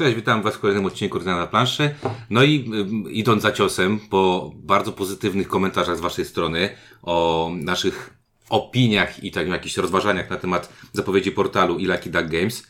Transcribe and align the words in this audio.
Cześć, 0.00 0.16
witam 0.16 0.42
Was 0.42 0.54
w 0.54 0.58
kolejnym 0.58 0.86
odcinku 0.86 1.18
Rdzenia 1.18 1.36
na 1.36 1.46
planszy. 1.46 1.94
No 2.30 2.42
i 2.42 2.72
y, 3.06 3.10
idąc 3.10 3.42
za 3.42 3.52
ciosem, 3.52 4.00
po 4.10 4.52
bardzo 4.54 4.92
pozytywnych 4.92 5.48
komentarzach 5.48 5.96
z 5.96 6.00
Waszej 6.00 6.24
strony 6.24 6.68
o 7.02 7.50
naszych 7.54 8.14
opiniach 8.48 9.24
i 9.24 9.30
tak 9.30 9.48
jakichś 9.48 9.76
rozważaniach 9.76 10.30
na 10.30 10.36
temat 10.36 10.72
zapowiedzi 10.92 11.32
portalu 11.32 11.78
i 11.78 11.86
Lucky 11.86 12.10
Duck 12.10 12.26
Games, 12.26 12.66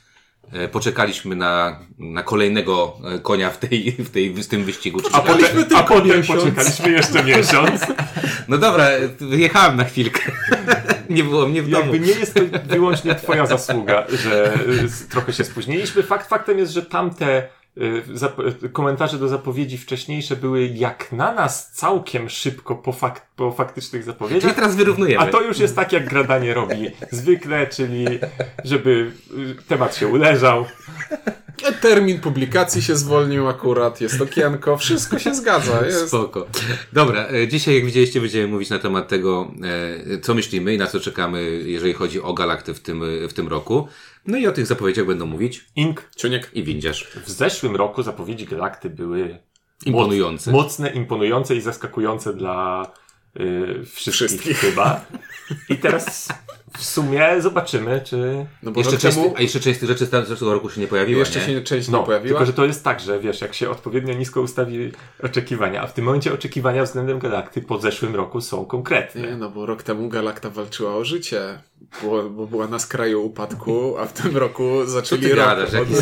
poczekaliśmy 0.72 1.36
na, 1.36 1.78
na 1.98 2.22
kolejnego 2.22 2.96
e, 3.14 3.18
konia 3.18 3.50
w, 3.50 3.58
tej, 3.58 3.92
w, 3.92 4.10
tej, 4.10 4.34
w 4.34 4.46
tym 4.46 4.64
wyścigu. 4.64 5.00
A, 5.12 5.20
potem, 5.20 5.64
a 5.76 5.82
potem 5.82 6.22
poczekaliśmy 6.22 6.90
jeszcze 6.90 7.24
miesiąc. 7.24 7.80
No 8.48 8.58
dobra, 8.58 8.88
wyjechałem 9.20 9.76
na 9.76 9.84
chwilkę. 9.84 10.20
nie 11.10 11.24
było 11.24 11.46
mnie 11.46 11.62
w 11.62 11.70
domu. 11.70 11.82
Jakby 11.92 12.00
nie 12.00 12.12
jest 12.12 12.34
to 12.34 12.40
wyłącznie 12.64 13.14
twoja 13.14 13.46
zasługa, 13.46 14.06
że 14.08 14.54
y, 15.04 15.08
trochę 15.10 15.32
się 15.32 15.44
spóźniliśmy. 15.44 16.02
Fakt 16.02 16.28
faktem 16.28 16.58
jest, 16.58 16.72
że 16.72 16.82
tamte 16.82 17.48
komentarze 18.72 19.18
do 19.18 19.28
zapowiedzi 19.28 19.78
wcześniejsze 19.78 20.36
były 20.36 20.66
jak 20.66 21.12
na 21.12 21.32
nas 21.34 21.72
całkiem 21.72 22.28
szybko 22.28 22.74
po, 22.76 22.92
fak- 22.92 23.20
po 23.36 23.52
faktycznych 23.52 24.02
Czyli 24.02 24.12
zapowiedziach. 24.12 24.54
teraz 24.54 24.76
wyrównujemy. 24.76 25.24
A 25.24 25.26
to 25.26 25.40
już 25.42 25.58
jest 25.58 25.76
tak, 25.76 25.92
jak 25.92 26.08
gradanie 26.08 26.54
robi 26.54 26.90
zwykle, 27.10 27.66
czyli 27.66 28.06
żeby 28.64 29.12
y, 29.60 29.62
temat 29.68 29.96
się 29.96 30.08
uleżał. 30.08 30.64
Termin 31.80 32.20
publikacji 32.20 32.82
się 32.82 32.96
zwolnił 32.96 33.48
akurat, 33.48 34.00
jest 34.00 34.20
okienko, 34.20 34.76
wszystko 34.76 35.18
się 35.18 35.34
zgadza. 35.34 35.80
Jest. 35.86 36.08
Spoko. 36.08 36.46
Dobra, 36.92 37.28
e, 37.28 37.48
dzisiaj 37.48 37.74
jak 37.74 37.84
widzieliście 37.84 38.20
będziemy 38.20 38.48
mówić 38.48 38.70
na 38.70 38.78
temat 38.78 39.08
tego, 39.08 39.52
e, 40.14 40.18
co 40.20 40.34
myślimy 40.34 40.74
i 40.74 40.78
na 40.78 40.86
co 40.86 41.00
czekamy, 41.00 41.42
jeżeli 41.64 41.92
chodzi 41.92 42.20
o 42.22 42.34
Galakty 42.34 42.74
w 42.74 42.80
tym, 42.80 43.02
w 43.28 43.32
tym 43.32 43.48
roku. 43.48 43.88
No 44.26 44.38
i 44.38 44.46
o 44.46 44.52
tych 44.52 44.66
zapowiedziach 44.66 45.06
będą 45.06 45.26
mówić 45.26 45.64
Ink. 45.76 46.10
Ciuniek. 46.16 46.50
i 46.54 46.62
Windziarz. 46.64 47.08
W 47.26 47.30
zeszłym 47.30 47.76
roku 47.76 48.02
zapowiedzi 48.02 48.46
Galakty 48.46 48.90
były 48.90 49.38
Imponujące. 49.86 50.52
mocne, 50.52 50.90
imponujące 50.90 51.56
i 51.56 51.60
zaskakujące 51.60 52.34
dla 52.34 52.86
y, 53.40 53.84
wszystkich, 53.84 54.14
Wszystkich. 54.14 54.58
chyba. 54.58 55.04
I 55.68 55.76
teraz 55.76 56.28
w 56.78 56.84
sumie 56.84 57.28
zobaczymy, 57.40 58.00
czy... 58.04 58.46
No 58.62 58.70
bo 58.70 58.80
Jeszcze 58.80 58.92
rok 58.92 59.00
część, 59.02 59.16
temu 59.16 59.34
a 59.36 59.42
jeszcze 59.42 59.60
część 59.60 59.80
tych 59.80 59.88
rzeczy 59.88 60.06
z 60.06 60.10
zeszłego 60.10 60.54
roku 60.54 60.70
się 60.70 60.80
nie 60.80 60.86
pojawiła, 60.86 61.18
jeszcze 61.18 61.40
nie? 61.40 61.46
się 61.46 61.62
część 61.62 61.88
No, 61.88 61.98
nie 61.98 62.04
pojawiła. 62.06 62.28
tylko 62.28 62.46
że 62.46 62.52
to 62.52 62.64
jest 62.64 62.84
tak, 62.84 63.00
że 63.00 63.20
wiesz, 63.20 63.40
jak 63.40 63.54
się 63.54 63.70
odpowiednio 63.70 64.14
nisko 64.14 64.40
ustawi 64.40 64.92
oczekiwania, 65.22 65.82
a 65.82 65.86
w 65.86 65.92
tym 65.94 66.04
momencie 66.04 66.32
oczekiwania 66.34 66.84
względem 66.84 67.18
Galakty 67.18 67.62
po 67.62 67.78
zeszłym 67.78 68.14
roku 68.16 68.40
są 68.40 68.64
konkretne. 68.64 69.20
Nie, 69.20 69.36
no 69.36 69.50
bo 69.50 69.66
rok 69.66 69.82
temu 69.82 70.08
Galakta 70.08 70.50
walczyła 70.50 70.96
o 70.96 71.04
życie, 71.04 71.58
bo, 72.02 72.30
bo 72.30 72.46
była 72.46 72.66
na 72.66 72.78
skraju 72.78 73.22
upadku, 73.26 73.98
a 73.98 74.06
w 74.06 74.12
tym 74.12 74.36
roku 74.36 74.62
Co 74.84 74.90
zaczęli 74.90 75.22
ty 75.22 75.34
rok 75.34 75.46
gadasz? 75.46 75.72
Jaki 75.72 75.94
od... 75.94 76.00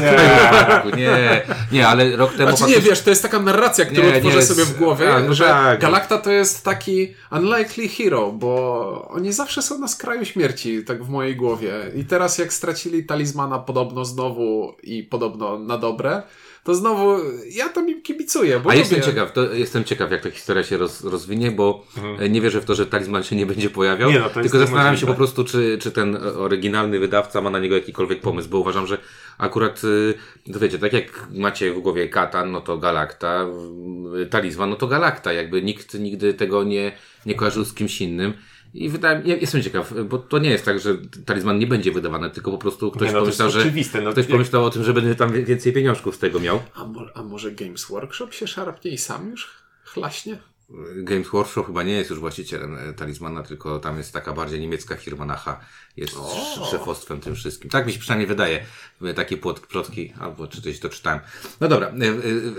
nie. 0.97 0.97
nie, 0.97 1.43
nie, 1.73 1.89
ale 1.89 2.17
rok 2.17 2.35
temu 2.35 2.57
Znaczy 2.57 2.73
nie, 2.73 2.81
wiesz, 2.81 3.03
to 3.03 3.11
jest 3.11 3.23
taka 3.23 3.39
narracja, 3.41 3.85
którą 3.85 4.07
Nie, 4.07 4.13
nie, 4.13 4.21
tworzę 4.21 4.43
sobie 4.43 4.65
z- 4.65 4.69
w 4.69 4.79
głowie, 4.79 5.15
a, 5.15 5.21
no 5.21 5.35
że 5.35 5.45
tak. 5.45 5.81
Galakta 5.81 6.19
to 6.19 6.31
jest 6.31 6.65
taki 6.65 7.15
unlikely 7.33 7.89
hero, 7.89 8.33
bo 8.33 9.09
oni 9.11 9.33
zawsze 9.33 9.63
są 9.63 9.79
na 9.79 9.89
skraju 9.89 10.25
śmierci, 10.25 10.85
tak 10.85 11.05
w 11.05 11.09
mojej 11.09 11.37
głowie. 11.37 11.73
I 11.95 12.05
teraz 12.05 12.39
jak 12.39 12.53
stracili 12.53 13.05
talizmana 13.05 13.59
podobno 13.59 14.05
znowu 14.05 14.75
i 14.83 15.03
podobno 15.03 15.59
na 15.59 15.79
dobre, 15.79 16.23
to 16.65 16.75
znowu 16.75 17.17
ja 17.51 17.69
to 17.69 17.83
mi 17.83 18.03
kibicuję, 18.03 18.61
bo 18.61 18.71
A 18.71 18.75
jestem 18.75 19.03
ciekaw, 19.03 19.33
to 19.33 19.53
jestem 19.53 19.85
ciekaw, 19.85 20.11
jak 20.11 20.23
ta 20.23 20.31
historia 20.31 20.65
się 20.65 20.77
roz, 20.77 21.05
rozwinie, 21.05 21.51
bo 21.51 21.87
e, 22.19 22.29
nie 22.29 22.41
wierzę 22.41 22.61
w 22.61 22.65
to, 22.65 22.75
że 22.75 22.87
talizman 22.87 23.23
się 23.23 23.37
nie 23.37 23.47
będzie 23.47 23.71
pojawiał. 23.71 24.11
Nie, 24.11 24.19
no 24.19 24.31
tylko 24.31 24.59
zastanawiam 24.59 24.97
się 24.97 25.07
po 25.07 25.15
prostu, 25.15 25.45
czy, 25.45 25.79
czy 25.81 25.91
ten 25.91 26.17
oryginalny 26.17 26.99
wydawca 26.99 27.41
ma 27.41 27.51
na 27.51 27.59
niego 27.59 27.75
jakikolwiek 27.75 28.21
pomysł, 28.21 28.49
bo 28.49 28.59
uważam, 28.59 28.87
że 28.87 28.99
akurat, 29.39 29.85
y, 29.85 30.15
to 30.53 30.59
wiecie, 30.59 30.79
tak 30.79 30.93
jak 30.93 31.29
macie 31.31 31.73
w 31.73 31.81
głowie 31.81 32.09
Katan, 32.09 32.51
no 32.51 32.61
to 32.61 32.79
Galakta, 32.79 33.47
y, 34.23 34.27
talizman, 34.27 34.71
no 34.71 34.77
to 34.77 34.87
Galakta, 34.87 35.33
jakby 35.33 35.63
nikt 35.63 35.95
nigdy 35.95 36.35
tego 36.35 36.65
nie, 36.65 36.93
nie 37.27 37.35
kojarzył 37.35 37.65
z 37.65 37.75
kimś 37.75 38.01
innym. 38.01 38.35
I 38.75 38.89
wydaje, 38.89 39.23
ja 39.25 39.37
jestem 39.37 39.63
ciekaw, 39.63 39.95
bo 40.09 40.19
to 40.19 40.39
nie 40.39 40.51
jest 40.51 40.65
tak, 40.65 40.81
że 40.81 40.97
talizman 41.27 41.59
nie 41.59 41.67
będzie 41.67 41.93
wydawany, 41.93 42.31
tylko 42.31 42.51
po 42.51 42.59
prostu 42.59 42.91
ktoś 42.91 43.09
Nie, 43.09 43.15
no 43.15 43.21
pomyślał, 43.21 43.51
że 43.51 43.65
no 44.05 44.13
ktoś 44.13 44.25
jak- 44.25 44.33
pomyślał 44.33 44.65
o 44.65 44.71
tym, 44.71 44.85
że 44.85 44.93
będę 44.95 45.15
tam 45.15 45.33
więcej 45.45 45.73
pieniążków 45.73 46.17
z 46.17 46.19
tego 46.19 46.41
miał. 46.41 46.61
A, 46.75 46.85
mo- 46.85 47.07
a 47.15 47.23
może 47.23 47.53
Games 47.53 47.85
Workshop 47.85 48.29
się 48.33 48.47
szarpnie 48.47 48.91
i 48.91 48.99
sam 48.99 49.31
już 49.31 49.51
chlaśnie? 49.85 50.39
Games 50.97 51.29
Workshop 51.29 51.65
chyba 51.67 51.83
nie 51.83 51.93
jest 51.93 52.11
już 52.11 52.19
właścicielem 52.19 52.77
e, 52.79 52.93
talizmana, 52.93 53.43
tylko 53.43 53.79
tam 53.79 53.99
jest 53.99 54.13
taka 54.13 54.33
bardziej 54.33 54.61
niemiecka 54.61 54.97
firma 54.97 55.25
Nacha, 55.25 55.61
jest 55.97 56.13
sz- 56.13 56.71
szefostwem 56.71 57.21
tym 57.21 57.35
wszystkim. 57.35 57.71
Tak 57.71 57.87
mi 57.87 57.93
się 57.93 57.99
przynajmniej 57.99 58.27
wydaje, 58.27 58.67
e, 59.03 59.15
takie 59.15 59.37
plotki, 59.69 60.13
albo 60.21 60.47
czy 60.47 60.63
coś 60.63 60.79
to 60.79 60.89
czytałem. 60.89 61.21
No 61.61 61.69
dobra, 61.69 61.89
e, 61.89 61.93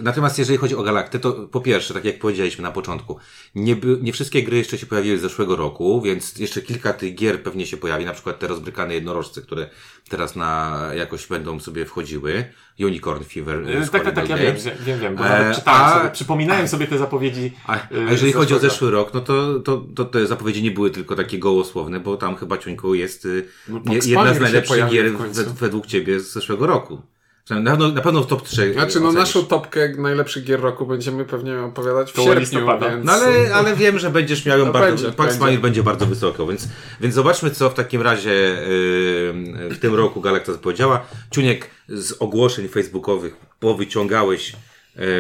natomiast 0.02 0.40
jeżeli 0.40 0.58
chodzi 0.58 0.76
o 0.76 0.84
Galaktę, 0.84 1.20
to 1.20 1.32
po 1.34 1.62
pierwsze, 1.62 1.94
tak 1.94 2.06
jak 2.06 2.20
powiedzieliśmy 2.20 2.64
na 2.64 2.72
początku, 2.72 3.20
nie, 3.56 3.76
nie 4.02 4.14
wszystkie 4.14 4.44
gry 4.44 4.58
jeszcze 4.58 4.78
się 4.78 4.86
pojawiły 4.86 5.18
z 5.18 5.22
zeszłego 5.22 5.56
roku, 5.56 6.02
więc 6.02 6.38
jeszcze 6.40 6.62
kilka 6.62 6.94
tych 6.94 7.16
gier 7.16 7.44
pewnie 7.44 7.66
się 7.66 7.78
pojawi, 7.78 8.06
na 8.06 8.14
przykład 8.14 8.40
te 8.40 8.48
rozbrykane 8.48 8.94
jednorożce, 8.94 9.42
które 9.42 9.70
teraz 10.10 10.36
na 10.36 10.82
jakoś 10.96 11.28
będą 11.28 11.60
sobie 11.60 11.86
wchodziły. 11.86 12.46
Unicorn 12.80 13.24
Fever. 13.24 13.64
e, 13.70 13.88
Tak, 13.88 14.04
tak, 14.04 14.16
tak, 14.16 14.26
Square 14.26 14.30
ja 14.30 14.38
wiem, 14.38 14.56
wiem, 14.86 15.00
wiem, 15.00 15.16
bo 15.16 15.28
E, 15.28 15.56
czytałem 15.56 15.82
a- 15.82 15.98
sobie, 16.00 16.10
przypominałem 16.10 16.68
sobie 16.68 16.88
te 16.88 16.98
zapowiedzi. 16.98 17.52
A, 17.68 17.76
y, 17.76 17.80
a 18.08 18.12
jeżeli 18.12 18.32
chodzi 18.32 18.54
o 18.54 18.60
zeszły 18.60 18.92
rok, 18.92 19.14
no 19.14 19.22
to, 19.22 19.60
to, 19.60 19.86
to 19.96 20.06
te 20.06 20.28
zapowiedzi 20.28 20.64
nie 20.64 20.72
były 20.72 20.92
tylko 20.92 21.16
takie 21.16 21.40
gołosłowne, 21.40 22.00
bo 22.00 22.18
tam 22.18 22.36
chyba 22.36 22.58
Ciuńku 22.58 22.96
jest 22.96 23.26
y, 23.26 23.46
No, 23.68 23.82
nie, 23.86 23.96
jedna 23.96 24.34
z 24.34 24.40
najlepszych 24.40 24.90
gier 24.90 25.12
według 25.60 25.88
Ciebie 25.88 26.20
z 26.20 26.32
zeszłego 26.34 26.68
roku. 26.68 27.02
Na 27.50 27.72
pewno, 27.72 27.88
na 27.90 28.02
pewno 28.02 28.24
w 28.24 28.28
top 28.28 28.44
3. 28.44 28.74
Znaczy, 28.74 29.00
no 29.00 29.12
naszą 29.12 29.46
topkę 29.46 29.90
najlepszych 29.98 30.44
gier 30.44 30.62
roku 30.62 30.86
będziemy 30.86 31.26
pewnie 31.26 31.60
opowiadać 31.60 32.12
w 32.12 32.16
Koło 32.16 32.28
sierpniu, 32.28 32.68
więc... 32.82 33.06
No 33.06 33.12
ale, 33.12 33.56
ale 33.56 33.76
wiem, 33.76 34.00
że 34.00 34.10
będziesz 34.10 34.46
miał 34.46 34.60
ją 34.60 34.66
No 34.66 34.74
bardzo, 34.74 35.04
będzie, 35.04 35.18
Pax 35.18 35.38
będzie. 35.38 35.60
Będzie 35.60 35.84
bardzo 35.84 36.06
wysoko, 36.06 36.48
więc, 36.48 36.68
więc 37.02 37.16
zobaczmy, 37.16 37.52
co 37.52 37.70
w 37.70 37.74
takim 37.74 38.02
razie 38.02 38.30
yy, 38.30 39.70
w 39.70 39.78
tym 39.82 39.96
roku 39.96 40.22
Galacta 40.22 40.52
zapowiedziała. 40.52 41.06
Ciuniek 41.32 41.70
z 41.90 42.16
ogłoszeń 42.20 42.68
facebookowych 42.68 43.36
powyciągałeś 43.60 44.56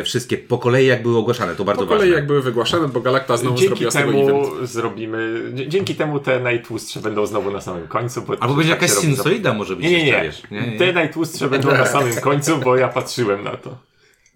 wszystkie 0.04 0.38
po 0.38 0.58
kolei, 0.58 0.88
jak 0.88 1.02
były 1.04 1.18
ogłaszane, 1.18 1.56
to 1.56 1.64
bardzo 1.64 1.82
Po 1.82 1.88
kolei 1.88 2.02
ważne. 2.02 2.16
jak 2.16 2.28
były 2.28 2.42
wygłaszane, 2.42 2.88
bo 2.88 3.00
Galakta 3.02 3.38
znowu 3.38 3.56
Dzięki 3.58 3.68
zrobiła 3.70 3.92
z 3.92 3.94
tego 3.94 4.12
temu 4.12 4.30
event. 4.54 4.70
zrobimy, 4.70 5.52
dzięki 5.68 5.96
temu 5.96 6.20
te 6.20 6.40
najtłustsze 6.40 7.00
będą 7.00 7.26
znowu 7.26 7.52
na 7.52 7.62
samym 7.62 7.88
końcu. 7.88 8.22
Bo 8.22 8.34
Albo 8.40 8.56
będzie 8.56 8.72
tak 8.72 8.80
się 8.82 8.86
jakaś 8.88 9.02
sinusoida 9.02 9.54
może 9.54 9.76
być 9.76 9.86
Nie, 9.86 9.92
nie, 9.92 10.04
nie. 10.06 10.22
wiesz. 10.24 10.44
nie, 10.52 10.72
nie. 10.72 10.78
Te 10.78 10.94
najtłustsze 10.94 11.50
będą 11.50 11.68
na 11.72 11.86
samym 11.86 12.16
końcu, 12.16 12.58
bo 12.58 12.76
ja 12.78 12.88
patrzyłem 12.88 13.44
na 13.44 13.58
to. 13.58 13.78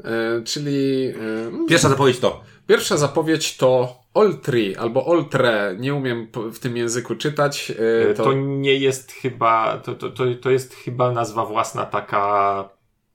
E, 0.04 0.42
czyli 0.46 1.06
e, 1.08 1.68
Pierwsza 1.70 1.90
zapowiedź 1.90 2.20
to. 2.20 2.42
pierwsza 2.68 2.98
zapowiedź 2.98 3.58
to 3.58 3.96
Oltri 4.14 4.76
albo 4.76 5.06
Oltre, 5.06 5.76
nie 5.80 5.94
umiem 5.94 6.28
w 6.54 6.60
tym 6.60 6.78
języku 6.78 7.16
czytać. 7.16 7.72
e, 8.12 8.14
To, 8.14 8.34
nie 8.34 8.76
jest 8.76 9.12
chyba, 9.12 9.78
to, 9.78 9.94
to, 9.96 10.10
to, 10.10 10.24
to 10.42 10.52
jest 10.52 10.76
chyba 10.76 11.12
nazwa 11.12 11.46
własna 11.46 11.86
taka 11.86 12.70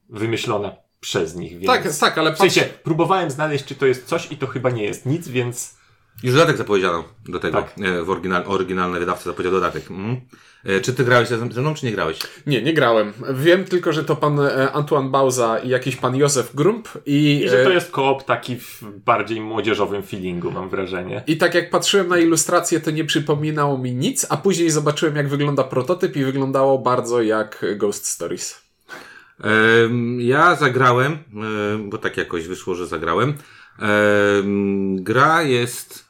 wymyślona 0.09 0.71
przez 0.99 1.35
nich, 1.35 1.51
więc... 1.59 1.65
Tak, 1.67 1.97
tak, 1.99 2.17
ale 2.17 2.33
W 2.33 2.37
sensie, 2.37 2.61
patrz, 2.61 2.73
próbowałem 2.83 3.31
znaleźć, 3.31 3.65
czy 3.65 3.75
to 3.75 3.85
jest 3.85 4.05
coś 4.05 4.31
i 4.31 4.37
to 4.37 4.47
chyba 4.47 4.69
nie 4.69 4.83
jest 4.83 5.05
nic, 5.05 5.27
więc... 5.27 5.79
Już 6.23 6.33
dodatek 6.33 6.57
zapowiedziano 6.57 7.03
do 7.29 7.39
tego. 7.39 7.61
Tak. 7.61 7.73
E, 7.81 8.03
W 8.03 8.09
oryginal, 8.09 8.43
oryginalny 8.47 8.99
wydawca 8.99 9.23
zapowiedział 9.23 9.51
dodatek. 9.51 9.83
E, 10.65 10.81
Czy 10.81 10.93
ty 10.93 11.03
grałeś 11.03 11.27
ze 11.27 11.37
mną, 11.37 11.73
czy 11.73 11.85
nie 11.85 11.91
grałeś? 11.91 12.19
nie, 12.47 12.61
nie 12.61 12.73
grałem. 12.73 13.13
Wiem 13.33 13.65
tylko, 13.65 13.93
że 13.93 14.03
to 14.03 14.15
pan 14.15 14.39
e, 14.39 14.71
Antoine 14.71 15.09
Bauza 15.11 15.59
i 15.59 15.69
jakiś 15.69 15.95
pan 15.95 16.15
Józef 16.15 16.55
Grump 16.55 16.87
i, 17.05 17.41
I 17.45 17.49
że 17.49 17.63
to 17.63 17.69
jest 17.69 17.91
koop 17.91 18.23
taki 18.23 18.55
w 18.55 18.83
bardziej 19.05 19.41
młodzieżowym 19.41 20.03
feelingu, 20.03 20.51
mam 20.51 20.69
wrażenie. 20.69 21.23
i 21.27 21.37
tak 21.37 21.55
jak 21.55 21.69
patrzyłem 21.69 22.07
na 22.07 22.17
ilustrację, 22.17 22.79
to 22.79 22.91
nie 22.91 23.05
przypominało 23.05 23.77
mi 23.77 23.95
nic, 23.95 24.25
a 24.29 24.37
później 24.37 24.69
zobaczyłem, 24.69 25.15
jak 25.15 25.27
wygląda 25.29 25.63
prototyp 25.63 26.15
i 26.15 26.23
wyglądało 26.23 26.77
bardzo 26.79 27.21
jak 27.21 27.65
Ghost 27.77 28.05
Stories. 28.05 28.68
Ja 30.17 30.55
zagrałem, 30.55 31.11
em, 31.11 31.89
bo 31.89 31.97
tak 31.97 32.17
jakoś 32.17 32.47
wyszło, 32.47 32.75
że 32.75 32.87
zagrałem. 32.87 33.33
Em, 33.79 35.03
Gra 35.03 35.43
jest 35.43 36.09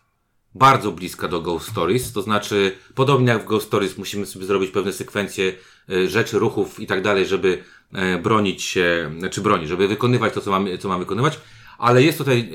bardzo 0.56 0.92
bliska 0.92 1.28
do 1.28 1.42
Ghost 1.42 1.70
Stories, 1.70 2.14
to 2.14 2.22
znaczy, 2.22 2.76
podobnie 2.96 3.32
jak 3.32 3.44
w 3.44 3.46
Ghost 3.46 3.68
Stories, 3.68 3.98
musimy 3.98 4.26
sobie 4.26 4.46
zrobić 4.46 4.72
pewne 4.72 4.94
sekwencje 4.94 5.54
e, 5.90 6.08
rzeczy, 6.08 6.40
ruchów 6.40 6.80
i 6.80 6.88
tak 6.88 7.02
dalej, 7.02 7.26
żeby 7.26 7.64
e, 7.94 8.18
bronić 8.18 8.64
się, 8.64 9.12
czy 9.32 9.42
bronić, 9.42 9.70
żeby 9.70 9.88
wykonywać 9.88 10.34
to, 10.34 10.42
co 10.42 10.52
mamy, 10.52 10.78
co 10.78 10.88
mamy 10.88 11.00
wykonywać, 11.00 11.40
ale 11.78 12.04
jest 12.04 12.18
tutaj 12.18 12.50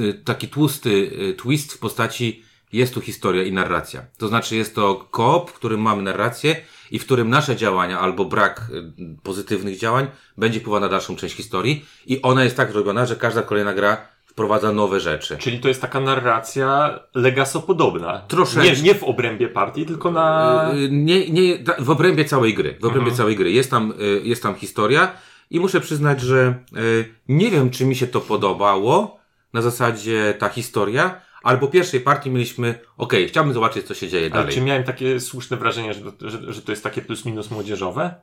e, 0.00 0.12
taki 0.12 0.48
tłusty 0.48 1.10
twist 1.36 1.72
w 1.72 1.78
postaci, 1.78 2.44
jest 2.72 2.94
tu 2.94 3.00
historia 3.00 3.42
i 3.42 3.52
narracja. 3.52 4.06
To 4.18 4.28
znaczy, 4.28 4.56
jest 4.56 4.74
to 4.74 5.08
koop, 5.10 5.50
w 5.50 5.54
którym 5.54 5.80
mamy 5.80 6.02
narrację 6.02 6.56
i 6.90 6.98
w 6.98 7.04
którym 7.04 7.30
nasze 7.30 7.56
działania 7.56 8.00
albo 8.00 8.24
brak 8.24 8.60
e, 8.60 8.92
pozytywnych 9.22 9.78
działań 9.78 10.06
będzie 10.38 10.60
wpływał 10.60 10.80
na 10.80 10.88
dalszą 10.88 11.16
część 11.16 11.34
historii 11.36 11.84
i 12.06 12.22
ona 12.22 12.44
jest 12.44 12.56
tak 12.56 12.72
zrobiona, 12.72 13.06
że 13.06 13.16
każda 13.16 13.42
kolejna 13.42 13.74
gra 13.74 13.96
wprowadza 14.26 14.72
nowe 14.72 15.00
rzeczy. 15.00 15.36
Czyli 15.38 15.60
to 15.60 15.68
jest 15.68 15.80
taka 15.80 16.00
narracja 16.00 16.98
Legaso-podobna. 17.14 18.20
Troszeczkę. 18.28 18.72
Nie, 18.72 18.82
nie 18.82 18.94
w 18.94 19.04
obrębie 19.04 19.48
partii, 19.48 19.86
tylko 19.86 20.10
na... 20.10 20.70
Y, 20.74 20.88
Nie, 20.90 21.30
nie, 21.30 21.58
ta- 21.58 21.76
w 21.78 21.90
obrębie 21.90 22.24
całej 22.24 22.54
gry. 22.54 22.76
W 22.80 22.84
obrębie 22.84 23.12
całej 23.12 23.36
gry. 23.36 23.50
Jest 23.52 23.70
tam, 23.70 23.92
y, 24.00 24.20
jest 24.24 24.42
tam 24.42 24.54
historia 24.54 25.12
i 25.50 25.60
muszę 25.60 25.80
przyznać, 25.80 26.20
że 26.20 26.54
y, 26.76 27.14
nie 27.28 27.50
wiem, 27.50 27.70
czy 27.70 27.86
mi 27.86 27.96
się 27.96 28.06
to 28.06 28.20
podobało 28.20 29.20
na 29.52 29.62
zasadzie 29.62 30.34
ta 30.38 30.48
historia, 30.48 31.20
ale 31.42 31.58
po 31.58 31.68
pierwszej 31.68 32.00
partii 32.00 32.30
mieliśmy, 32.30 32.78
okej, 32.96 33.28
chciałbym 33.28 33.54
zobaczyć, 33.54 33.86
co 33.86 33.94
się 33.94 34.08
dzieje 34.08 34.24
Ale 34.26 34.30
dalej. 34.42 34.54
czy 34.54 34.60
miałem 34.60 34.84
takie 34.84 35.20
słuszne 35.20 35.56
wrażenie, 35.56 35.94
że, 35.94 36.12
to- 36.12 36.30
że, 36.30 36.52
że 36.52 36.62
to 36.62 36.72
jest 36.72 36.82
takie 36.84 37.02
plus 37.02 37.24
minus 37.24 37.50
młodzieżowe? 37.50 38.14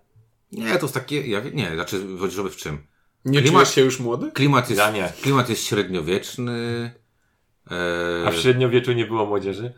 Nie, 0.51 0.75
to 0.77 0.85
jest 0.85 0.93
takie, 0.93 1.27
ja, 1.27 1.41
nie, 1.53 1.71
znaczy, 1.75 1.99
młodzieżowy 1.99 2.49
w 2.49 2.55
czym? 2.55 2.77
Nie 3.25 3.39
Klimat- 3.41 3.51
czujesz 3.53 3.75
się 3.75 3.81
już 3.81 3.99
młody? 3.99 4.31
Klimat 4.31 4.69
jest, 4.69 4.79
Ja 4.81 4.91
nie. 4.91 5.11
klimat 5.21 5.49
jest 5.49 5.63
średniowieczny. 5.65 6.91
A 8.25 8.29
E, 8.29 8.31
w 8.31 8.35
średniowieczu 8.41 8.91
nie 8.91 9.05
było 9.05 9.25
młodzieży? 9.25 9.73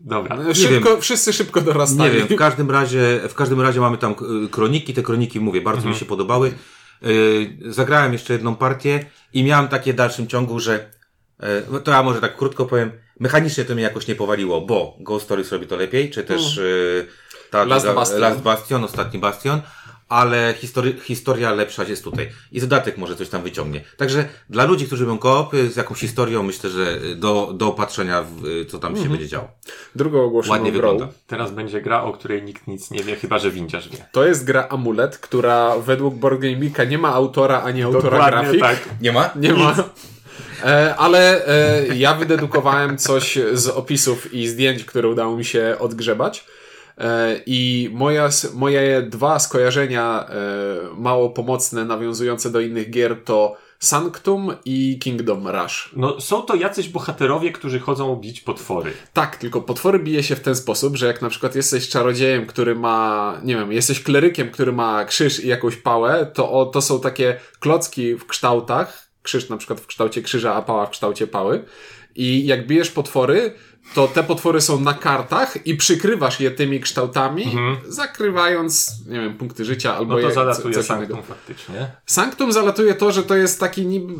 Dobra. 0.00 0.36
No, 0.36 0.54
Szybko, 0.54 1.00
wszyscy 1.00 1.32
szybko 1.32 1.60
nie 1.60 1.66
dorastali. 1.66 2.14
wiem, 2.18 2.28
w 2.28 2.36
każdym 2.36 2.70
razie, 2.70 3.20
w 3.28 3.34
każdym 3.34 3.60
razie 3.60 3.80
mamy 3.80 3.98
tam 3.98 4.14
kroniki, 4.50 4.94
te 4.94 5.02
kroniki 5.02 5.40
mówię, 5.40 5.60
bardzo 5.60 5.78
Mhm. 5.78 5.94
mi 5.94 5.98
się 6.00 6.06
podobały. 6.06 6.52
Y, 7.06 7.56
zagrałem 7.72 8.12
jeszcze 8.12 8.32
jedną 8.32 8.56
partię 8.56 9.04
i 9.32 9.44
miałem 9.44 9.68
takie 9.68 9.92
w 9.92 9.96
dalszym 9.96 10.26
ciągu, 10.26 10.60
że 10.60 10.90
to 11.84 11.90
ja 11.90 12.02
może 12.02 12.20
tak 12.20 12.36
krótko 12.36 12.66
powiem, 12.66 12.92
mechanicznie 13.20 13.64
to 13.64 13.74
mnie 13.74 13.82
jakoś 13.82 14.06
nie 14.06 14.14
powaliło, 14.14 14.60
bo 14.60 14.96
Ghost 15.00 15.24
Stories 15.24 15.52
robi 15.52 15.66
to 15.66 15.76
lepiej, 15.76 16.10
czy 16.10 16.24
też 16.24 16.56
y, 16.58 17.06
ta 17.50 17.64
Last 17.64 17.86
Bastion. 17.86 18.20
Last 18.20 18.40
Bastion, 18.40 18.84
ostatni 18.84 19.18
Bastion, 19.18 19.60
ale 20.08 20.54
histori- 20.62 21.00
historia 21.00 21.52
lepsza 21.52 21.84
jest 21.84 22.04
tutaj. 22.04 22.28
I 22.52 22.60
dodatek 22.60 22.98
może 22.98 23.16
coś 23.16 23.28
tam 23.28 23.42
wyciągnie. 23.42 23.80
Także 23.96 24.28
dla 24.50 24.64
ludzi, 24.64 24.86
którzy 24.86 25.04
lubią 25.04 25.18
koop 25.18 25.52
z 25.70 25.76
jakąś 25.76 25.98
historią, 26.00 26.42
myślę, 26.42 26.70
że 26.70 27.00
do, 27.16 27.52
do 27.54 27.66
opatrzenia, 27.68 28.22
w, 28.22 28.46
y, 28.46 28.64
co 28.66 28.78
tam 28.78 28.96
się 28.96 29.08
będzie 29.08 29.28
działo. 29.28 29.48
Drugą 29.94 30.24
ogłoszoną 30.24 30.52
Ładnie 30.52 30.72
grą. 30.72 30.90
wygląda. 30.90 31.14
Teraz 31.26 31.50
będzie 31.50 31.80
gra, 31.80 32.02
o 32.02 32.12
której 32.12 32.42
nikt 32.42 32.66
nic 32.66 32.90
nie 32.90 33.04
wie, 33.04 33.16
chyba 33.16 33.38
że 33.38 33.50
windziarz 33.50 33.88
wie. 33.88 34.06
To 34.12 34.26
jest 34.26 34.44
gra 34.44 34.66
Amulet, 34.70 35.18
która 35.18 35.78
według 35.78 36.14
Geeka 36.38 36.84
nie 36.84 36.98
ma 36.98 37.08
autora 37.14 37.62
ani 37.62 37.82
autora 37.82 38.30
grafik. 38.30 38.60
tak. 38.60 38.88
Nie 39.00 39.12
ma? 39.12 39.30
Nie 39.36 39.52
ma. 39.52 39.74
E, 40.64 40.96
ale 40.96 41.46
e, 41.46 41.96
ja 41.96 42.14
wydedukowałem 42.14 42.98
coś 42.98 43.38
z 43.52 43.68
opisów 43.68 44.34
i 44.34 44.48
zdjęć, 44.48 44.84
które 44.84 45.08
udało 45.08 45.36
mi 45.36 45.44
się 45.44 45.76
odgrzebać. 45.78 46.44
E, 46.98 47.40
I 47.46 47.90
moja, 47.92 48.28
moje 48.54 49.02
dwa 49.02 49.38
skojarzenia 49.38 50.28
mało 50.96 51.30
pomocne, 51.30 51.84
nawiązujące 51.84 52.50
do 52.50 52.60
innych 52.60 52.90
gier 52.90 53.24
to 53.24 53.56
Sanctum 53.78 54.54
i 54.64 54.98
Kingdom 54.98 55.48
Rush. 55.48 55.90
No, 55.96 56.20
są 56.20 56.42
to 56.42 56.54
jacyś 56.54 56.88
bohaterowie, 56.88 57.52
którzy 57.52 57.80
chodzą 57.80 58.16
bić 58.16 58.40
potwory. 58.40 58.92
Tak, 59.12 59.36
tylko 59.36 59.60
potwory 59.60 59.98
bije 59.98 60.22
się 60.22 60.36
w 60.36 60.40
ten 60.40 60.54
sposób, 60.54 60.96
że 60.96 61.06
jak 61.06 61.22
na 61.22 61.28
przykład 61.28 61.54
jesteś 61.54 61.88
czarodziejem, 61.88 62.46
który 62.46 62.74
ma, 62.74 63.40
nie 63.44 63.56
wiem, 63.56 63.72
jesteś 63.72 64.02
klerykiem, 64.02 64.50
który 64.50 64.72
ma 64.72 65.04
krzyż 65.04 65.44
i 65.44 65.48
jakąś 65.48 65.76
pałę, 65.76 66.30
to 66.34 66.52
o, 66.52 66.66
to 66.66 66.82
są 66.82 67.00
takie 67.00 67.40
klocki 67.60 68.14
w 68.14 68.26
kształtach, 68.26 69.07
krzyż 69.28 69.48
na 69.48 69.56
przykład 69.56 69.80
w 69.80 69.86
kształcie 69.86 70.22
krzyża, 70.22 70.54
a 70.54 70.62
pała 70.62 70.86
w 70.86 70.90
kształcie 70.90 71.26
pały. 71.26 71.64
I 72.16 72.46
jak 72.46 72.66
bijesz 72.66 72.90
potwory, 72.90 73.52
to 73.94 74.08
te 74.08 74.22
potwory 74.24 74.60
są 74.60 74.80
na 74.80 74.94
kartach 74.94 75.66
i 75.66 75.76
przykrywasz 75.76 76.40
je 76.40 76.50
tymi 76.50 76.80
kształtami, 76.80 77.56
zakrywając, 77.88 78.92
nie 79.06 79.20
wiem, 79.20 79.34
punkty 79.38 79.64
życia 79.64 79.96
albo 79.96 80.14
No 80.14 80.20
to 80.20 80.28
je- 80.28 80.34
zalatuje 80.34 80.74
coś 80.74 80.86
Sanctum 80.86 81.06
innego. 81.10 81.22
faktycznie. 81.34 81.90
Sanctum 82.06 82.52
zalatuje 82.52 82.94
to, 82.94 83.12
że 83.12 83.22
to 83.22 83.36
jest 83.36 83.60
taki 83.60 83.86
niby 83.86 84.14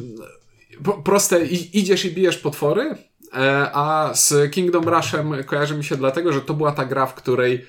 proste, 1.04 1.44
idziesz 1.72 2.04
i 2.04 2.10
bijesz 2.10 2.38
potwory, 2.38 2.94
e, 3.36 3.70
a 3.72 4.10
z 4.14 4.52
Kingdom 4.52 4.88
Rushem 4.88 5.44
kojarzy 5.44 5.74
mi 5.74 5.84
się 5.84 5.96
dlatego, 5.96 6.32
że 6.32 6.40
to 6.40 6.54
była 6.54 6.72
ta 6.72 6.84
gra, 6.84 7.06
w 7.06 7.14
której 7.14 7.66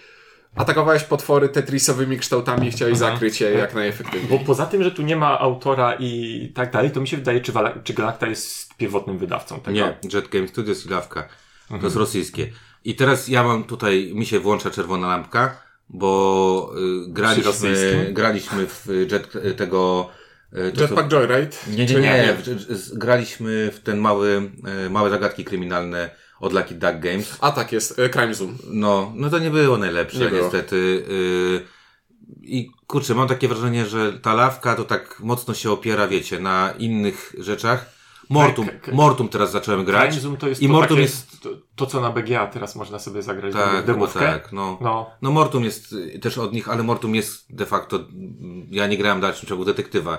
atakowałeś 0.56 1.04
potwory 1.04 1.50
tetrisowymi 1.50 2.18
kształtami 2.20 2.68
i 2.68 2.72
chciałeś 2.72 2.98
zakryć 2.98 3.42
je 3.42 3.50
jak 3.52 3.76
najefektywniej. 3.76 4.40
Bo 4.40 4.46
poza 4.46 4.66
tym, 4.66 4.84
że 4.84 4.92
tu 4.92 5.02
nie 5.02 5.16
ma 5.16 5.40
autora 5.40 5.96
i 6.00 6.52
tak 6.56 6.72
dalej, 6.72 6.92
to 6.92 7.02
mi 7.02 7.08
się 7.08 7.18
wydaje, 7.18 7.42
czy, 7.42 7.52
Wala- 7.52 7.74
czy 7.84 7.94
Galacta 7.94 8.28
jest 8.28 8.76
pierwotnym 8.78 9.18
wydawcą 9.18 9.60
tego. 9.60 9.72
Nie, 9.72 9.98
Jet 10.14 10.28
Game 10.30 10.48
Studios 10.48 10.86
i 10.86 10.90
Lawka. 10.90 11.22
To 11.24 11.74
Mhm. 11.76 11.84
jest 11.84 11.96
rosyjskie. 11.96 12.50
I 12.86 12.96
teraz 12.96 13.28
ja 13.28 13.44
mam 13.44 13.64
tutaj, 13.64 14.12
mi 14.16 14.26
się 14.26 14.40
włącza 14.40 14.72
czerwona 14.72 15.08
lampka, 15.08 15.62
bo 15.90 16.72
y, 17.08 17.12
graliśmy, 17.14 18.10
graliśmy 18.14 18.68
w 18.68 18.88
jet 19.12 19.36
y, 19.36 19.54
tego... 19.54 20.10
y, 20.54 20.72
to, 20.72 20.82
Jetpack 20.82 21.08
Joyride? 21.12 21.58
nie, 21.68 21.86
nie, 21.86 21.96
nie, 22.02 22.34
w- 22.44 22.72
z- 22.78 22.98
graliśmy 22.98 23.72
w 23.74 23.80
ten 23.80 23.98
mały, 23.98 24.52
y, 24.86 24.90
małe 24.90 25.10
zagadki 25.10 25.46
kryminalne 25.46 26.10
od 26.40 26.54
Lucky 26.54 26.76
Duck 26.76 27.00
Games. 27.00 27.38
A 27.42 27.52
tak 27.52 27.72
jest, 27.72 28.00
e, 28.00 28.10
Crime 28.10 28.34
Zoom. 28.34 28.58
No, 28.72 29.12
no 29.16 29.30
to 29.30 29.40
nie 29.40 29.50
było 29.52 29.78
najlepsze, 29.78 30.20
Nie 30.20 30.28
było. 30.30 30.42
niestety. 30.42 30.76
Y, 31.10 31.66
I 32.42 32.72
kurczę, 32.88 33.16
mam 33.16 33.28
takie 33.28 33.48
wrażenie, 33.48 33.86
że 33.86 34.14
ta 34.20 34.34
lawka 34.34 34.76
to 34.76 34.84
tak 34.84 35.20
mocno 35.20 35.54
się 35.54 35.72
opiera, 35.72 36.08
wiecie, 36.08 36.40
na 36.40 36.74
innych 36.80 37.36
rzeczach. 37.38 38.00
Mortum, 38.30 38.66
Tak. 38.66 38.94
Mortum 38.94 39.30
teraz 39.30 39.52
zacząłem 39.52 39.86
grać. 39.86 40.10
Crime 40.10 40.22
Zoom 40.22 40.38
to 40.38 40.48
jest 40.48 40.62
I 40.62 40.68
to, 40.68 40.72
Mortum 40.74 40.90
takie, 40.90 41.02
jest 41.02 41.42
to, 41.42 41.50
to, 41.76 41.86
co 41.86 42.02
na 42.02 42.12
BGA 42.12 42.48
teraz 42.48 42.76
można 42.76 43.00
sobie 43.00 43.24
zagrać 43.24 43.54
Tak, 43.54 43.86
demówkę. 43.86 44.20
tak, 44.20 44.52
no. 44.52 44.78
No. 44.82 45.10
No 45.22 45.32
Mortum 45.32 45.64
jest 45.64 45.94
y, 45.94 46.20
też 46.20 46.38
od 46.38 46.54
nich, 46.54 46.70
ale 46.70 46.84
Mortum 46.84 47.16
jest 47.16 47.56
de 47.56 47.66
facto, 47.66 47.96
mm, 47.98 48.68
ja 48.72 48.88
nie 48.88 48.98
grałem 48.98 49.18
w 49.18 49.22
dalszym 49.22 49.50
ciągu 49.50 49.66
detektywa, 49.66 50.18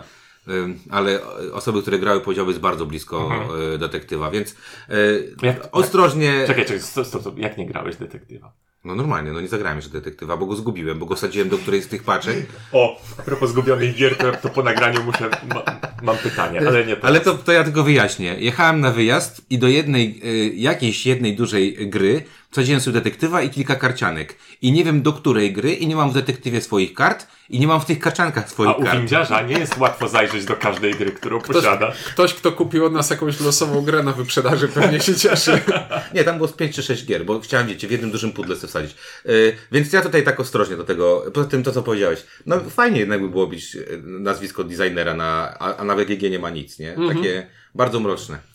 ale 0.90 1.18
osoby, 1.52 1.82
które 1.82 1.98
grały 1.98 2.20
powiedziały, 2.20 2.48
jest 2.48 2.60
bardzo 2.60 2.86
blisko 2.86 3.30
y, 3.74 3.78
detektywa, 3.78 4.30
więc 4.30 4.50
y, 4.90 5.34
Jak- 5.42 5.68
ostrożnie, 5.72 6.44
Czekaj, 6.46 6.64
czekaj, 6.64 6.80
stop, 6.82 7.06
stop, 7.06 7.20
stop. 7.20 7.38
Jak 7.38 7.58
nie 7.58 7.66
grałeś 7.66 7.96
detektywa? 7.96 8.52
no 8.84 8.94
normalnie, 8.94 9.32
no 9.32 9.40
nie 9.40 9.48
zagrałem 9.48 9.78
jeszcze 9.78 9.92
detektywa, 9.92 10.36
bo 10.36 10.46
go 10.46 10.56
zgubiłem, 10.56 10.98
bo 10.98 11.06
go 11.06 11.16
sadziłem 11.16 11.48
do 11.48 11.58
którejś 11.58 11.84
z 11.84 11.88
tych 11.88 12.02
paczek, 12.02 12.36
O, 12.72 13.00
a 13.18 13.22
propos 13.22 13.50
zgubionych 13.50 13.94
gier, 13.96 14.16
to, 14.16 14.32
to 14.32 14.48
po 14.48 14.62
nagraniu 14.62 15.02
muszę, 15.02 15.30
ma, 15.54 15.62
mam 16.02 16.16
pytanie, 16.16 16.60
ale 16.68 16.84
nie 16.86 16.96
to. 16.96 17.06
ale 17.06 17.20
to, 17.20 17.34
to 17.34 17.52
ja 17.52 17.64
tylko 17.64 17.82
wyjaśnię. 17.82 18.36
Jechałem 18.38 18.80
na 18.80 18.90
wyjazd 18.90 19.40
i 19.50 19.58
do 19.58 19.68
jednej, 19.68 20.20
y, 20.24 20.54
jakiejś 20.54 21.06
jednej 21.06 21.36
dużej 21.36 21.88
gry 21.90 22.22
wsadziłem 22.50 22.80
sobie 22.80 22.94
detektywa 22.94 23.42
i 23.42 23.50
kilka 23.50 23.76
karcianek. 23.76 24.36
I 24.62 24.72
nie 24.72 24.84
wiem 24.84 25.02
do 25.02 25.12
której 25.12 25.52
gry 25.52 25.72
i 25.72 25.86
nie 25.86 25.96
mam 25.96 26.10
w 26.10 26.14
detektywie 26.14 26.60
swoich 26.60 26.94
kart 26.94 27.26
i 27.48 27.60
nie 27.60 27.66
mam 27.66 27.80
w 27.80 27.84
tych 27.84 27.98
karciankach 27.98 28.50
swoich 28.50 28.70
A 28.70 28.72
u 28.72 28.82
kart. 28.82 28.98
windziarza 28.98 29.42
nie 29.42 29.58
jest 29.58 29.78
łatwo 29.78 30.08
zajrzeć 30.08 30.44
do 30.44 30.56
każdej 30.56 30.94
gry, 30.94 31.12
którą 31.12 31.40
posiada. 31.40 31.92
Ktoś, 32.06 32.34
kto 32.34 32.52
kupił 32.52 32.84
od 32.84 32.92
nas 32.92 33.10
jakąś 33.10 33.40
losową 33.40 33.82
grę 33.82 34.02
na 34.02 34.12
wyprzedaży, 34.12 34.68
pewnie 34.68 35.00
się 35.00 35.14
cieszy. 35.14 35.60
Nie, 36.14 36.24
tam 36.24 36.36
było 36.36 36.48
z 36.48 36.52
5 36.52 36.74
czy 36.74 36.82
6 36.82 37.06
gier, 37.06 37.24
bo 37.24 37.40
chciałem, 37.40 37.66
wiecie, 37.66 37.88
w 37.88 37.90
jednym 37.90 38.10
dużym 38.10 38.32
pudle 38.32 38.56
sobie 38.56 38.68
wsadzić. 38.68 38.94
Yy, 39.24 39.56
więc 39.72 39.92
ja 39.92 40.02
tutaj 40.02 40.22
tak 40.22 40.40
ostrożnie 40.40 40.76
do 40.76 40.84
tego, 40.84 41.24
poza 41.34 41.48
tym 41.48 41.62
to, 41.62 41.72
co 41.72 41.82
powiedziałeś. 41.82 42.22
No 42.46 42.60
fajnie 42.60 43.00
jednak 43.00 43.20
by 43.20 43.28
było 43.28 43.46
bić 43.46 43.76
e, 43.76 43.80
nazwisko 44.02 44.64
designera 44.64 45.14
na, 45.14 45.56
a, 45.58 45.76
a 45.76 45.84
na 45.84 45.96
BGG 45.96 46.22
nie 46.22 46.38
ma 46.38 46.50
nic, 46.50 46.78
nie? 46.78 46.96
Takie 47.08 47.46
bardzo 47.74 48.00
mroczne. 48.00 48.49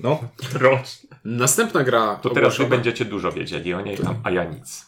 No, 0.00 0.20
Rocznie. 0.60 1.08
Następna 1.24 1.84
gra 1.84 2.18
To 2.22 2.30
teraz 2.30 2.58
wy 2.58 2.66
będziecie 2.66 3.04
dużo 3.04 3.32
wiedzieli 3.32 3.74
o 3.74 3.80
niej, 3.80 3.96
a, 4.06 4.28
a 4.28 4.30
ja 4.30 4.44
nic. 4.44 4.86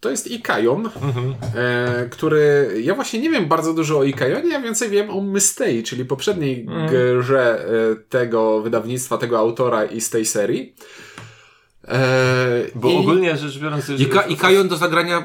To 0.00 0.10
jest 0.10 0.30
Ikajon, 0.30 0.86
Mhm. 1.02 1.34
e, 1.56 2.08
który. 2.10 2.70
Ja 2.82 2.94
właśnie 2.94 3.20
nie 3.20 3.30
wiem 3.30 3.46
bardzo 3.48 3.74
dużo 3.74 3.98
o 3.98 4.04
Ikajonie, 4.04 4.48
ja 4.52 4.60
więcej 4.60 4.90
wiem 4.90 5.10
o 5.10 5.20
Mystei, 5.20 5.82
czyli 5.82 6.04
poprzedniej 6.04 6.60
Mhm. 6.68 6.88
grze 7.20 7.66
e, 7.92 7.96
tego 8.08 8.60
wydawnictwa, 8.62 9.18
tego 9.18 9.38
autora 9.38 9.84
i 9.84 10.00
z 10.00 10.10
tej 10.10 10.26
serii. 10.26 10.74
E, 11.88 11.98
Bo 12.74 12.88
i- 12.90 12.96
ogólnie 12.96 13.36
rzecz 13.36 13.58
biorąc... 13.58 13.88
I, 13.90 14.06
ka, 14.06 14.22
i 14.22 14.36
Kajon 14.36 14.68
do 14.68 14.76
zagrania 14.76 15.18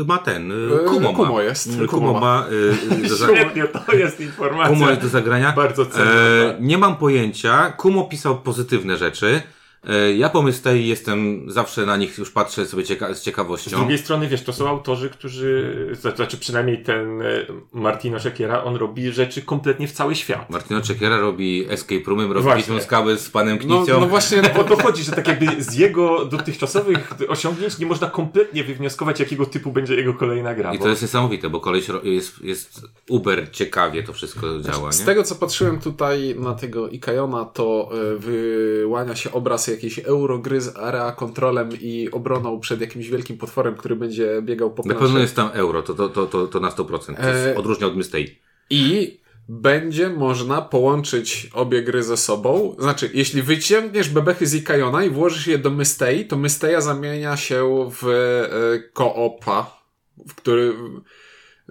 y, 0.00 0.04
ma 0.04 0.18
ten, 0.18 0.52
y, 0.52 0.54
E, 0.84 0.88
Kumo 0.88 1.12
ma. 1.12 1.16
Kumo 1.18 1.40
jest, 1.42 1.66
Y, 1.66 1.86
Kumo 1.86 1.88
Kumo 1.88 2.20
ma. 2.20 2.44
y, 2.50 3.04
y, 3.04 3.08
do 3.08 3.16
za- 3.16 3.26
Świetnie, 3.26 3.64
to 3.64 3.92
jest 3.96 4.20
informacja. 4.20 4.68
Kumo 4.74 4.90
jest 4.90 5.02
do 5.02 5.08
zagrania. 5.08 5.52
Bardzo 5.52 5.86
cenna. 5.86 6.10
E, 6.10 6.56
nie 6.60 6.78
mam 6.78 6.96
pojęcia. 6.96 7.70
Kumo 7.70 8.04
pisał 8.04 8.36
pozytywne 8.40 8.96
rzeczy. 8.96 9.42
E, 9.88 10.12
ja 10.16 10.28
po 10.28 10.42
Mystei 10.42 10.88
jestem, 10.88 11.44
zawsze 11.50 11.86
na 11.86 11.96
nich 11.96 12.18
już 12.18 12.30
patrzę 12.30 12.66
sobie 12.66 12.84
cieka 12.84 13.14
z 13.14 13.18
Z 13.18 13.22
ciekawością. 13.22 13.76
drugiej 13.78 13.98
strony, 13.98 14.28
wiesz, 14.28 14.42
to 14.42 14.52
są 14.52 14.68
autorzy, 14.68 15.10
którzy, 15.10 15.74
to 16.02 16.16
znaczy 16.16 16.36
przynajmniej 16.38 16.82
ten 16.82 17.22
e, 17.22 17.26
Martino 17.72 18.18
Szekiera, 18.20 18.64
on 18.64 18.76
robi 18.76 19.12
rzeczy 19.12 19.42
kompletnie 19.42 19.88
w 19.88 19.92
cały 19.92 20.14
świat. 20.14 20.50
Martino 20.50 20.80
Czekiera 20.80 21.16
robi 21.18 21.66
Escape 21.70 22.02
Roomem, 22.06 22.32
robi. 22.32 22.54
Wismą 22.56 22.80
Skałę 22.80 23.16
z 23.18 23.30
panem 23.30 23.58
No, 23.66 23.76
Knicją. 23.76 24.00
no 24.00 24.06
właśnie, 24.06 24.42
O 24.54 24.64
to 24.64 24.76
chodzi, 24.82 25.02
że 25.04 25.12
tak 25.12 25.28
jakby 25.28 25.62
z 25.62 25.74
jego 25.74 26.24
dotychczasowych 26.24 27.12
osiągnięć 27.28 27.78
nie 27.78 27.86
można 27.86 28.10
kompletnie 28.10 28.64
wywnioskować, 28.64 29.20
jakiego 29.20 29.46
typu 29.46 29.72
będzie 29.72 29.94
jego 29.94 30.14
kolejna 30.14 30.54
gra. 30.54 30.74
I 30.74 30.78
to 30.78 30.88
jest 30.88 31.02
niesamowite, 31.02 31.50
bo 31.50 31.60
koleś 31.60 31.88
ro- 31.88 32.00
jest, 32.04 32.42
jest 32.44 32.80
uber 33.08 33.50
ciekawie 33.52 34.02
to 34.02 34.12
wszystko 34.12 34.60
działa, 34.60 34.92
Z 34.92 35.00
nie? 35.00 35.06
tego, 35.06 35.22
co 35.22 35.34
patrzyłem 35.34 35.78
tutaj 35.80 36.34
na 36.38 36.54
tego 36.54 36.88
Ikajona, 36.88 37.44
to 37.44 37.90
e, 38.14 38.16
wyłania 38.16 39.16
się 39.16 39.32
obraz 39.32 39.68
jakiejś 39.74 39.98
eurogry 39.98 40.60
z 40.60 40.76
area 40.76 41.12
kontrolem 41.12 41.68
i 41.80 42.08
obroną 42.12 42.60
przed 42.60 42.80
jakimś 42.80 43.08
wielkim 43.08 43.38
potworem, 43.38 43.76
który 43.76 43.96
będzie 43.96 44.42
biegał 44.42 44.74
po 44.74 44.82
Na 44.82 44.94
pewno 44.94 45.18
jest 45.18 45.36
tam 45.36 45.50
euro, 45.52 45.82
to, 45.82 45.94
to, 45.94 46.08
to, 46.08 46.26
to, 46.26 46.46
to 46.46 46.60
na 46.60 46.68
100%. 46.68 46.76
To 46.76 47.28
jest 47.28 47.46
E, 47.46 47.56
odróżnia 47.56 47.86
od 47.86 47.96
Mystei. 47.96 48.38
I 48.70 49.16
będzie 49.48 50.10
można 50.10 50.62
połączyć 50.62 51.50
obie 51.52 51.82
gry 51.82 52.02
ze 52.02 52.16
sobą. 52.16 52.76
Znaczy, 52.78 53.10
jeśli 53.14 53.42
wyciągniesz 53.42 54.08
bebechy 54.08 54.46
z 54.46 54.54
Ikajona 54.54 55.04
i 55.04 55.10
włożysz 55.10 55.46
je 55.46 55.58
do 55.58 55.70
Mystei, 55.70 56.24
to 56.24 56.36
Mysteja 56.36 56.80
zamienia 56.80 57.36
się 57.36 57.90
w 58.00 58.08
e, 58.08 58.78
koopa, 58.92 59.80
w 60.28 60.34
który 60.34 60.74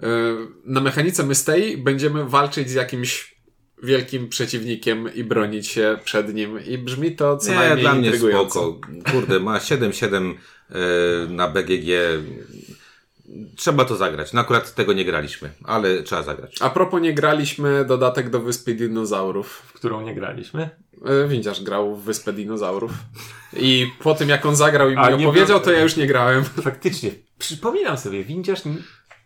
e, 0.02 0.06
na 0.64 0.80
mechanice 0.80 1.22
Mystei 1.22 1.76
będziemy 1.76 2.24
walczyć 2.24 2.70
z 2.70 2.74
jakimś 2.74 3.33
wielkim 3.82 4.28
przeciwnikiem 4.28 5.14
i 5.14 5.24
bronić 5.24 5.68
się 5.68 5.98
przed 6.04 6.34
nim. 6.34 6.64
I 6.66 6.78
brzmi 6.78 7.16
to 7.16 7.36
co 7.36 7.50
Nie, 7.50 7.56
najmniej 7.56 7.80
dla 7.80 7.94
mnie 7.94 8.18
spoko. 8.18 8.80
Kurde, 9.12 9.40
ma 9.40 9.58
7-7 9.58 10.34
e, 10.70 10.74
na 11.28 11.48
BGG. 11.48 11.88
Trzeba 13.56 13.84
to 13.84 13.96
zagrać. 13.96 14.32
No 14.32 14.40
akurat 14.40 14.74
tego 14.74 14.92
nie 14.92 15.04
graliśmy, 15.04 15.50
ale 15.64 16.02
trzeba 16.02 16.22
zagrać. 16.22 16.56
A 16.60 16.70
propos 16.70 17.02
nie 17.02 17.14
graliśmy 17.14 17.84
dodatek 17.84 18.30
do 18.30 18.40
Wyspy 18.40 18.74
Dinozaurów. 18.74 19.62
w 19.66 19.72
którą 19.72 20.00
nie 20.00 20.14
graliśmy. 20.14 20.70
E, 21.04 21.28
Windziarz 21.28 21.62
grał 21.62 21.96
w 21.96 22.04
Wyspę 22.04 22.32
Dinozaurów. 22.32 22.92
I 23.56 23.86
po 23.98 24.14
tym 24.14 24.28
jak 24.28 24.46
on 24.46 24.56
zagrał 24.56 24.90
i 24.90 24.92
mi 24.92 24.98
A, 24.98 25.10
nie 25.10 25.28
opowiedział, 25.28 25.60
to 25.60 25.72
ja 25.72 25.80
już 25.82 25.96
nie 25.96 26.06
grałem. 26.06 26.44
Faktycznie, 26.44 27.10
przypominam 27.38 27.98
sobie, 27.98 28.24
windziarz, 28.24 28.62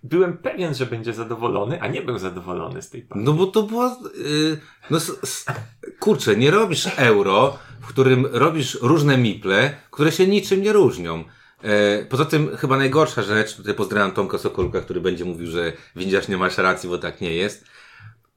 byłem 0.02 0.38
pewien, 0.38 0.75
że 0.75 0.87
będzie 0.87 1.12
zadowolony, 1.12 1.81
a 1.81 1.88
nie 1.88 2.02
był 2.02 2.19
zadowolony 2.19 2.83
z 2.83 2.90
tej 2.90 3.02
partii. 3.02 3.25
No 3.25 3.33
bo 3.33 3.47
to 3.47 3.62
było. 3.62 3.97
y, 4.17 4.59
no 4.90 4.99
kurczę, 6.00 6.37
nie 6.37 6.50
robisz 6.50 6.88
euro, 6.97 7.59
w 7.81 7.87
którym 7.87 8.26
robisz 8.33 8.78
różne 8.83 9.19
miple, 9.19 9.75
które 9.90 10.12
się 10.12 10.26
niczym 10.26 10.62
nie 10.62 10.73
różnią. 10.73 11.25
E, 11.62 12.05
poza 12.05 12.25
tym 12.25 12.57
chyba 12.57 12.76
najgorsza 12.76 13.23
rzecz, 13.23 13.57
tutaj 13.57 13.75
pozdrawiam 13.75 14.12
Tomka 14.12 14.38
Sokolka, 14.38 14.81
który 14.81 15.00
będzie 15.00 15.25
mówił, 15.25 15.47
że 15.47 15.73
windziarz 15.97 16.28
nie 16.28 16.37
masz 16.37 16.59
racji, 16.59 16.88
bo 16.88 16.99
tak 16.99 17.21
nie 17.21 17.35
jest. 17.35 17.64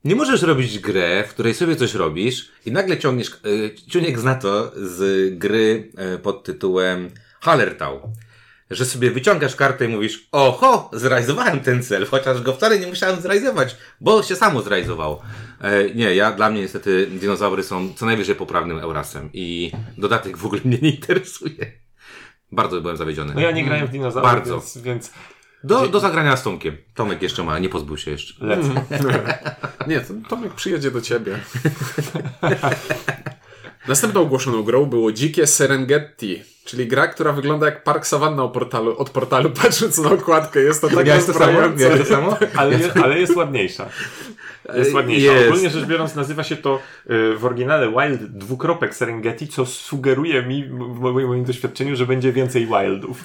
Nie 0.06 0.16
możesz 0.16 0.42
robić 0.42 0.80
grę, 0.80 1.24
w 1.28 1.30
której 1.30 1.54
sobie 1.54 1.76
coś 1.76 1.94
robisz 1.94 2.52
i 2.66 2.72
nagle 2.72 2.98
ciągniesz, 2.98 3.30
e, 3.30 3.76
Ciuniek 3.76 4.20
zna 4.20 4.36
to 4.36 4.72
z 4.76 5.30
gry 5.38 5.92
e, 5.98 6.18
pod 6.18 6.44
tytułem 6.44 7.10
Hallertau. 7.42 8.12
Że 8.72 8.86
sobie 8.86 9.12
wyciągasz 9.12 9.56
kartę 9.56 9.86
i 9.86 9.88
mówisz, 9.88 10.28
oho, 10.32 10.90
zrealizowałem 10.94 11.60
ten 11.60 11.84
cel, 11.84 12.06
chociaż 12.06 12.42
go 12.42 12.54
wcale 12.54 12.80
nie 12.80 12.88
musiałem 12.88 13.22
zrealizować, 13.22 13.76
bo 14.02 14.24
się 14.24 14.36
samo 14.36 14.62
zrealizowało. 14.62 15.22
E, 15.62 15.90
nie, 15.96 16.16
ja, 16.16 16.32
dla 16.32 16.50
mnie 16.50 16.62
niestety 16.62 17.08
dinozaury 17.08 17.64
są 17.64 17.94
co 17.94 18.06
najwyżej 18.06 18.36
poprawnym 18.36 18.80
Eurasem 18.80 19.30
i 19.34 19.72
dodatek 19.98 20.38
w 20.38 20.46
ogóle 20.46 20.62
mnie 20.66 20.78
nie 20.82 20.90
interesuje. 20.90 21.72
Bardzo 22.52 22.82
byłem 22.82 22.98
zawiedziony. 22.98 23.34
No 23.36 23.42
ja 23.42 23.52
nie 23.52 23.66
grałem 23.66 23.88
w 23.88 23.92
dinozaury, 23.92 24.28
Bardzo. 24.28 24.54
Więc, 24.54 24.78
więc 24.78 25.12
Do, 25.64 25.88
do 25.88 26.00
zagrania 26.00 26.38
z 26.38 26.44
Tomkiem. 26.44 26.78
Tomek 26.96 27.22
jeszcze 27.22 27.44
ma, 27.44 27.60
nie 27.60 27.70
pozbył 27.70 27.98
się 27.98 28.12
jeszcze. 28.12 28.46
lecę. 28.46 28.70
Nie, 29.88 30.00
to 30.00 30.14
Tomek 30.30 30.54
przyjedzie 30.54 30.92
do 30.92 31.02
ciebie. 31.02 31.40
Następną 33.88 34.22
ogłoszoną 34.22 34.64
grą 34.64 34.86
było 34.86 35.12
Dzikie 35.12 35.48
Serengeti, 35.48 36.44
czyli 36.66 36.88
gra, 36.88 37.08
która 37.08 37.34
wygląda 37.34 37.66
jak 37.66 37.84
Park 37.84 38.06
Savanna 38.06 38.44
od 38.44 38.52
portalu, 38.54 38.98
od 38.98 39.10
portalu 39.10 39.50
patrząc 39.62 39.98
na 39.98 40.12
okładkę. 40.12 40.60
Jest 40.60 40.82
to 40.82 40.90
tak 40.90 41.06
Miałeś 41.06 41.26
to 41.26 41.34
samo? 41.34 41.70
Miałeś 41.78 42.00
to 42.00 42.06
samo? 42.06 42.38
Ale, 42.58 42.78
jest, 42.78 42.98
ale 42.98 43.20
jest 43.20 43.36
ładniejsza. 43.36 43.90
Jest 44.76 44.94
ładniejsza. 44.94 45.34
Jest. 45.34 45.48
Ogólnie 45.48 45.70
rzecz 45.70 45.86
biorąc 45.86 46.16
nazywa 46.16 46.44
się 46.44 46.58
to 46.58 46.80
y, 47.10 47.38
w 47.38 47.46
oryginale 47.46 47.92
Wild 47.92 48.24
dwukropek 48.24 48.96
Serengeti, 48.96 49.48
co 49.48 49.66
sugeruje 49.66 50.44
mi 50.44 50.64
w 50.66 51.00
moim, 51.00 51.28
moim 51.28 51.44
doświadczeniu, 51.44 51.96
że 51.96 52.06
będzie 52.06 52.34
więcej 52.34 52.68
Wildów. 52.68 53.24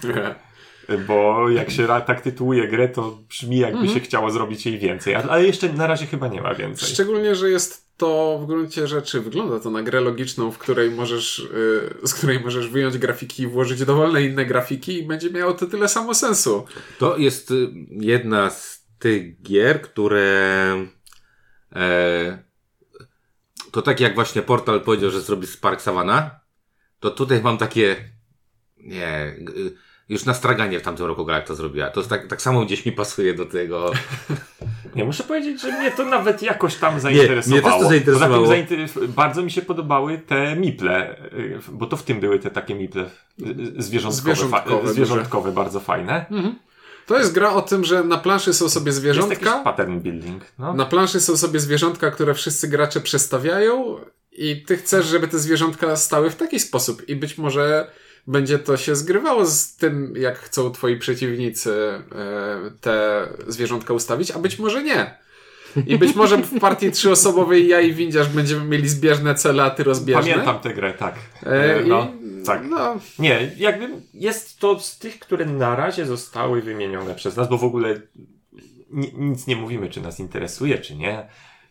Bo 1.06 1.48
jak 1.50 1.70
się 1.70 1.86
tak 1.86 2.20
tytułuje 2.20 2.68
grę, 2.68 2.88
to 2.88 3.18
brzmi 3.28 3.58
jakby 3.58 3.88
się 3.88 4.00
chciało 4.00 4.30
zrobić 4.30 4.66
jej 4.66 4.78
więcej. 4.78 5.14
Ale 5.14 5.44
jeszcze 5.44 5.72
na 5.72 5.86
razie 5.86 6.06
chyba 6.06 6.28
nie 6.28 6.40
ma 6.42 6.54
więcej. 6.54 6.88
Szczególnie, 6.88 7.34
że 7.34 7.50
jest 7.50 7.85
to 7.96 8.38
w 8.42 8.46
gruncie 8.46 8.86
rzeczy, 8.86 9.20
wygląda 9.20 9.60
to 9.60 9.70
na 9.70 9.82
grę 9.82 10.00
logiczną, 10.00 10.50
w 10.50 10.58
której 10.58 10.90
możesz, 10.90 11.38
y, 11.38 12.08
z 12.08 12.14
której 12.14 12.40
możesz 12.40 12.68
wyjąć 12.68 12.98
grafiki 12.98 13.42
i 13.42 13.46
włożyć 13.46 13.84
dowolne 13.84 14.22
inne 14.22 14.46
grafiki 14.46 14.98
i 14.98 15.06
będzie 15.06 15.30
miało 15.30 15.54
to 15.54 15.66
tyle 15.66 15.88
samo 15.88 16.14
sensu. 16.14 16.66
To 16.98 17.16
jest 17.16 17.50
y, 17.50 17.68
jedna 17.90 18.50
z 18.50 18.86
tych 18.98 19.42
gier, 19.42 19.82
które. 19.82 20.86
E, 21.76 22.38
to 23.72 23.82
tak 23.82 24.00
jak 24.00 24.14
właśnie 24.14 24.42
portal 24.42 24.80
powiedział, 24.80 25.10
że 25.10 25.20
zrobi 25.20 25.46
Spark 25.46 25.80
Savana, 25.80 26.40
to 27.00 27.10
tutaj 27.10 27.42
mam 27.42 27.58
takie. 27.58 27.96
Nie. 28.78 29.36
y, 29.56 29.72
Już 30.08 30.24
na 30.24 30.34
straganie 30.34 30.80
w 30.80 30.82
tamtym 30.82 31.06
roku 31.06 31.24
gra 31.24 31.36
jak 31.36 31.46
to 31.46 31.54
zrobiła. 31.54 31.90
To 31.90 32.00
jest 32.00 32.10
tak, 32.10 32.26
tak 32.26 32.42
samo 32.42 32.64
gdzieś 32.64 32.86
mi 32.86 32.92
pasuje 32.92 33.34
do 33.34 33.46
tego. 33.46 33.92
Nie, 34.96 35.04
muszę 35.04 35.24
powiedzieć, 35.24 35.60
że 35.62 35.72
mnie 35.72 35.90
to 35.90 36.04
nawet 36.04 36.42
jakoś 36.42 36.74
tam 36.76 37.00
zainteresowało. 37.00 37.60
mnie 37.62 37.70
też 37.70 37.80
to 37.82 37.88
zainteresowało. 37.88 38.46
Zainter- 38.46 39.06
bardzo 39.08 39.42
mi 39.42 39.50
się 39.50 39.62
podobały 39.62 40.18
te 40.18 40.56
miple, 40.56 41.16
y, 41.32 41.58
bo 41.72 41.86
to 41.86 41.96
w 41.96 42.02
tym 42.02 42.20
były 42.20 42.38
te 42.38 42.50
takie 42.50 42.74
miple 42.74 43.02
y, 43.02 43.08
zwierzątkowe, 43.82 44.34
Zwierzątkowe, 44.34 44.86
fa- 44.86 44.92
zwierzątkowe 44.92 45.52
bardzo 45.52 45.80
fajne. 45.80 46.26
To 47.06 47.18
jest 47.18 47.32
gra 47.32 47.52
o 47.52 47.62
tym, 47.62 47.84
że 47.84 48.04
na 48.04 48.18
planszy 48.18 48.54
są 48.54 48.68
sobie 48.68 48.86
Jest 48.86 48.98
zwierzątka, 48.98 49.52
pattern 49.64 50.00
building. 50.00 50.42
No. 50.58 50.74
na 50.74 50.86
planszy 50.86 51.20
są 51.20 51.36
sobie 51.36 51.60
zwierzątka, 51.60 52.10
które 52.10 52.34
wszyscy 52.34 52.68
gracze 52.68 53.00
przestawiają 53.00 53.96
i 54.32 54.62
ty 54.66 54.76
chcesz, 54.76 55.06
żeby 55.06 55.28
te 55.28 55.38
zwierzątka 55.38 55.96
stały 55.96 56.30
w 56.30 56.36
taki 56.36 56.60
sposób 56.60 57.08
i 57.08 57.16
być 57.16 57.38
może 57.38 57.90
będzie 58.26 58.58
to 58.58 58.76
się 58.76 58.96
zgrywało 58.96 59.46
z 59.46 59.76
tym, 59.76 60.14
jak 60.16 60.38
chcą 60.38 60.70
twoi 60.70 60.96
przeciwnicy 60.98 61.72
e, 62.14 62.70
te 62.80 63.26
zwierzątka 63.46 63.94
ustawić, 63.94 64.30
a 64.30 64.38
być 64.38 64.58
może 64.58 64.82
nie. 64.82 65.14
I 65.86 65.98
być 65.98 66.14
może 66.14 66.38
w 66.38 66.60
partii 66.60 66.90
trzyosobowej 66.90 67.68
ja 67.68 67.80
i 67.80 67.92
windziarz 67.94 68.28
będziemy 68.28 68.64
mieli 68.64 68.88
zbieżne 68.88 69.34
cele, 69.34 69.62
a 69.62 69.70
ty 69.70 69.84
rozbieżne. 69.84 70.22
Pamiętam 70.32 70.58
tę 70.58 70.74
grę, 70.74 70.94
tak. 70.94 71.14
E, 71.42 71.80
no, 71.86 72.12
i, 72.40 72.44
tak. 72.44 72.62
No, 72.68 72.96
Nie, 73.18 73.50
jakby 73.56 73.88
jest 74.14 74.58
to 74.58 74.80
z 74.80 74.98
tych, 74.98 75.18
które 75.18 75.44
na 75.44 75.76
razie 75.76 76.06
zostały 76.06 76.62
wymienione 76.62 77.14
przez 77.14 77.36
nas, 77.36 77.48
bo 77.48 77.58
w 77.58 77.64
ogóle 77.64 78.00
ni- 78.90 79.12
nic 79.18 79.46
nie 79.46 79.56
mówimy, 79.56 79.88
czy 79.88 80.00
nas 80.00 80.20
interesuje, 80.20 80.78
czy 80.78 80.96
nie. 80.96 81.28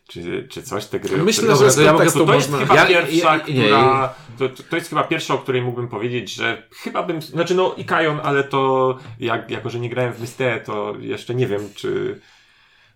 Czy, 0.07 0.47
czy 0.51 0.63
coś 0.63 0.85
te 0.85 0.99
gry. 0.99 1.17
Myślę, 1.17 1.43
których- 1.53 1.57
że 1.59 1.65
Dobra, 1.65 1.73
to 1.75 1.81
ja 1.81 1.93
mogę- 1.93 1.97
kontekstu 2.05 2.25
to 2.25 2.33
jest 2.33 2.49
można... 2.51 2.65
chyba 2.65 2.75
Ja- 2.81 2.85
pierwsza, 2.87 3.37
ja- 3.37 3.43
nie, 3.53 3.63
która. 3.63 4.13
To, 4.39 4.49
to- 4.49 4.63
to 4.69 4.75
jest 4.75 4.89
chyba 4.89 5.03
pierwsza, 5.03 5.33
o 5.33 5.37
której 5.37 5.61
mógłbym 5.61 5.87
powiedzieć, 5.87 6.33
że 6.33 6.67
chyba 6.71 7.03
bym. 7.03 7.21
Znaczy, 7.21 7.55
no, 7.55 7.73
i 7.77 7.85
Kajon, 7.85 8.19
ale 8.23 8.43
to. 8.43 8.97
Jak, 9.19 9.51
jako, 9.51 9.69
że 9.69 9.79
nie 9.79 9.89
grałem 9.89 10.13
w 10.13 10.21
Mystę, 10.21 10.61
to 10.65 10.93
jeszcze 10.99 11.35
nie 11.35 11.47
wiem, 11.47 11.61
czy. 11.75 12.19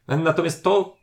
Natomiast 0.08 0.64
to 0.64 0.98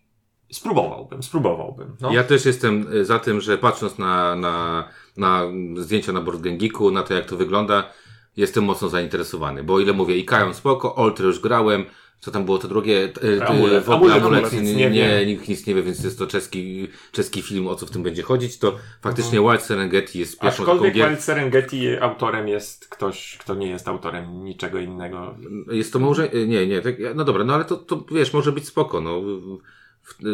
spróbowałbym, 0.52 1.22
spróbowałbym. 1.22 1.96
No. 2.00 2.12
Ja 2.12 2.24
też 2.24 2.44
jestem 2.46 2.92
y, 2.92 3.04
za 3.04 3.18
tym, 3.18 3.40
że 3.40 3.58
patrząc 3.58 3.98
na, 3.98 4.36
na, 4.36 4.88
na 5.16 5.42
zdjęcia 5.76 6.12
na 6.12 6.20
Board 6.20 6.40
Game 6.40 6.56
Geeku, 6.56 6.90
na 6.90 7.02
to 7.02 7.14
jak 7.14 7.26
to 7.26 7.36
wygląda, 7.36 7.90
jestem 8.36 8.64
mocno 8.64 8.88
zainteresowany. 8.88 9.64
Bo 9.64 9.74
o 9.74 9.80
ile 9.80 9.92
mówię, 9.92 10.16
Ikajon 10.16 10.54
spoko, 10.54 10.94
Oltre 10.94 11.26
już 11.26 11.40
grałem, 11.40 11.84
co 12.20 12.30
tam 12.30 12.44
było 12.44 12.58
to 12.58 12.68
drugie? 12.68 13.12
Y, 13.24 13.44
Amulet. 13.46 13.84
w 13.84 13.90
ogóle 13.90 14.14
Amulet, 14.14 14.44
amulet, 14.44 14.62
nic 14.62 14.76
nie, 14.76 14.90
nie 14.90 15.26
nikt 15.26 15.48
nic 15.48 15.66
nie 15.66 15.74
wie, 15.74 15.82
więc 15.82 16.04
jest 16.04 16.18
to 16.18 16.26
czeski, 16.26 16.88
czeski 17.12 17.42
film, 17.42 17.66
o 17.66 17.74
co 17.74 17.86
w 17.86 17.90
tym 17.90 18.02
będzie 18.02 18.22
chodzić, 18.22 18.58
to 18.58 18.76
faktycznie 19.02 19.40
Wild 19.40 19.62
Serengeti 19.62 20.18
jest 20.18 20.40
pierwszą 20.40 20.62
taką 20.62 20.72
Aczkolwiek 20.72 20.94
gier. 20.94 21.08
Wild 21.08 21.22
Serengeti 21.22 21.96
autorem 21.96 22.48
jest 22.48 22.88
ktoś, 22.88 23.36
kto 23.40 23.54
nie 23.54 23.68
jest 23.68 23.88
autorem 23.88 24.44
niczego 24.44 24.78
innego. 24.78 25.34
Jest 25.70 25.92
to 25.92 25.98
może, 25.98 26.28
nie, 26.46 26.66
nie, 26.66 26.80
tak, 26.82 26.94
no 27.14 27.24
dobra, 27.24 27.44
no 27.44 27.54
ale 27.54 27.64
to, 27.64 27.76
to 27.76 28.04
wiesz, 28.12 28.32
może 28.32 28.52
być 28.52 28.66
spoko, 28.66 29.00
no. 29.00 29.22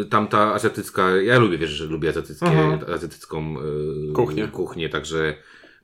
Tamta 0.09 0.53
azjatycka, 0.53 1.09
ja 1.21 1.39
lubię, 1.39 1.57
wiesz, 1.57 1.69
że 1.69 1.85
lubię 1.85 2.09
azjatyckie, 2.09 2.45
Mhm. 2.45 2.93
azjatycką 2.93 3.55
y, 4.09 4.13
Kuchnię. 4.13 4.47
kuchnię, 4.47 4.89
także, 4.89 5.35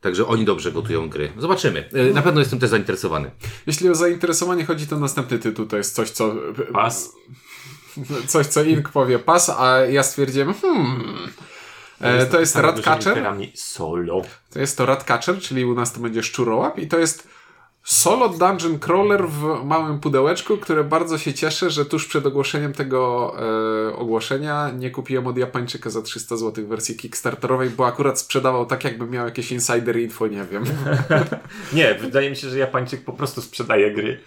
także 0.02 0.28
oni 0.28 0.46
dobrze 0.46 0.72
gotują 0.72 1.10
gry. 1.10 1.32
Zobaczymy. 1.38 1.90
Y, 1.96 2.14
Na 2.14 2.22
pewno 2.22 2.40
jestem 2.40 2.60
też 2.60 2.70
zainteresowany. 2.70 3.32
Jeśli 3.68 3.90
o 3.90 3.96
zainteresowanie 3.96 4.66
chodzi, 4.66 4.88
to 4.88 5.00
następny 5.00 5.40
tytuł 5.40 5.66
to 5.66 5.78
jest 5.78 5.96
coś, 5.96 6.10
co... 6.10 6.36
Pas. 6.74 7.12
Coś, 8.28 8.48
co 8.48 8.64
Ink 8.64 8.90
powie 8.90 9.20
pas, 9.20 9.50
a 9.50 9.80
ja 9.80 10.04
stwierdziłem, 10.04 10.54
hmm... 10.54 11.30
E, 12.02 12.26
to 12.26 12.40
jest 12.40 12.56
dużymi 12.56 12.72
Ratcatcher. 12.72 13.26
Solo. 13.56 14.22
To 14.54 14.60
jest 14.60 14.78
to 14.78 14.86
Ratcatcher, 14.86 15.40
czyli 15.40 15.66
u 15.66 15.74
nas 15.74 15.94
to 15.94 16.00
będzie 16.00 16.24
szczurołap 16.24 16.80
i 16.80 16.88
to 16.88 17.00
jest 17.00 17.28
solo 17.90 18.30
dungeon 18.30 18.80
crawler 18.80 19.28
w 19.28 19.66
małym 19.66 20.00
pudełeczku, 20.00 20.58
które 20.58 20.84
bardzo 20.84 21.18
się 21.18 21.34
cieszę, 21.34 21.70
że 21.70 21.86
tuż 21.86 22.08
przed 22.08 22.26
ogłoszeniem 22.26 22.74
tego 22.74 23.34
e, 23.90 23.96
ogłoszenia 23.96 24.72
nie 24.72 24.92
kupiłem 24.92 25.28
od 25.28 25.38
Japończyka 25.38 25.90
za 25.90 26.02
300 26.02 26.38
zł 26.38 26.68
wersji 26.68 26.96
kickstarterowej, 26.96 27.70
bo 27.70 27.88
akurat 27.88 28.20
sprzedawał 28.20 28.66
tak, 28.66 28.84
jakby 28.84 29.06
miał 29.06 29.26
jakieś 29.26 29.52
insider 29.52 30.00
info, 30.00 30.28
nie 30.28 30.44
wiem. 30.52 30.64
Nie, 31.74 31.96
wydaje 31.96 32.30
mi 32.30 32.36
się, 32.36 32.50
że 32.50 32.58
Japańczyk 32.58 33.04
po 33.04 33.14
prostu 33.14 33.42
sprzedaje 33.42 33.92
gry. 33.92 34.20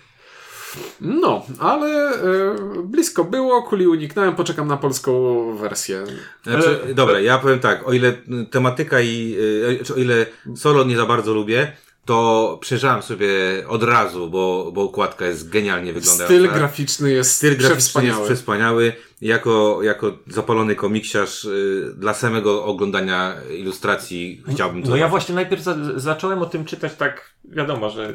No, 1.00 1.47
ale 1.59 2.11
e, 2.11 2.57
blisko 2.85 3.25
było, 3.25 3.62
kuli 3.62 3.87
uniknąłem, 3.87 4.35
poczekam 4.35 4.69
na 4.69 4.76
polską 4.76 5.12
wersję. 5.57 6.04
Znaczy, 6.42 6.81
Ale- 6.85 6.95
dobra, 6.95 7.21
ja 7.21 7.38
powiem 7.38 7.59
tak, 7.59 7.88
o 7.88 7.92
ile 7.92 8.12
tematyka 8.50 9.00
i, 9.00 9.37
y, 9.81 9.85
czy 9.85 9.95
o 9.95 9.97
ile 9.97 10.26
solo 10.57 10.85
nie 10.85 10.97
za 10.97 11.07
bardzo 11.07 11.35
lubię, 11.35 11.73
to 12.04 12.59
przejrzałem 12.61 13.02
sobie 13.02 13.28
od 13.68 13.82
razu, 13.82 14.30
bo, 14.30 14.71
bo 14.73 14.82
okładka 14.82 15.26
jest 15.26 15.50
genialnie 15.50 15.92
wyglądająca. 15.92 16.35
Styl 16.35 16.59
graficzny 16.59 17.12
jest 17.12 17.37
Styl 17.37 17.56
graficzny 17.56 18.04
jest 18.06 18.21
przewspaniały. 18.21 18.92
Jako, 19.21 19.78
jako 19.82 20.12
zapalony 20.26 20.75
komiksiarz 20.75 21.44
y, 21.44 21.94
dla 21.97 22.14
samego 22.14 22.64
oglądania 22.64 23.35
ilustracji 23.59 24.42
chciałbym 24.54 24.82
to 24.82 24.90
No 24.90 24.97
ja 24.97 25.09
właśnie 25.09 25.35
najpierw 25.35 25.62
za, 25.62 25.76
zacząłem 25.97 26.42
o 26.42 26.47
tym 26.47 26.64
czytać 26.64 26.94
tak, 26.94 27.35
wiadomo, 27.44 27.90
że 27.90 28.11
y, 28.11 28.14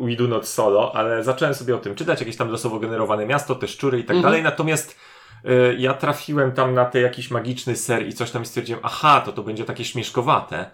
we 0.00 0.16
do 0.16 0.28
not 0.28 0.48
solo, 0.48 0.92
ale 0.94 1.24
zacząłem 1.24 1.54
sobie 1.54 1.76
o 1.76 1.78
tym 1.78 1.94
czytać, 1.94 2.20
jakieś 2.20 2.36
tam 2.36 2.50
losowo 2.50 2.78
generowane 2.78 3.26
miasto, 3.26 3.54
te 3.54 3.68
szczury 3.68 3.98
i 3.98 4.04
tak 4.04 4.22
dalej, 4.22 4.42
natomiast 4.42 4.96
y, 5.44 5.76
ja 5.78 5.94
trafiłem 5.94 6.52
tam 6.52 6.74
na 6.74 6.84
ten 6.84 7.02
jakiś 7.02 7.30
magiczny 7.30 7.76
ser 7.76 8.08
i 8.08 8.12
coś 8.12 8.30
tam 8.30 8.42
i 8.42 8.46
stwierdziłem, 8.46 8.80
aha, 8.84 9.22
to 9.26 9.32
to 9.32 9.42
będzie 9.42 9.64
takie 9.64 9.84
śmieszkowate. 9.84 10.70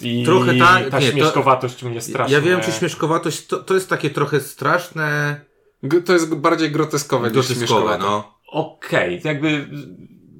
I 0.00 0.24
Trochę 0.24 0.54
tak, 0.54 0.88
ta 0.90 0.98
nie, 1.00 1.06
to- 1.06 1.12
śmieszkowatość 1.12 1.82
mnie 1.82 2.00
strasznie... 2.00 2.34
Ja 2.34 2.40
wiem, 2.40 2.60
czy 2.60 2.72
śmieszkowatość 2.72 3.46
to, 3.46 3.56
to 3.58 3.74
jest 3.74 3.88
takie 3.88 4.10
trochę 4.10 4.40
straszne, 4.40 5.40
G- 5.82 6.02
To 6.02 6.12
jest 6.12 6.34
bardziej 6.34 6.70
groteskowe 6.70 7.24
niż 7.26 7.32
groteskowe, 7.32 7.58
śmieszkowe. 7.66 7.98
no. 7.98 8.38
Okej, 8.52 9.22
to 9.22 9.28
jakby 9.28 9.68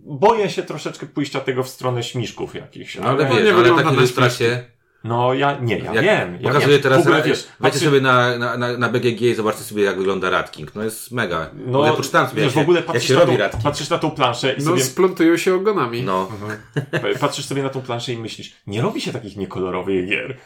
boję 0.04 0.50
się 0.50 0.62
troszeczkę 0.62 1.06
pójścia 1.06 1.40
tego 1.40 1.62
w 1.62 1.68
stronę 1.68 2.02
śmiszków 2.02 2.54
jakichś. 2.54 2.96
No, 2.96 3.02
ale 3.08 3.24
no, 3.28 3.34
wiesz, 3.34 3.44
nie 3.44 3.50
ale 3.52 3.62
wygląda 3.62 3.82
takie 3.82 3.94
na 3.96 4.02
ilustracje. 4.02 4.64
No 5.04 5.34
ja 5.34 5.58
nie, 5.60 5.78
ja 5.78 5.94
Jak 5.94 6.04
wiem. 6.04 6.34
Ja 6.40 6.48
pokazuję 6.48 6.72
wiem. 6.72 6.82
teraz, 6.82 6.98
w 6.98 7.06
ogóle, 7.06 7.22
wiesz, 7.22 7.46
wejdźcie 7.60 7.80
patrzy- 7.80 7.84
sobie 7.84 8.00
na, 8.00 8.38
na, 8.38 8.76
na, 8.78 8.88
BGG 8.88 9.22
i 9.22 9.34
zobaczcie 9.34 9.62
sobie, 9.62 9.82
jak 9.82 9.98
wygląda 9.98 10.30
Ratking. 10.30 10.74
No 10.74 10.82
jest 10.84 11.12
mega. 11.12 11.50
No, 11.66 11.84
ja 11.86 11.92
poczytałem 11.92 12.28
sobie, 12.28 12.42
wiesz, 12.42 12.54
jak, 12.54 12.66
w 12.66 12.68
ogóle 12.68 12.80
się, 12.80 12.84
jak 12.84 12.92
patrzysz, 12.92 13.08
się 13.08 13.14
na 13.14 13.20
robi 13.20 13.38
tą, 13.52 13.62
patrzysz 13.62 13.90
na 13.90 13.98
tą 13.98 14.10
planszę 14.10 14.52
i 14.52 14.58
No, 14.58 14.64
sobie 14.64 14.84
splątują 14.84 15.36
się 15.36 15.54
ogonami. 15.54 16.02
No, 16.02 16.28
patrzysz 17.20 17.44
sobie 17.44 17.62
na 17.62 17.68
tą 17.68 17.82
planszę 17.82 18.12
i 18.12 18.18
myślisz, 18.18 18.52
nie 18.66 18.82
robi 18.82 19.00
się 19.00 19.12
takich 19.12 19.36
niekolorowych 19.36 20.08
gier. 20.08 20.36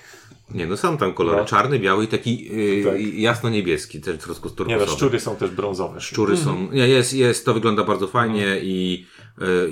nie, 0.51 0.67
no 0.67 0.77
są 0.77 0.97
tam 0.99 1.15
kolory. 1.15 1.39
No. 1.39 1.45
Czarny, 1.45 1.79
biały 1.79 2.05
i 2.05 2.09
taki 2.09 2.45
yy, 2.57 2.85
Tak. 2.85 2.95
jasno-niebieski, 3.01 4.01
też 4.01 4.19
troszkę 4.19 4.49
Nie 4.49 4.51
no, 4.51 4.55
turkusowy. 4.65 4.97
szczury 4.97 5.21
są 5.21 5.37
też 5.37 5.51
brązowe. 5.51 6.01
Szczury 6.01 6.37
są. 6.37 6.69
Nie, 6.73 6.89
jest, 6.89 7.15
jest, 7.15 7.45
to 7.45 7.55
wygląda 7.55 7.85
bardzo 7.85 8.07
fajnie 8.07 8.59
i 8.63 9.07
y, 9.21 9.22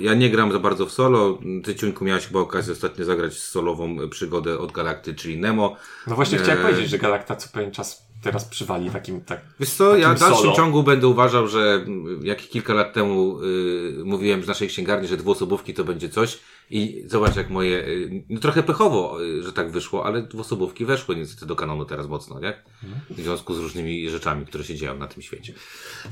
ja 0.01 0.13
nie 0.13 0.29
gram 0.29 0.51
za 0.51 0.59
bardzo 0.59 0.85
w 0.85 0.91
solo. 0.91 1.39
Ty, 1.63 1.75
Ciuńku, 1.75 2.05
miałeś 2.05 2.27
chyba 2.27 2.39
okazję 2.39 2.73
ostatnio 2.73 3.05
zagrać 3.05 3.39
solową 3.39 4.09
przygodę 4.09 4.59
od 4.59 4.71
Galakty, 4.71 5.15
czyli 5.15 5.37
Nemo. 5.37 5.75
No 6.07 6.15
właśnie 6.15 6.37
chciałem 6.37 6.57
Eee. 6.59 6.65
powiedzieć, 6.65 6.89
że 6.89 6.97
Galakta 6.97 7.35
co 7.35 7.49
pewien 7.53 7.71
czas 7.71 8.11
teraz 8.23 8.45
przywali 8.45 8.89
takim 8.89 9.21
tak. 9.21 9.41
Wiesz 9.59 9.69
co, 9.69 9.97
ja 9.97 10.13
w 10.13 10.19
dalszym 10.19 10.37
solo. 10.37 10.55
ciągu 10.55 10.83
będę 10.83 11.07
uważał, 11.07 11.47
że 11.47 11.85
jak 12.21 12.37
kilka 12.37 12.73
lat 12.73 12.93
temu 12.93 13.39
y, 13.41 14.03
mówiłem 14.03 14.43
z 14.43 14.47
naszej 14.47 14.67
księgarni, 14.67 15.07
że 15.07 15.17
dwuosobówki 15.17 15.73
to 15.73 15.83
będzie 15.83 16.09
coś 16.09 16.39
i 16.69 17.03
zobacz 17.07 17.35
jak 17.35 17.49
moje, 17.49 17.87
y, 17.87 18.23
no 18.29 18.39
trochę 18.39 18.63
pechowo, 18.63 19.23
y, 19.23 19.43
że 19.43 19.53
tak 19.53 19.71
wyszło, 19.71 20.05
ale 20.05 20.21
dwuosobówki 20.21 20.85
weszły 20.85 21.15
niestety 21.15 21.45
do 21.45 21.55
kanonu 21.55 21.85
teraz 21.85 22.07
mocno, 22.07 22.39
nie? 22.39 22.63
W 23.09 23.21
związku 23.21 23.53
z 23.53 23.59
różnymi 23.59 24.09
rzeczami, 24.09 24.45
które 24.45 24.63
się 24.63 24.75
dzieją 24.75 24.97
na 24.97 25.07
tym 25.07 25.21
świecie. 25.21 25.53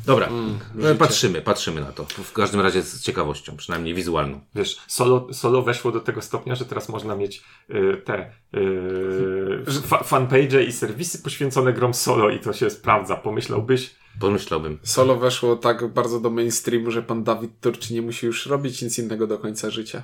Dobra, 0.06 0.30
no, 0.76 0.96
patrzymy, 0.96 1.42
patrzymy 1.42 1.82
na 1.82 1.92
to. 1.92 2.06
W 2.06 2.34
każdym 2.34 2.62
razie 2.62 2.82
z 2.82 3.02
ciekawością, 3.02 3.58
przynajmniej 3.58 3.94
wizualną. 3.94 4.42
Wiesz, 4.56 4.78
solo, 4.88 5.34
solo 5.34 5.62
weszło 5.62 5.92
do 5.92 6.00
tego 6.00 6.22
stopnia, 6.22 6.56
że 6.56 6.66
teraz 6.66 6.90
można 6.90 7.16
mieć 7.16 7.44
y, 7.70 8.02
te 8.06 8.32
y, 8.56 9.82
fa 9.82 10.04
fanpage 10.04 10.64
i 10.64 10.72
serwisy 10.72 11.20
poświęcone 11.20 11.74
grom 11.74 11.94
solo 11.94 12.30
i 12.30 12.40
to 12.40 12.54
się 12.54 12.70
sprawdza. 12.70 13.16
Pomyślałbyś, 13.16 13.96
Pomyślałbym. 14.20 14.80
Solo 14.84 15.16
weszło 15.16 15.56
tak 15.56 15.94
bardzo 15.94 16.20
do 16.20 16.30
mainstreamu, 16.30 16.92
że 16.92 17.02
pan 17.02 17.24
Dawid 17.24 17.52
Turczy 17.62 17.94
nie 17.94 18.02
musi 18.02 18.26
już 18.26 18.46
robić 18.46 18.82
nic 18.82 19.00
innego 19.00 19.28
do 19.28 19.38
końca 19.38 19.70
życia. 19.70 20.04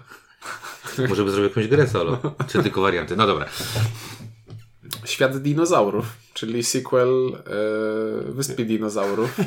Może 1.10 1.24
by 1.24 1.32
zrobił 1.32 1.50
jakąś 1.50 1.68
grę 1.68 1.88
solo, 1.88 2.18
czy 2.48 2.64
tylko 2.64 2.82
warianty. 2.82 3.16
No 3.16 3.28
dobra. 3.28 3.46
Świat 5.06 5.38
dinozaurów, 5.38 6.06
czyli 6.34 6.64
sequel 6.64 7.10
e, 7.36 8.32
Wyspy 8.32 8.66
Dinozaurów. 8.66 9.38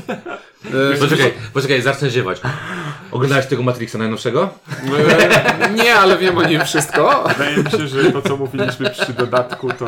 E, 0.94 0.98
Poczekaj, 0.98 1.32
poczekaj, 1.52 1.82
zacznę 1.82 2.10
ziewać. 2.10 2.40
Oglądałeś 3.10 3.46
tego 3.46 3.62
Matrixa 3.62 3.98
najnowszego? 3.98 4.50
e, 5.60 5.70
nie, 5.74 5.94
ale 5.94 6.18
wiem 6.18 6.38
o 6.38 6.42
nim 6.42 6.64
wszystko. 6.64 7.24
wydaje 7.28 7.56
mi 7.56 7.70
się, 7.70 7.88
że 7.88 8.12
to 8.12 8.22
co 8.22 8.36
mówiliśmy 8.36 8.90
przy 8.90 9.12
dodatku 9.12 9.68
to... 9.72 9.86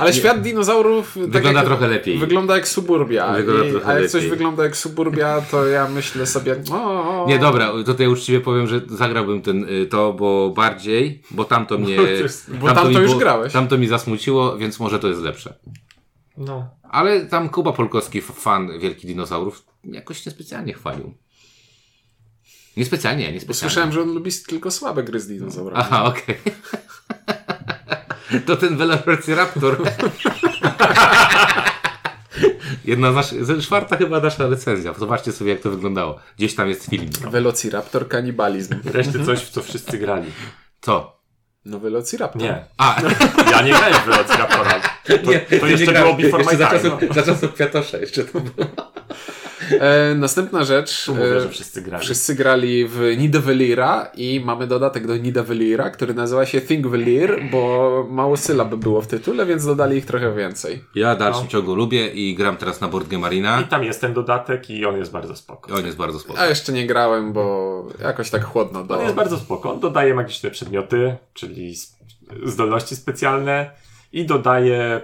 Ale 0.00 0.12
świat 0.12 0.40
dinozaurów 0.40 1.14
tak 1.14 1.30
Wygląda 1.30 1.60
jak, 1.60 1.68
trochę 1.68 1.88
lepiej. 1.88 2.18
Wygląda 2.18 2.54
jak 2.56 2.68
suburbia. 2.68 3.32
Wygląda 3.32 3.64
I, 3.66 3.70
trochę 3.70 3.86
a 3.86 4.00
jak 4.00 4.10
coś 4.10 4.14
lepiej. 4.14 4.30
wygląda 4.30 4.64
jak 4.64 4.76
suburbia, 4.76 5.40
to 5.50 5.66
ja 5.66 5.88
myślę 5.88 6.26
sobie. 6.26 6.56
O, 6.72 7.24
Nie, 7.28 7.38
dobra, 7.38 7.72
tutaj 7.86 8.06
uczciwie 8.06 8.40
powiem, 8.40 8.66
że 8.66 8.80
zagrałbym 8.88 9.42
ten, 9.42 9.64
y, 9.64 9.86
to, 9.86 10.12
bo 10.12 10.50
bardziej, 10.50 11.22
bo 11.30 11.44
tamto 11.44 11.78
mnie... 11.78 11.96
to 11.96 12.02
jest- 12.02 12.56
bo 12.56 12.66
tamto 12.66 12.88
mi 12.88 12.96
już 13.06 13.14
grałeś. 13.14 13.52
Tamto 13.52 13.78
mi 13.78 13.88
zasmuciło, 13.88 14.56
więc 14.56 14.80
może 14.80 14.98
to 14.98 15.08
jest 15.08 15.20
lepsze. 15.20 15.54
No. 16.36 16.70
Ale 16.82 17.20
tam 17.26 17.48
Kuba 17.48 17.72
Polkowski, 17.72 18.20
fan 18.20 18.78
Wielkich 18.78 19.06
Dinozaurów, 19.06 19.62
jakoś 19.84 20.26
niespecjalnie 20.26 20.72
chwalił. 20.72 21.14
Niespecjalnie, 22.76 23.32
niespecjalnie. 23.32 23.54
Słyszałem, 23.54 23.92
że 23.92 24.02
on 24.02 24.14
lubi 24.14 24.30
tylko 24.48 24.70
słabe 24.70 25.02
gry 25.02 25.20
z 25.20 25.26
dinozaurami. 25.26 25.82
Aha, 25.86 26.04
okej. 26.04 26.36
to 28.46 28.56
ten 28.56 28.76
Velociraptor. 28.76 29.76
Jedna 32.84 33.12
z 33.12 33.14
naszych, 33.14 33.62
czwarta 33.62 33.96
chyba 33.96 34.20
nasza 34.20 34.46
recenzja. 34.48 34.94
Zobaczcie 34.98 35.32
sobie, 35.32 35.50
jak 35.50 35.60
to 35.60 35.70
wyglądało. 35.70 36.18
Gdzieś 36.36 36.54
tam 36.54 36.68
jest 36.68 36.86
film. 36.90 37.10
Velociraptor 37.30 38.08
kanibalizm. 38.08 38.80
Wreszcie 38.84 39.24
coś, 39.24 39.38
w 39.40 39.50
co 39.50 39.62
wszyscy 39.62 39.98
grali. 39.98 40.32
Co? 40.80 41.20
No 41.64 41.78
Velociraptor. 41.78 42.42
Nie. 42.42 42.64
A, 42.78 42.96
Ja 43.50 43.62
nie 43.62 43.70
grałem 43.70 43.94
w 43.94 44.04
Velociraptora. 44.04 44.80
To, 45.04 45.18
to 45.60 45.66
jeszcze 45.66 45.92
było 45.92 46.14
Before 46.14 46.44
My 46.44 46.56
za 46.56 46.66
Time. 46.66 46.80
czasów, 46.80 47.14
za 47.14 47.22
czasów 47.22 47.54
Kwiatosza 47.54 47.98
jeszcze 47.98 48.24
to 48.24 48.40
było. 48.40 48.66
E, 49.80 50.14
następna 50.14 50.64
rzecz. 50.64 51.04
Tu 51.06 51.14
mówię, 51.14 51.36
e, 51.36 51.40
że 51.40 51.48
wszyscy 51.48 51.82
grali. 51.82 52.04
Wszyscy 52.04 52.34
grali 52.34 52.86
w 52.88 53.00
Nidavelira 53.18 54.10
i 54.14 54.40
mamy 54.44 54.66
dodatek 54.66 55.06
do 55.06 55.16
Nidavelira, 55.16 55.90
który 55.90 56.14
nazywa 56.14 56.46
się 56.46 56.60
Thingvellir, 56.60 57.42
bo 57.50 58.06
mało 58.10 58.36
sylab 58.36 58.74
było 58.74 59.00
w 59.02 59.06
tytule, 59.06 59.46
więc 59.46 59.66
dodali 59.66 59.96
ich 59.96 60.06
trochę 60.06 60.34
więcej. 60.34 60.84
Ja 60.94 61.14
w 61.14 61.18
dalszym 61.18 61.44
No. 61.44 61.48
ciągu 61.50 61.74
lubię 61.74 62.08
i 62.08 62.34
gram 62.34 62.56
teraz 62.56 62.80
na 62.80 62.88
Board 62.88 63.08
Game 63.08 63.26
Arena. 63.26 63.60
I 63.60 63.64
tam 63.64 63.84
jest 63.84 64.00
ten 64.00 64.14
dodatek 64.14 64.70
i 64.70 64.86
on 64.86 64.96
jest 64.96 65.12
bardzo 65.12 65.36
spoko. 65.36 65.74
On 65.74 65.86
jest 65.86 65.96
bardzo 65.98 66.18
spoko. 66.18 66.38
A 66.40 66.46
jeszcze 66.46 66.72
nie 66.72 66.86
grałem, 66.86 67.32
bo 67.32 67.86
jakoś 68.02 68.30
tak 68.30 68.44
chłodno 68.44 68.84
do... 68.84 68.94
On 68.98 69.02
jest 69.02 69.14
bardzo 69.14 69.38
spoko. 69.38 69.72
On 69.72 69.80
dodaje 69.80 70.14
magiczne 70.14 70.50
przedmioty, 70.50 71.16
czyli 71.34 71.74
zdolności 72.44 72.96
specjalne 72.96 73.70
i 74.12 74.24
dodaje 74.26 75.00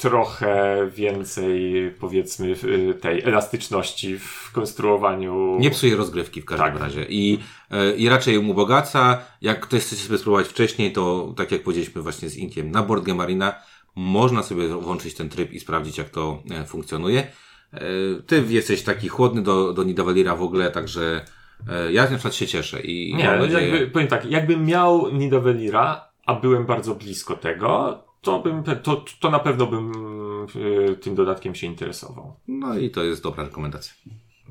trochę 0.00 0.76
więcej, 0.94 1.74
powiedzmy, 2.00 2.54
tej 3.00 3.22
elastyczności 3.22 4.18
w 4.18 4.50
konstruowaniu. 4.52 5.56
Nie 5.60 5.70
psuje 5.70 5.96
rozgrywki 5.96 6.40
w 6.40 6.44
każdym 6.44 6.72
Tak. 6.72 6.80
razie. 6.80 7.04
I, 7.08 7.38
e, 7.70 7.92
I 7.96 8.08
raczej 8.08 8.34
ją 8.34 8.46
ubogaca. 8.46 9.18
Jak 9.42 9.60
ktoś 9.60 9.82
chce 9.82 9.96
sobie 9.96 10.18
spróbować 10.18 10.48
wcześniej, 10.48 10.92
to 10.92 11.34
tak 11.36 11.52
jak 11.52 11.62
powiedzieliśmy 11.62 12.02
właśnie 12.02 12.28
z 12.28 12.36
Inkiem 12.36 12.70
na 12.70 12.82
Board 12.82 13.04
Game 13.04 13.22
Arena, 13.22 13.54
można 13.96 14.42
sobie 14.42 14.68
włączyć 14.68 15.14
ten 15.14 15.28
tryb 15.28 15.52
i 15.52 15.60
sprawdzić, 15.60 15.98
jak 15.98 16.08
to 16.10 16.42
e, 16.50 16.64
funkcjonuje. 16.64 17.26
E, 17.72 17.80
Ty 18.26 18.44
jesteś 18.48 18.82
taki 18.82 19.08
chłodny 19.08 19.42
do, 19.42 19.72
do 19.72 19.84
Nidavelira 19.84 20.36
w 20.36 20.42
ogóle, 20.42 20.70
także 20.70 21.24
ja 21.90 22.02
na 22.02 22.08
przykład 22.08 22.34
się 22.34 22.46
cieszę 22.46 22.80
i 22.80 23.14
Nie, 23.14 23.24
nadzieję... 23.24 23.68
jakby, 23.68 23.86
powiem 23.86 24.08
tak, 24.08 24.24
jakbym 24.30 24.64
miał 24.66 25.12
Nidavelira, 25.12 26.04
a 26.26 26.34
byłem 26.34 26.66
bardzo 26.66 26.94
blisko 26.94 27.34
tego, 27.36 27.98
to, 28.20 28.38
bym, 28.40 28.62
to, 28.82 29.04
to 29.20 29.30
na 29.30 29.38
pewno 29.38 29.66
bym 29.66 29.92
y, 30.56 30.96
tym 30.96 31.14
dodatkiem 31.14 31.54
się 31.54 31.66
interesował. 31.66 32.36
No 32.48 32.78
i 32.78 32.90
to 32.90 33.02
jest 33.04 33.22
dobra 33.22 33.44
rekomendacja. 33.44 33.94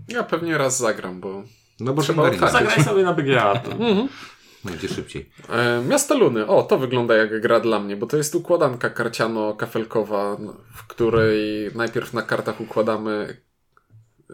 Ja 0.07 0.23
pewnie 0.23 0.57
raz 0.57 0.77
zagram, 0.77 1.19
bo... 1.19 1.43
No 1.79 1.93
bo 1.93 2.01
Trzeba 2.01 2.23
odhaczyć. 2.23 2.51
Zagraj 2.51 2.83
sobie 2.83 3.03
na 3.03 3.13
BGA. 3.13 3.55
To... 3.55 3.71
będzie 4.63 4.87
szybciej. 4.87 5.29
E, 5.49 5.83
Miasto 5.87 6.17
Luny. 6.17 6.47
O, 6.47 6.63
to 6.63 6.77
wygląda 6.77 7.15
jak 7.15 7.41
gra 7.41 7.59
dla 7.59 7.79
mnie, 7.79 7.95
bo 7.95 8.07
to 8.07 8.17
jest 8.17 8.35
układanka 8.35 8.89
karciano-kafelkowa, 8.89 10.37
no, 10.39 10.53
w 10.73 10.87
której 10.87 11.71
najpierw 11.75 12.13
na 12.13 12.21
kartach 12.21 12.61
układamy... 12.61 13.37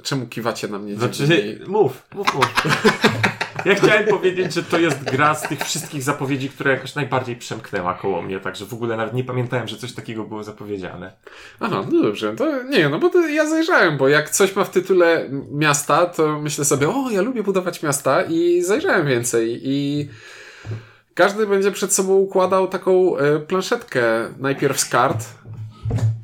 Czemu 0.04 0.28
kiwacie 0.28 0.68
na 0.68 0.80
mnie 0.80 0.96
Znaczy, 0.96 1.28
dziwnie? 1.28 1.66
mów, 1.68 2.08
mów, 2.14 2.36
mów. 2.36 2.46
Ja 3.66 3.76
chciałem 3.76 4.06
powiedzieć, 4.06 4.54
że 4.54 4.64
to 4.64 4.80
jest 4.80 5.04
gra 5.04 5.36
z 5.36 5.42
tych 5.42 5.60
wszystkich 5.60 6.04
zapowiedzi, 6.04 6.50
która 6.50 6.72
jakoś 6.72 6.96
najbardziej 6.96 7.36
przemknęła 7.36 7.94
koło 7.94 8.22
mnie, 8.22 8.40
także 8.40 8.66
w 8.66 8.74
ogóle 8.74 8.98
nawet 8.98 9.14
nie 9.14 9.24
pamiętałem, 9.24 9.68
że 9.68 9.78
coś 9.78 9.94
takiego 9.94 10.24
było 10.24 10.44
zapowiedziane. 10.44 11.12
Aha, 11.60 11.84
no 11.92 12.02
dobrze, 12.02 12.36
to 12.36 12.64
nie, 12.64 12.90
no 12.90 13.00
bo 13.00 13.10
to 13.10 13.28
ja 13.28 13.50
zajrzałem, 13.50 13.98
bo 13.98 14.08
jak 14.08 14.30
coś 14.30 14.56
ma 14.56 14.64
w 14.64 14.70
tytule 14.70 15.30
miasta, 15.52 16.06
to 16.06 16.40
myślę 16.40 16.66
sobie, 16.66 16.90
o, 16.90 17.10
ja 17.12 17.22
lubię 17.22 17.44
budować 17.44 17.84
miasta 17.84 18.24
i 18.24 18.62
zajrzałem 18.62 19.08
więcej 19.08 19.62
i 19.64 20.10
każdy 21.14 21.48
będzie 21.48 21.72
przed 21.72 21.94
sobą 21.94 22.14
układał 22.14 22.68
taką 22.68 23.18
e, 23.18 23.40
planszetkę, 23.40 24.04
najpierw 24.38 24.80
z 24.80 24.86
kart, 24.86 25.26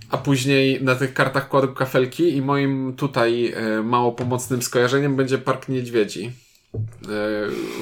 a 0.09 0.17
później 0.17 0.83
na 0.83 0.95
tych 0.95 1.13
kartach 1.13 1.49
kładł 1.49 1.73
kafelki 1.73 2.35
i 2.35 2.41
moim 2.41 2.93
tutaj 2.97 3.53
e, 3.55 3.83
mało 3.83 4.11
pomocnym 4.11 4.61
skojarzeniem 4.61 5.15
będzie 5.15 5.37
Park 5.37 5.69
Niedźwiedzi. 5.69 6.31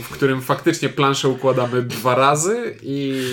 W 0.03 0.09
którym 0.13 0.41
faktycznie 0.41 0.89
planszę 0.89 1.29
układamy 1.29 1.81
dwa 1.81 2.15
razy 2.15 2.75
i 2.81 3.23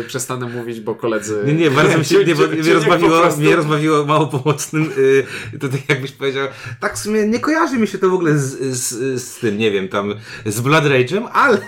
e, 0.00 0.02
przestanę 0.02 0.46
mówić, 0.46 0.80
bo 0.80 0.94
koledzy... 0.94 1.42
Nie, 1.46 1.54
nie, 1.54 1.70
bardzo 1.70 1.98
mi 1.98 2.04
się 2.04 2.24
nie, 2.24 2.34
bo, 2.34 2.46
mnie, 2.46 2.74
rozbawiło, 2.74 3.20
prostu- 3.20 3.40
mnie 3.40 3.56
rozbawiło 3.56 4.04
mało 4.04 4.26
pomocnym, 4.26 4.90
y, 4.98 5.58
to 5.58 5.68
tak 5.68 5.88
jakbyś 5.88 6.12
powiedział, 6.12 6.48
tak 6.80 6.94
w 6.94 6.98
sumie 6.98 7.28
nie 7.28 7.40
kojarzy 7.40 7.78
mi 7.78 7.86
się 7.86 7.98
to 7.98 8.10
w 8.10 8.14
ogóle 8.14 8.38
z, 8.38 8.60
z, 8.60 9.22
z 9.22 9.38
tym, 9.38 9.58
nie 9.58 9.70
wiem, 9.70 9.88
tam, 9.88 10.14
z 10.46 10.60
Blood 10.60 10.84
Rage'em, 10.84 11.28
ale 11.32 11.58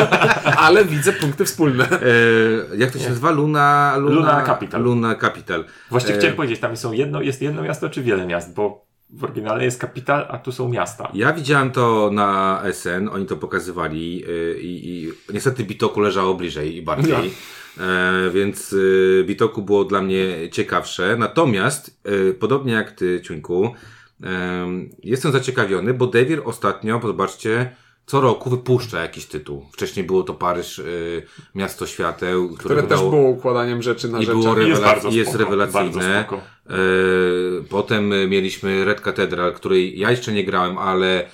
Ale 0.64 0.84
widzę 0.84 1.12
punkty 1.12 1.44
wspólne. 1.44 1.88
e, 1.90 2.76
jak 2.76 2.90
to 2.90 2.98
się 2.98 3.08
nazywa? 3.08 3.30
Luna, 3.30 3.94
Luna, 3.98 4.14
Luna 4.14 4.42
Capital. 4.42 4.82
Luna 4.82 5.14
Capital. 5.14 5.64
Właściwie 5.90 6.14
E, 6.14 6.18
chciałem 6.18 6.36
powiedzieć, 6.36 6.60
tam 6.60 6.76
są 6.76 6.92
jedno, 6.92 7.22
jest 7.22 7.42
jedno 7.42 7.62
miasto 7.62 7.90
czy 7.90 8.02
wiele 8.02 8.26
miast, 8.26 8.54
bo 8.54 8.84
w 9.16 9.24
oryginale 9.24 9.64
jest 9.64 9.80
kapital, 9.80 10.26
a 10.30 10.38
tu 10.38 10.52
są 10.52 10.68
miasta. 10.68 11.10
Ja 11.14 11.32
widziałem 11.32 11.70
to 11.70 12.10
na 12.12 12.62
SN, 12.72 13.08
oni 13.12 13.26
to 13.26 13.36
pokazywali 13.36 14.24
y, 14.28 14.60
i, 14.60 15.04
i 15.04 15.12
niestety 15.32 15.64
Bitoku 15.64 16.00
leżało 16.00 16.34
bliżej 16.34 16.76
i 16.76 16.82
bardziej. 16.82 17.34
E, 17.80 18.30
więc 18.30 18.72
y, 18.72 19.24
Bitoku 19.26 19.62
było 19.62 19.84
dla 19.84 20.02
mnie 20.02 20.50
ciekawsze. 20.52 21.16
Natomiast, 21.18 22.00
y, 22.08 22.34
podobnie 22.34 22.72
jak 22.72 22.92
ty, 22.92 23.20
Ciuńku, 23.24 23.74
em, 24.22 24.90
jestem 25.02 25.32
zaciekawiony, 25.32 25.94
bo 25.94 26.06
Devir 26.06 26.42
ostatnio, 26.44 27.00
zobaczcie, 27.02 27.76
co 28.06 28.20
roku 28.20 28.50
wypuszcza 28.50 29.00
jakiś 29.00 29.26
tytuł. 29.26 29.66
Wcześniej 29.72 30.06
było 30.06 30.22
to 30.22 30.34
Paryż, 30.34 30.78
y, 30.78 31.22
Miasto 31.54 31.86
Świateł, 31.86 32.44
które, 32.48 32.58
Które 32.58 32.74
też 32.82 32.90
wydało- 32.90 33.10
było 33.10 33.22
układaniem 33.30 33.82
rzeczy 33.82 34.08
na 34.08 34.18
I 34.18 34.26
rzeczy. 34.26 34.38
było 34.38 34.58
Jest 34.58 34.80
rewela- 34.82 34.84
bardzo 34.84 35.08
jest 35.10 35.30
spoko, 35.30 35.44
rewelacyjne. 35.44 36.24
bardzo. 36.30 36.36
E, 36.36 36.78
potem 37.70 38.12
y, 38.12 38.26
mieliśmy 38.28 38.84
Red 38.84 39.00
Cathedral, 39.00 39.52
której 39.54 39.98
ja 39.98 40.10
jeszcze 40.10 40.32
nie 40.32 40.44
grałem, 40.44 40.78
ale 40.78 41.20
y, 41.22 41.26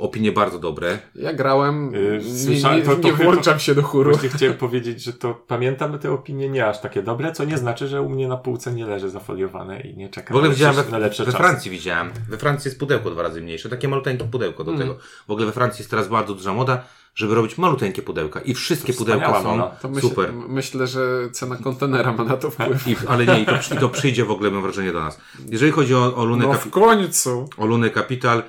opinie 0.00 0.32
bardzo 0.32 0.58
dobre. 0.58 0.98
Ja 1.14 1.32
grałem, 1.32 1.92
Yy, 1.92 2.20
nie, 2.24 2.34
słyszałem- 2.44 2.78
nie, 2.78 2.84
to- 2.84 2.96
to 2.96 3.02
nie 3.08 3.12
włączam 3.12 3.58
się 3.58 3.74
do 3.74 3.82
chóru. 3.82 4.10
Właśnie 4.10 4.28
chciałem 4.28 4.54
powiedzieć, 4.56 5.02
że 5.02 5.12
to 5.12 5.34
pamiętam 5.34 5.98
te 5.98 6.12
opinie 6.12 6.48
nie 6.48 6.66
aż 6.66 6.80
takie 6.80 7.02
dobre, 7.02 7.32
co 7.32 7.44
nie 7.44 7.58
znaczy, 7.58 7.88
że 7.88 8.02
u 8.02 8.08
mnie 8.08 8.28
na 8.28 8.36
półce 8.36 8.72
nie 8.72 8.86
leży 8.86 9.10
zafoliowane 9.10 9.80
i 9.80 9.96
nie 9.96 10.08
czeka 10.08 10.34
W 10.34 10.36
ogóle 10.36 10.48
na 10.48 10.54
widziałem 10.54 10.76
we, 10.84 10.90
na 10.90 10.98
lepsze 10.98 11.24
we 11.24 11.32
czasy. 11.32 11.44
Francji 11.44 11.70
widziałem. 11.70 12.10
We 12.28 12.36
Francji 12.38 12.68
jest 12.68 12.78
pudełko 12.78 13.10
dwa 13.10 13.22
razy 13.22 13.42
mniejsze, 13.42 13.68
takie 13.68 13.88
maluteńkie 13.88 14.24
pudełko 14.24 14.64
do 14.64 14.78
tego. 14.78 14.96
W 15.28 15.30
ogóle 15.30 15.46
we 15.46 15.52
Francji 15.52 15.82
jest 15.82 15.90
teraz 15.90 16.08
bardzo 16.08 16.34
duża 16.34 16.52
moda, 16.52 16.84
żeby 17.14 17.34
robić 17.34 17.58
maluteńkie 17.58 18.02
pudełka 18.02 18.40
i 18.40 18.54
wszystkie 18.54 18.92
pudełka 18.92 19.42
są 19.42 19.70
myśl, 19.88 20.08
super. 20.08 20.32
Myślę, 20.32 20.86
że 20.86 21.00
cena 21.32 21.56
kontenera 21.56 22.12
ma 22.12 22.24
na 22.24 22.36
to 22.36 22.50
wpływ. 22.50 22.88
I, 22.88 22.96
ale 23.06 23.26
nie, 23.26 23.40
i 23.40 23.46
to, 23.46 23.52
i 23.74 23.78
to 23.78 23.88
przyjdzie 23.88 24.24
w 24.24 24.30
ogóle, 24.30 24.50
mam 24.50 24.62
wrażenie, 24.62 24.92
do 24.92 25.00
nas. 25.00 25.20
Jeżeli 25.48 25.72
chodzi 25.72 25.94
o, 25.94 26.14
o 26.16 26.24
Lunę 26.24 26.46
No 26.46 26.52
w 26.54 26.70
końcu. 26.70 27.48
o 27.56 27.66
Lunę 27.66 27.90
Capital, 27.90 28.42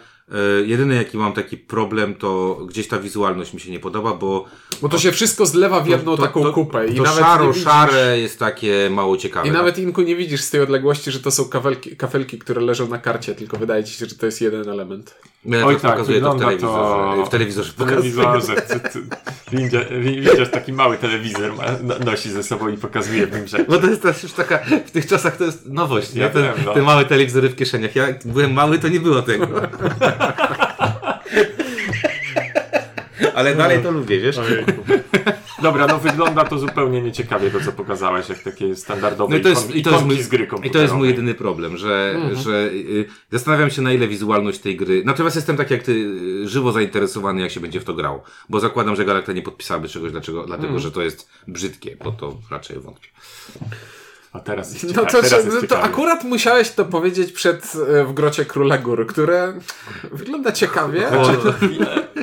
jedyny 0.65 0.95
jaki 0.95 1.17
mam 1.17 1.33
taki 1.33 1.57
problem, 1.57 2.15
to 2.15 2.59
gdzieś 2.69 2.87
ta 2.87 2.99
wizualność 2.99 3.53
mi 3.53 3.59
się 3.59 3.71
nie 3.71 3.79
podoba, 3.79 4.13
bo 4.13 4.45
Bo 4.81 4.89
to 4.89 4.97
się 4.99 5.11
wszystko 5.11 5.45
zlewa 5.45 5.81
w 5.81 5.87
jedną 5.87 6.15
to, 6.17 6.21
taką 6.23 6.43
to, 6.43 6.53
kupę. 6.53 6.87
I 6.87 6.95
to 6.95 7.03
nawet 7.03 7.19
szaro, 7.19 7.47
widzisz, 7.47 7.63
szare 7.63 8.19
jest 8.19 8.39
takie 8.39 8.89
mało 8.91 9.17
ciekawe. 9.17 9.47
I 9.47 9.51
nawet 9.51 9.77
Inku 9.79 10.01
nie 10.01 10.15
widzisz 10.15 10.41
z 10.41 10.49
tej 10.49 10.61
odległości, 10.61 11.11
że 11.11 11.19
to 11.19 11.31
są 11.31 11.45
kafelki, 11.45 11.95
kafelki, 11.95 12.39
które 12.39 12.61
leżą 12.61 12.87
na 12.87 12.97
karcie, 12.97 13.35
tylko 13.35 13.57
wydaje 13.57 13.83
ci 13.83 13.93
się, 13.93 14.05
że 14.05 14.15
to 14.15 14.25
jest 14.25 14.41
jeden 14.41 14.69
element. 14.69 15.15
Ja 15.45 15.65
Oj 15.65 15.73
tak, 15.73 15.81
tak, 15.81 15.91
pokazuję 15.91 16.21
to 16.21 16.33
w 16.33 16.39
telewizorze. 16.39 17.13
to- 17.15 17.25
W 17.25 17.29
telewizorze. 17.29 17.73
Telewizorze. 17.73 18.55
Widzisz, 20.01 20.49
taki 20.59 20.73
mały 20.73 20.97
telewizor 20.97 21.55
ma, 21.55 21.63
no, 21.83 21.95
nosi 22.05 22.29
ze 22.31 22.43
sobą 22.43 22.67
i 22.67 22.77
pokazuje 22.77 23.27
w 23.27 23.35
nim 23.35 23.47
rzeczy. 23.47 23.65
Bo 23.69 23.77
to 23.77 23.87
jest 23.87 24.01
też 24.01 24.23
już 24.23 24.31
taka, 24.31 24.59
w 24.85 24.91
tych 24.91 25.07
czasach 25.07 25.37
to 25.37 25.43
jest 25.43 25.65
nowość, 25.65 26.13
nie? 26.13 26.21
Ja 26.21 26.29
Te, 26.29 26.41
wiem, 26.41 26.53
no. 26.65 26.73
te 26.73 26.81
małe 26.81 27.05
telewizory 27.05 27.49
w 27.49 27.55
kieszeniach. 27.55 27.95
Ja 27.95 28.07
byłem 28.25 28.53
mały, 28.53 28.79
to 28.79 28.87
nie 28.87 28.99
było 28.99 29.21
tego. 29.21 29.47
Ale 33.35 33.55
dalej 33.55 33.83
to 33.83 33.91
lubię, 33.91 34.19
wiesz? 34.19 34.37
Ojejku. 34.37 34.71
Dobra, 35.61 35.87
no 35.87 35.99
wygląda 35.99 36.43
to 36.43 36.59
zupełnie 36.59 37.01
nieciekawie 37.01 37.51
to, 37.51 37.59
co 37.59 37.71
pokazałeś, 37.71 38.29
jak 38.29 38.43
takie 38.43 38.75
standardowe 38.75 39.33
No 39.33 39.39
i 39.39 39.43
to 39.43 39.49
jest, 39.49 39.69
ikon- 39.69 39.75
i 39.75 39.83
to 39.83 39.91
jest, 39.91 40.05
mój, 40.05 40.21
z 40.21 40.27
gry 40.27 40.47
i 40.63 40.71
to 40.71 40.79
jest 40.79 40.93
mój 40.93 41.07
jedyny 41.07 41.33
problem, 41.33 41.77
że, 41.77 42.19
że 42.43 42.69
y, 42.73 43.05
zastanawiam 43.31 43.69
się 43.69 43.81
na 43.81 43.93
ile 43.93 44.07
wizualność 44.07 44.59
tej 44.59 44.77
gry. 44.77 45.01
Natomiast 45.05 45.35
jestem 45.35 45.57
tak 45.57 45.71
jak 45.71 45.83
ty, 45.83 45.91
y, 45.91 46.47
żywo 46.47 46.71
zainteresowany, 46.71 47.41
jak 47.41 47.51
się 47.51 47.59
będzie 47.59 47.79
w 47.79 47.83
to 47.83 47.93
grał. 47.93 48.21
Bo 48.49 48.59
zakładam, 48.59 48.95
że 48.95 49.05
Galacta 49.05 49.33
nie 49.33 49.41
podpisałaby 49.41 49.89
czegoś, 49.89 50.11
dlaczego, 50.11 50.43
dlatego 50.43 50.79
że 50.79 50.91
to 50.91 51.01
jest 51.01 51.29
brzydkie, 51.47 51.97
bo 52.03 52.11
to 52.11 52.37
raczej 52.51 52.79
wątpię. 52.79 53.09
A 54.33 54.39
teraz 54.39 54.73
jest 54.73 54.95
No 54.95 55.05
to, 55.05 55.11
teraz 55.11 55.31
jest 55.31 55.61
no 55.61 55.67
to 55.67 55.81
akurat 55.81 56.23
musiałeś 56.23 56.71
to 56.71 56.85
powiedzieć 56.85 57.31
przed 57.31 57.73
e, 57.89 58.05
w 58.05 58.13
grocie 58.13 58.45
Króla 58.45 58.77
Gór, 58.77 59.07
które 59.07 59.53
wygląda 60.11 60.51
ciekawie. 60.51 61.07
O, 61.07 61.31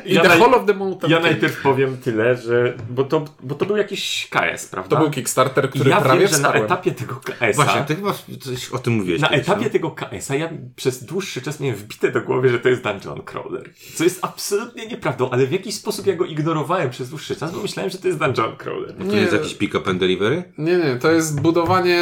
I 0.05 0.15
Ja 0.15 0.23
The 0.23 0.29
naj- 0.29 0.39
Hall 0.39 0.55
of 0.55 0.67
the 0.67 0.75
Mountain 0.75 1.13
Ja 1.13 1.19
King. 1.19 1.31
najpierw 1.31 1.63
powiem 1.63 1.97
tyle, 1.97 2.37
że. 2.37 2.75
Bo 2.91 3.05
to, 3.05 3.25
bo 3.43 3.55
to 3.55 3.67
był 3.67 3.77
jakiś 3.77 4.29
KS, 4.31 4.67
prawda? 4.67 4.97
To 4.97 5.03
był 5.03 5.11
Kickstarter, 5.11 5.65
I 5.65 5.69
który 5.69 5.91
ja 5.91 6.01
prawie 6.01 6.21
wiem, 6.21 6.29
że 6.29 6.39
na 6.39 6.53
etapie 6.53 6.93
tego 6.93 7.17
KS-a. 7.17 7.53
Właśnie, 7.53 7.85
ty 7.87 7.97
chyba 7.97 8.15
coś 8.41 8.71
o 8.71 8.79
tym 8.79 8.93
mówiłeś. 8.93 9.21
Na 9.21 9.29
etapie 9.29 9.65
no? 9.65 9.71
tego 9.71 9.91
KS-a 9.91 10.35
ja 10.35 10.49
przez 10.77 11.05
dłuższy 11.05 11.43
czas 11.43 11.61
miałem 11.61 11.77
wbite 11.77 12.13
do 12.13 12.21
głowy, 12.21 12.49
że 12.49 12.59
to 12.59 12.69
jest 12.69 12.83
dungeon 12.83 13.23
crawler. 13.23 13.71
Co 13.95 14.05
jest 14.05 14.19
absolutnie 14.23 14.87
nieprawdą, 14.87 15.31
ale 15.31 15.47
w 15.47 15.53
jakiś 15.53 15.75
sposób 15.75 16.07
ja 16.07 16.17
go 16.17 16.25
ignorowałem 16.25 16.91
przez 16.91 17.11
dłuższy 17.11 17.37
czas, 17.37 17.53
bo 17.53 17.63
myślałem, 17.63 17.91
że 17.91 17.99
to 17.99 18.09
jest 18.09 18.19
dungeon 18.21 18.57
crawler. 18.57 18.95
To 18.95 19.05
nie 19.05 19.21
jest 19.21 19.33
jakiś 19.33 19.55
pick-up 19.55 19.91
and 19.91 20.01
delivery? 20.01 20.43
Nie, 20.59 20.77
nie, 20.77 20.97
to 20.97 21.11
jest 21.11 21.41
budowanie 21.41 21.98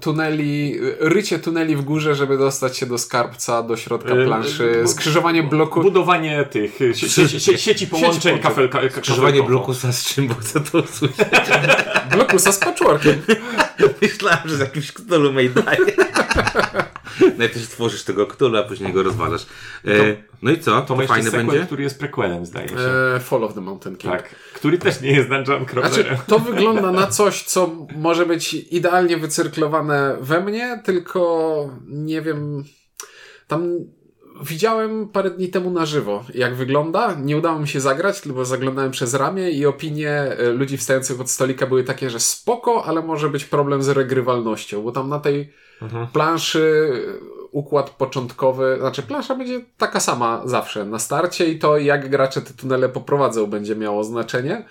tuneli, 0.00 0.78
rycie 1.00 1.38
tuneli 1.38 1.76
w 1.76 1.82
górze, 1.82 2.14
żeby 2.14 2.38
dostać 2.38 2.76
się 2.76 2.86
do 2.86 2.98
skarbca, 2.98 3.62
do 3.62 3.76
środka 3.76 4.14
Yy, 4.14 4.26
planszy, 4.26 4.82
skrzyżowanie 4.86 5.42
bloku. 5.42 5.82
Budowanie 5.82 6.44
tych 6.50 6.80
y, 6.80 6.94
sie, 6.94 7.08
sie, 7.08 7.40
sie, 7.40 7.58
sieci 7.58 7.86
połączeń 7.86 8.20
połączeń. 8.20 8.38
kafelka, 8.38 8.78
Skrzyżowanie 8.90 9.32
kafelkowo. 9.38 9.48
blokusa 9.48 9.92
z 9.92 10.04
czym, 10.04 10.28
bo 10.28 10.34
chcę 10.34 10.60
to 10.60 10.78
usłyszeć. 10.78 11.16
Blokusa 12.12 12.52
z 12.52 12.58
patchworkiem. 12.58 13.22
Myślałem, 14.02 14.40
że 14.44 14.56
z 14.56 14.60
jakimś 14.60 14.92
Cthulhu 14.92 15.32
Maydaje. 15.32 15.78
Najpierw 17.38 17.64
stworzysz 17.64 18.04
tego 18.04 18.26
Cthulhu, 18.26 18.56
a 18.56 18.62
później 18.62 18.92
go 18.92 19.02
rozwalasz. 19.02 19.42
E, 19.86 20.16
no 20.42 20.50
i 20.50 20.58
co? 20.58 20.82
To 20.82 20.96
To 20.96 21.06
fajne 21.06 21.30
sequel, 21.30 21.46
będzie? 21.46 21.66
który 21.66 21.82
jest 21.82 21.98
prequelem, 21.98 22.46
zdaje 22.46 22.68
się. 22.68 22.74
E, 23.16 23.20
Fall 23.20 23.44
of 23.44 23.54
the 23.54 23.60
Mountain 23.60 23.96
King. 23.96 24.14
Tak. 24.14 24.34
Który 24.54 24.78
też 24.78 25.00
nie 25.00 25.12
jest 25.12 25.28
dungeon 25.28 25.64
crawlerem. 25.66 26.06
Znaczy, 26.16 26.22
to 26.26 26.38
wygląda 26.38 26.92
na 26.92 27.06
coś, 27.06 27.42
co 27.42 27.86
może 27.96 28.26
być 28.26 28.54
idealnie 28.54 29.16
wycyrklowane 29.16 30.16
we 30.20 30.40
mnie, 30.40 30.82
tylko 30.84 31.70
nie 31.86 32.22
wiem. 32.22 32.64
Tam 33.46 33.68
widziałem 34.42 35.08
parę 35.08 35.30
dni 35.30 35.48
temu 35.48 35.70
na 35.70 35.86
żywo, 35.86 36.24
jak 36.34 36.54
wygląda. 36.54 37.14
Nie 37.14 37.36
udało 37.36 37.58
mi 37.58 37.68
się 37.68 37.80
zagrać, 37.80 38.20
tylko 38.20 38.44
zaglądałem 38.44 38.90
przez 38.90 39.14
ramię 39.14 39.50
i 39.50 39.66
opinie 39.66 40.10
e, 40.10 40.50
ludzi 40.50 40.76
wstających 40.76 41.20
od 41.20 41.30
stolika 41.30 41.66
były 41.66 41.84
takie, 41.84 42.10
że 42.10 42.20
spoko, 42.20 42.84
ale 42.84 43.02
może 43.02 43.28
być 43.28 43.44
problem 43.44 43.82
z 43.82 43.88
regrywalnością, 43.88 44.82
bo 44.82 44.92
tam 44.92 45.08
na 45.08 45.20
tej 45.20 45.52
Mhm. 45.82 46.06
planszy 46.06 46.90
e, 46.92 47.46
układ 47.52 47.90
początkowy, 47.90 48.76
znaczy 48.80 49.02
plansza 49.02 49.34
będzie 49.34 49.60
taka 49.78 50.00
sama 50.00 50.42
zawsze 50.44 50.84
na 50.84 50.98
starcie 50.98 51.48
i 51.48 51.58
to 51.58 51.78
jak 51.78 52.08
gracze 52.10 52.42
te 52.42 52.54
tunele 52.54 52.88
poprowadzą 52.88 53.46
będzie 53.46 53.76
miało 53.76 54.04
znaczenie. 54.04 54.64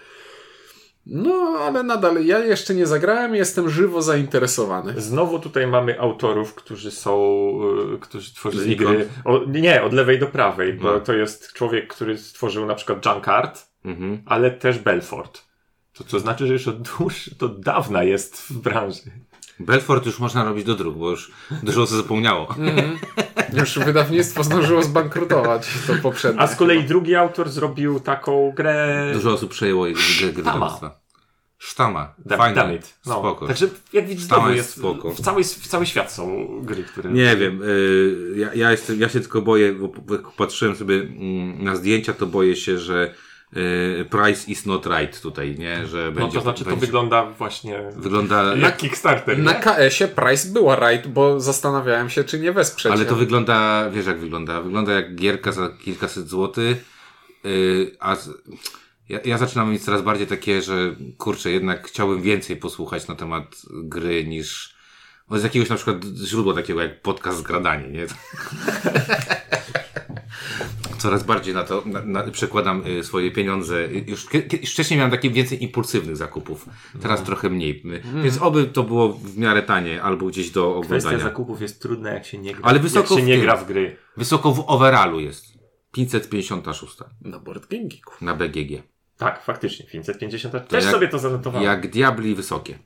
No, 1.06 1.58
ale 1.60 1.84
nadal 1.84 2.26
ja 2.26 2.40
jeszcze 2.40 2.76
nie 2.76 2.88
zagrałem, 2.88 3.36
jestem 3.36 3.70
żywo 3.70 4.02
zainteresowany. 4.02 5.02
Znowu 5.02 5.40
tutaj 5.40 5.68
mamy 5.68 6.00
autorów, 6.00 6.56
którzy 6.56 6.92
są, 6.92 7.52
y, 7.96 8.00
którzy 8.00 8.34
tworzyli 8.36 8.76
gry. 8.76 9.08
O, 9.26 9.40
nie, 9.48 9.84
od 9.84 9.94
lewej 9.94 10.20
do 10.20 10.28
prawej, 10.28 10.74
bo 10.74 10.92
No. 10.94 11.00
to 11.00 11.14
jest 11.14 11.54
człowiek, 11.54 11.88
który 11.94 12.18
stworzył 12.18 12.66
na 12.66 12.76
przykład 12.76 13.06
Junkard, 13.06 13.70
Mhm. 13.86 14.22
ale 14.26 14.52
też 14.52 14.80
Belfort. 14.80 15.42
To 15.94 16.04
co 16.04 16.20
znaczy, 16.20 16.48
że 16.48 16.54
już 16.54 16.68
od 16.68 16.82
dłuż, 16.82 17.30
to 17.38 17.46
od 17.46 17.60
dawna 17.60 18.04
jest 18.04 18.42
w 18.42 18.52
branży. 18.60 19.02
Belfort 19.60 20.06
już 20.06 20.20
można 20.20 20.44
robić 20.44 20.66
do 20.66 20.76
dróg, 20.76 20.98
bo 20.98 21.10
już 21.10 21.32
dużo 21.64 21.82
osób 21.82 21.98
zapomniało. 21.98 22.56
Już 23.54 23.80
wydawnictwo 23.80 24.44
zdążyło 24.44 24.84
zbankrutować 24.84 25.68
to 25.88 25.94
poprzednie. 26.02 26.42
A 26.42 26.48
z 26.48 26.56
kolei 26.56 26.84
drugi 26.84 27.16
autor 27.16 27.50
zrobił 27.50 28.00
taką 28.00 28.54
grę 28.56 29.10
Dużo 29.14 29.32
osób 29.32 29.52
przejęło 29.52 29.88
jej 29.88 29.96
grę 30.20 30.32
wydawnictwa. 30.32 31.00
Sztama. 31.58 32.16
Fajne. 32.38 32.56
Damit. 32.56 33.00
No. 33.06 33.20
Spoko. 33.20 33.48
Także 33.48 33.68
jak 33.94 34.08
widzisz, 34.08 34.26
Sztama 34.26 34.48
jest 34.48 34.58
jest, 34.58 34.78
spoko. 34.78 35.12
w, 35.12 35.22
cały, 35.22 35.44
w 35.44 35.68
cały 35.68 35.86
świat 35.86 36.12
są 36.12 36.48
gry, 36.64 36.84
które... 36.84 37.12
Nie 37.12 37.38
wiem, 37.38 37.62
y, 37.64 38.34
ja, 38.36 38.54
ja, 38.54 38.72
jestem, 38.72 39.00
ja 39.00 39.10
się 39.10 39.20
tylko 39.20 39.42
boję, 39.42 39.74
bo 39.74 40.16
jak 40.16 40.32
patrzyłem 40.32 40.76
sobie 40.76 40.96
mm, 40.96 41.64
na 41.64 41.76
zdjęcia, 41.76 42.14
to 42.14 42.26
boję 42.26 42.56
się, 42.56 42.78
że 42.78 43.14
price 44.10 44.52
is 44.52 44.66
not 44.66 44.86
right 44.86 45.22
tutaj, 45.22 45.56
nie? 45.60 45.88
Że 45.88 46.06
No 46.06 46.12
będzie, 46.12 46.38
to 46.38 46.42
znaczy 46.42 46.64
to 46.64 46.70
będzie, 46.70 46.86
wygląda 46.86 47.26
właśnie 47.26 47.84
wygląda 47.96 48.56
jak 48.56 48.78
Kickstarter. 48.78 49.40
Na? 49.40 49.54
KS-ie 49.54 50.08
price 50.08 50.50
była 50.50 50.90
right, 50.90 51.08
bo 51.08 51.40
zastanawiałem 51.40 52.10
się, 52.10 52.24
czy 52.24 52.40
nie 52.40 52.52
wesprzeć. 52.52 52.92
Ale 52.92 53.06
to 53.06 53.16
wygląda, 53.16 53.90
wiesz 53.90 54.06
jak 54.06 54.20
wygląda? 54.20 54.62
Wygląda 54.62 54.94
jak 54.94 55.16
gierka 55.16 55.52
za 55.52 55.70
kilkaset 55.70 56.30
złotych, 56.30 56.86
yy, 57.44 57.92
a 58.00 58.16
z, 58.16 58.30
ja, 59.10 59.20
ja 59.26 59.38
zaczynam 59.38 59.72
mieć 59.72 59.84
coraz 59.84 60.02
bardziej 60.02 60.28
takie, 60.28 60.62
że 60.62 60.96
kurczę, 61.18 61.52
jednak 61.52 61.88
chciałbym 61.88 62.22
więcej 62.22 62.58
posłuchać 62.58 63.08
na 63.08 63.16
temat 63.16 63.56
gry 63.70 64.26
niż 64.26 64.76
z 65.32 65.44
jakiegoś 65.44 65.70
na 65.70 65.76
przykład 65.76 65.98
źródła 66.26 66.54
takiego 66.54 66.82
jak 66.82 67.02
podcast 67.02 67.42
Gradanie, 67.42 67.88
nie? 67.88 68.06
coraz 70.98 71.24
bardziej 71.24 71.54
na 71.54 71.64
to 71.64 71.84
na, 71.86 72.02
na, 72.02 72.24
przekładam 72.24 72.84
y, 72.88 73.04
swoje 73.04 73.32
pieniądze. 73.32 73.80
Y, 73.86 74.04
Już, 74.08 74.28
już 74.62 74.72
wcześniej 74.74 74.98
miałem 74.98 75.12
takie 75.12 75.30
więcej 75.30 75.64
impulsywnych 75.64 76.18
zakupów, 76.18 76.66
teraz 77.02 77.24
trochę 77.24 77.50
mniej. 77.50 77.84
Y, 77.86 78.22
Więc 78.24 78.42
oby 78.42 78.66
to 78.66 78.84
było 78.84 79.14
w 79.14 79.38
miarę 79.38 79.62
tanie 79.64 80.02
albo 80.02 80.26
gdzieś 80.26 80.50
do 80.52 80.82
Kwestia 80.82 80.96
oglądania. 80.98 81.24
zakupów 81.24 81.62
jest 81.62 81.82
trudna, 81.82 82.10
jak 82.10 82.26
się 82.26 82.38
nie 82.38 82.54
gra, 82.54 82.64
Ale 82.64 82.80
wysoko 82.80 83.14
jak 83.14 83.20
się 83.20 83.26
w 83.26 83.28
nie 83.28 83.38
gra 83.38 83.56
w 83.58 83.68
gry. 83.68 83.98
Wysoko 84.18 84.52
w 84.52 84.64
overallu 84.68 85.20
jest. 85.20 85.46
556 85.92 86.98
Na 87.22 87.40
Board 87.40 87.68
na 88.22 88.36
BGG. 88.36 88.84
Tak, 89.18 89.44
faktycznie, 89.44 89.86
550. 89.86 90.68
Też 90.68 90.84
jak- 90.84 90.94
sobie 90.94 91.08
to 91.08 91.20
zanotowałem. 91.20 91.66
Jak 91.68 91.90
diabli 91.92 92.36
wysokie. 92.36 92.80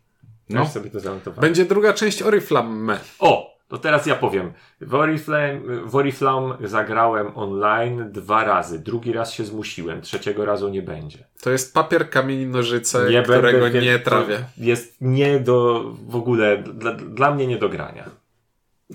Też 0.49 0.67
sobie 0.69 0.89
to 0.89 0.99
zanotowałem. 0.99 1.41
Będzie 1.41 1.65
druga 1.65 1.93
część 1.93 2.21
Oriflamme. 2.21 2.99
O, 3.19 3.52
to 3.73 3.77
teraz 3.79 4.05
ja 4.05 4.15
powiem. 4.15 4.53
W 4.81 4.95
Oriflame, 4.95 5.59
w 5.85 5.95
Oriflame 5.95 6.55
zagrałem 6.63 7.27
online 7.35 8.11
dwa 8.11 8.43
razy. 8.43 8.79
Drugi 8.79 9.13
raz 9.13 9.33
się 9.33 9.45
zmusiłem, 9.45 10.01
trzeciego 10.01 10.45
razu 10.45 10.69
nie 10.69 10.81
będzie. 10.81 11.17
To 11.41 11.49
jest 11.51 11.73
papier, 11.73 12.09
kamień, 12.09 12.45
nożyce, 12.45 13.09
Nie 13.09 13.23
którego 13.23 13.59
będę, 13.59 13.81
nie 13.81 13.99
trawię. 13.99 14.39
Jest 14.57 14.95
nie 15.01 15.39
do, 15.39 15.83
w 16.07 16.15
ogóle, 16.15 16.57
dla, 16.57 16.91
dla 16.93 17.35
mnie 17.35 17.47
nie 17.47 17.57
do 17.57 17.69
grania. 17.69 18.09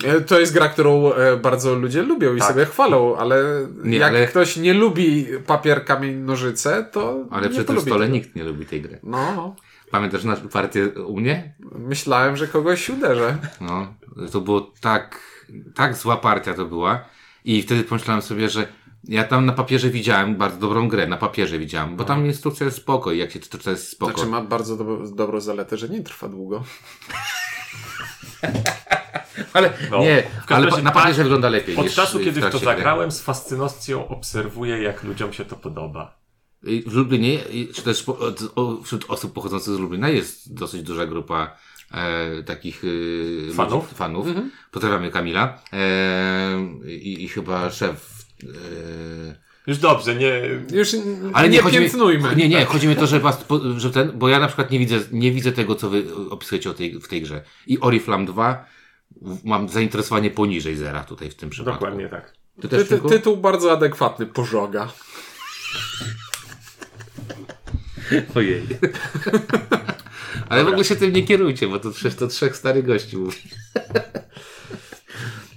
E, 0.05 0.21
To 0.21 0.41
jest 0.41 0.53
gra, 0.55 0.69
którą 0.69 1.13
e, 1.13 1.37
bardzo 1.37 1.75
ludzie 1.75 2.03
lubią 2.03 2.35
i 2.35 2.39
Tak. 2.39 2.49
sobie 2.49 2.65
chwalą, 2.65 3.17
ale 3.17 3.45
Nie, 3.85 3.99
jak 3.99 4.09
ale- 4.09 4.27
ktoś 4.27 4.57
nie 4.57 4.75
lubi 4.75 5.27
papier, 5.47 5.85
kamień, 5.85 6.17
nożyce, 6.17 6.87
to 6.93 7.25
Ale 7.31 7.43
nie 7.43 7.55
przy 7.55 7.65
tym 7.65 7.81
stole 7.81 8.01
tego. 8.01 8.13
nikt 8.13 8.35
nie 8.37 8.45
lubi 8.45 8.67
tej 8.67 8.83
gry. 8.83 8.99
No, 9.03 9.57
Pamiętasz 9.91 10.25
na 10.25 10.37
partię 10.37 10.89
u 10.89 11.17
mnie? 11.17 11.55
myślałem, 11.73 12.37
że 12.37 12.49
kogoś 12.49 12.91
uderzę. 12.91 13.39
No, 13.61 13.95
to 14.33 14.41
było 14.41 14.73
tak, 14.81 15.21
tak 15.75 15.97
zła 15.97 16.17
partia 16.17 16.55
to 16.55 16.65
była. 16.65 17.05
I 17.45 17.63
wtedy 17.63 17.85
pomyślałem 17.85 18.23
sobie, 18.23 18.49
że 18.51 18.69
ja 19.05 19.25
tam 19.25 19.47
na 19.47 19.53
papierze 19.53 19.91
widziałem 19.91 20.37
bardzo 20.37 20.59
dobrą 20.59 20.89
grę, 20.89 21.07
na 21.07 21.17
papierze 21.17 21.59
widziałem, 21.59 21.97
bo 21.97 22.05
tam 22.05 22.27
instrukcja 22.27 22.67
jest 22.67 22.77
spoko 22.77 23.13
i 23.13 23.19
jak 23.19 23.31
się 23.31 23.41
to, 23.41 23.59
to 23.59 23.71
jest 23.71 23.89
spoko. 23.89 24.13
Znaczy 24.13 24.31
ma 24.31 24.41
bardzo 24.41 24.77
do, 24.77 25.07
dobrą 25.15 25.41
zaletę, 25.41 25.77
że 25.77 25.89
nie 25.89 26.03
trwa 26.03 26.29
długo. 26.29 26.65
ale 29.53 29.73
No. 29.91 29.99
nie, 29.99 30.23
ale 30.49 30.67
razie 30.71 30.83
na 30.83 30.91
tak, 30.91 31.03
papierze 31.03 31.23
wygląda 31.23 31.49
lepiej 31.49 31.77
Od 31.77 31.85
niż 31.85 31.95
czasu, 31.95 32.19
kiedy 32.19 32.41
w 32.41 32.45
to 32.45 32.51
gry. 32.51 32.65
zagrałem, 32.67 33.13
z 33.13 33.21
fascynacją 33.21 34.09
obserwuję, 34.09 34.83
jak 34.83 35.03
ludziom 35.05 35.33
się 35.33 35.45
to 35.45 35.57
podoba. 35.57 36.18
W 36.63 36.95
Lublinie, 36.95 37.39
czy 37.75 37.83
też 37.83 38.05
wśród 38.85 39.05
osób 39.09 39.33
pochodzących 39.33 39.75
z 39.75 39.79
Lublina 39.79 40.09
jest 40.09 40.55
dosyć 40.55 40.83
duża 40.83 41.07
grupa 41.07 41.57
e, 41.95 42.43
takich 42.43 42.83
e, 43.51 43.53
Fanów? 43.53 43.85
Ludzi, 43.85 43.95
fanów. 43.95 44.27
Pozdrawiamy 44.71 45.11
Kamila. 45.11 45.63
E, 45.73 46.61
i, 46.87 47.25
I 47.25 47.29
chyba 47.29 47.71
szef. 47.71 48.25
E, 48.45 48.49
Już 49.67 49.79
dobrze, 49.79 50.15
nie... 50.15 50.43
Już 50.73 50.89
ale 51.33 51.49
nie, 51.49 51.57
nie, 51.57 51.63
chodzi 51.63 51.77
mi, 51.79 51.83
piętnujmy. 51.85 52.37
Nie, 52.37 52.49
nie, 52.49 52.65
chodzi 52.65 52.89
mi 52.89 52.93
o 52.93 52.97
to, 52.97 53.07
że, 53.07 53.21
was, 53.21 53.45
że 53.77 53.91
ten, 53.91 54.13
bo 54.15 54.29
ja 54.29 54.39
na 54.41 54.47
przykład 54.47 54.71
nie 54.71 54.79
widzę, 54.79 55.01
nie 55.13 55.33
widzę 55.33 55.53
tego, 55.53 55.75
co 55.75 55.91
wy 55.91 56.05
opisujecie 56.31 56.71
o 56.71 56.75
tej, 56.75 57.01
w 57.01 57.09
tej 57.09 57.23
grze. 57.23 57.43
I 57.67 57.81
Oriflam 57.81 58.27
2 58.27 58.65
w- 59.23 59.45
mam 59.45 59.69
zainteresowanie 59.69 60.31
poniżej 60.31 60.77
zera 60.77 61.05
tutaj 61.05 61.31
w 61.31 61.35
tym 61.35 61.51
przypadku. 61.51 61.81
Dokładnie 61.85 62.09
tak. 62.09 62.33
Ty 62.61 62.69
Ty, 62.69 62.99
tytuł 63.09 63.37
bardzo 63.37 63.73
adekwatny, 63.73 64.27
pożoga. 64.27 64.89
Ojej. 68.35 68.63
Ale 70.49 70.65
w 70.65 70.69
ogóle 70.69 70.85
się 70.85 70.97
tym 70.97 71.13
nie 71.13 71.23
kierujcie, 71.23 71.69
bo 71.69 71.79
to 71.81 71.91
przecież 71.91 72.15
to 72.15 72.27
trzech 72.27 72.57
starych 72.57 72.87
gości 72.87 73.17
mówi. 73.17 73.39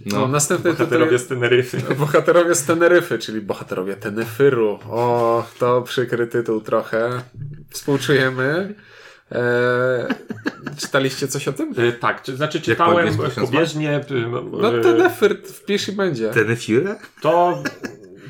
No, 0.05 0.19
No, 0.19 0.27
następny 0.27 0.71
tytuł 0.71 0.85
Bohaterowie 0.87 1.19
z 1.19 1.27
Teneryfy. 1.27 1.95
Bohaterowie 1.95 2.55
z 2.55 2.65
Teneryfy, 2.65 3.19
czyli 3.19 3.41
bohaterowie 3.41 3.95
Tenefyru. 3.95 4.79
O, 4.89 5.45
to 5.59 5.81
przykry 5.81 6.27
tytuł 6.27 6.61
trochę. 6.61 7.21
Współczujemy. 7.69 8.73
Eee, 9.31 9.39
czytaliście 10.77 11.27
coś 11.27 11.47
o 11.47 11.53
tym? 11.53 11.73
Y, 11.79 11.93
Tak, 11.93 12.21
czy, 12.23 12.35
znaczy 12.35 12.61
czytałem 12.61 13.17
pobieżnie. 13.35 13.97
y, 13.97 14.03
No 14.51 14.77
y, 14.77 14.81
Tenefyr 14.81 15.37
wpisz 15.43 15.87
i 15.87 15.91
będzie. 15.91 16.29
Tenefire? 16.29 16.95
To, 17.21 17.63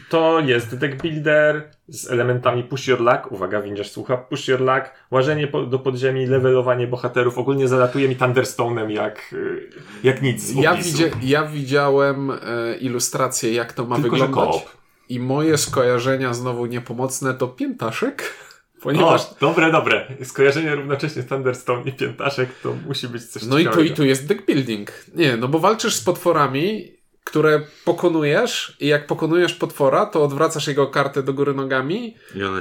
to 0.10 0.40
jest 0.40 0.76
deck 0.76 1.02
builder 1.02 1.72
z 1.92 2.12
elementami 2.12 2.64
push 2.64 2.88
your 2.88 3.00
luck. 3.00 3.32
Uwaga, 3.32 3.62
windziarz 3.62 3.92
słucha. 3.92 4.18
Push 4.18 4.48
your 4.48 4.60
luck. 4.60 4.92
Łażenie 5.12 5.48
po, 5.48 5.66
do 5.66 5.80
podziemi, 5.80 6.26
levelowanie 6.26 6.88
bohaterów. 6.88 7.38
Ogólnie 7.38 7.68
zalatuje 7.68 8.10
mi 8.10 8.18
Thunderstone'em 8.18 8.90
jak, 8.90 9.34
y, 9.34 9.70
jak 10.04 10.22
nic 10.22 10.56
Ja, 10.56 10.76
widzie, 10.76 11.12
ja 11.24 11.46
widziałem 11.46 12.32
e, 12.32 12.38
ilustrację, 12.80 13.54
jak 13.54 13.74
to 13.74 13.86
ma 13.86 13.96
Tylko, 13.96 14.10
wyglądać. 14.12 14.66
I 15.10 15.20
moje 15.20 15.58
skojarzenia 15.58 16.34
znowu 16.34 16.66
niepomocne 16.66 17.34
to 17.34 17.48
piętaszek. 17.48 18.24
Ponieważ 18.84 19.22
O, 19.22 19.36
dobre, 19.40 19.72
dobre. 19.72 20.08
Skojarzenie 20.24 20.76
równocześnie 20.76 21.24
Thunderstone 21.24 21.84
i 21.86 21.92
piętaszek 21.94 22.50
to 22.64 22.76
musi 22.88 23.08
być 23.08 23.26
coś 23.26 23.44
No 23.44 23.60
i 23.60 23.64
tu, 23.64 23.70
ciekawego. 23.70 23.94
i 23.94 23.96
tu 23.96 24.06
jest 24.06 24.28
deck 24.28 24.46
building. 24.46 24.92
Nie, 25.16 25.38
no 25.38 25.48
bo 25.48 25.60
walczysz 25.60 25.96
z 25.96 26.04
potworami, 26.04 26.92
które 27.24 27.62
pokonujesz 27.86 28.78
i 28.80 28.88
jak 28.88 29.08
pokonujesz 29.08 29.54
potwora, 29.54 30.06
to 30.06 30.24
odwracasz 30.24 30.68
jego 30.68 30.88
kartę 30.88 31.24
do 31.24 31.34
góry 31.34 31.54
nogami 31.54 32.16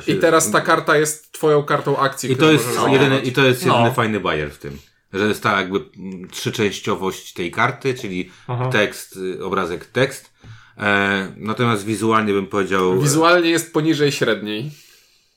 I, 0.06 0.10
i 0.10 0.16
teraz 0.16 0.50
ta 0.50 0.60
karta 0.60 0.96
jest 0.96 1.32
twoją 1.32 1.62
kartą 1.62 1.96
akcji. 1.98 2.32
I 2.32 2.34
którą 2.36 2.48
to 2.48 2.52
jest 2.52 2.68
jedyny, 2.92 3.20
i 3.20 3.32
to 3.32 3.44
jest 3.46 3.66
No. 3.66 3.76
jedyny 3.76 3.94
fajny 3.94 4.20
bajer 4.20 4.50
w 4.50 4.58
tym. 4.58 4.78
Że 5.12 5.26
jest 5.28 5.42
ta 5.42 5.60
jakby 5.60 5.80
trzyczęściowość 6.30 7.32
tej 7.32 7.50
karty, 7.50 7.94
czyli 7.94 8.30
Aha. 8.48 8.68
tekst, 8.72 9.16
y, 9.16 9.44
obrazek, 9.44 9.84
tekst. 9.86 10.30
E, 10.78 11.32
natomiast 11.36 11.84
wizualnie 11.84 12.32
bym 12.32 12.46
powiedział. 12.46 13.00
Wizualnie 13.00 13.50
jest 13.50 13.72
poniżej 13.72 14.12
średniej. 14.12 14.70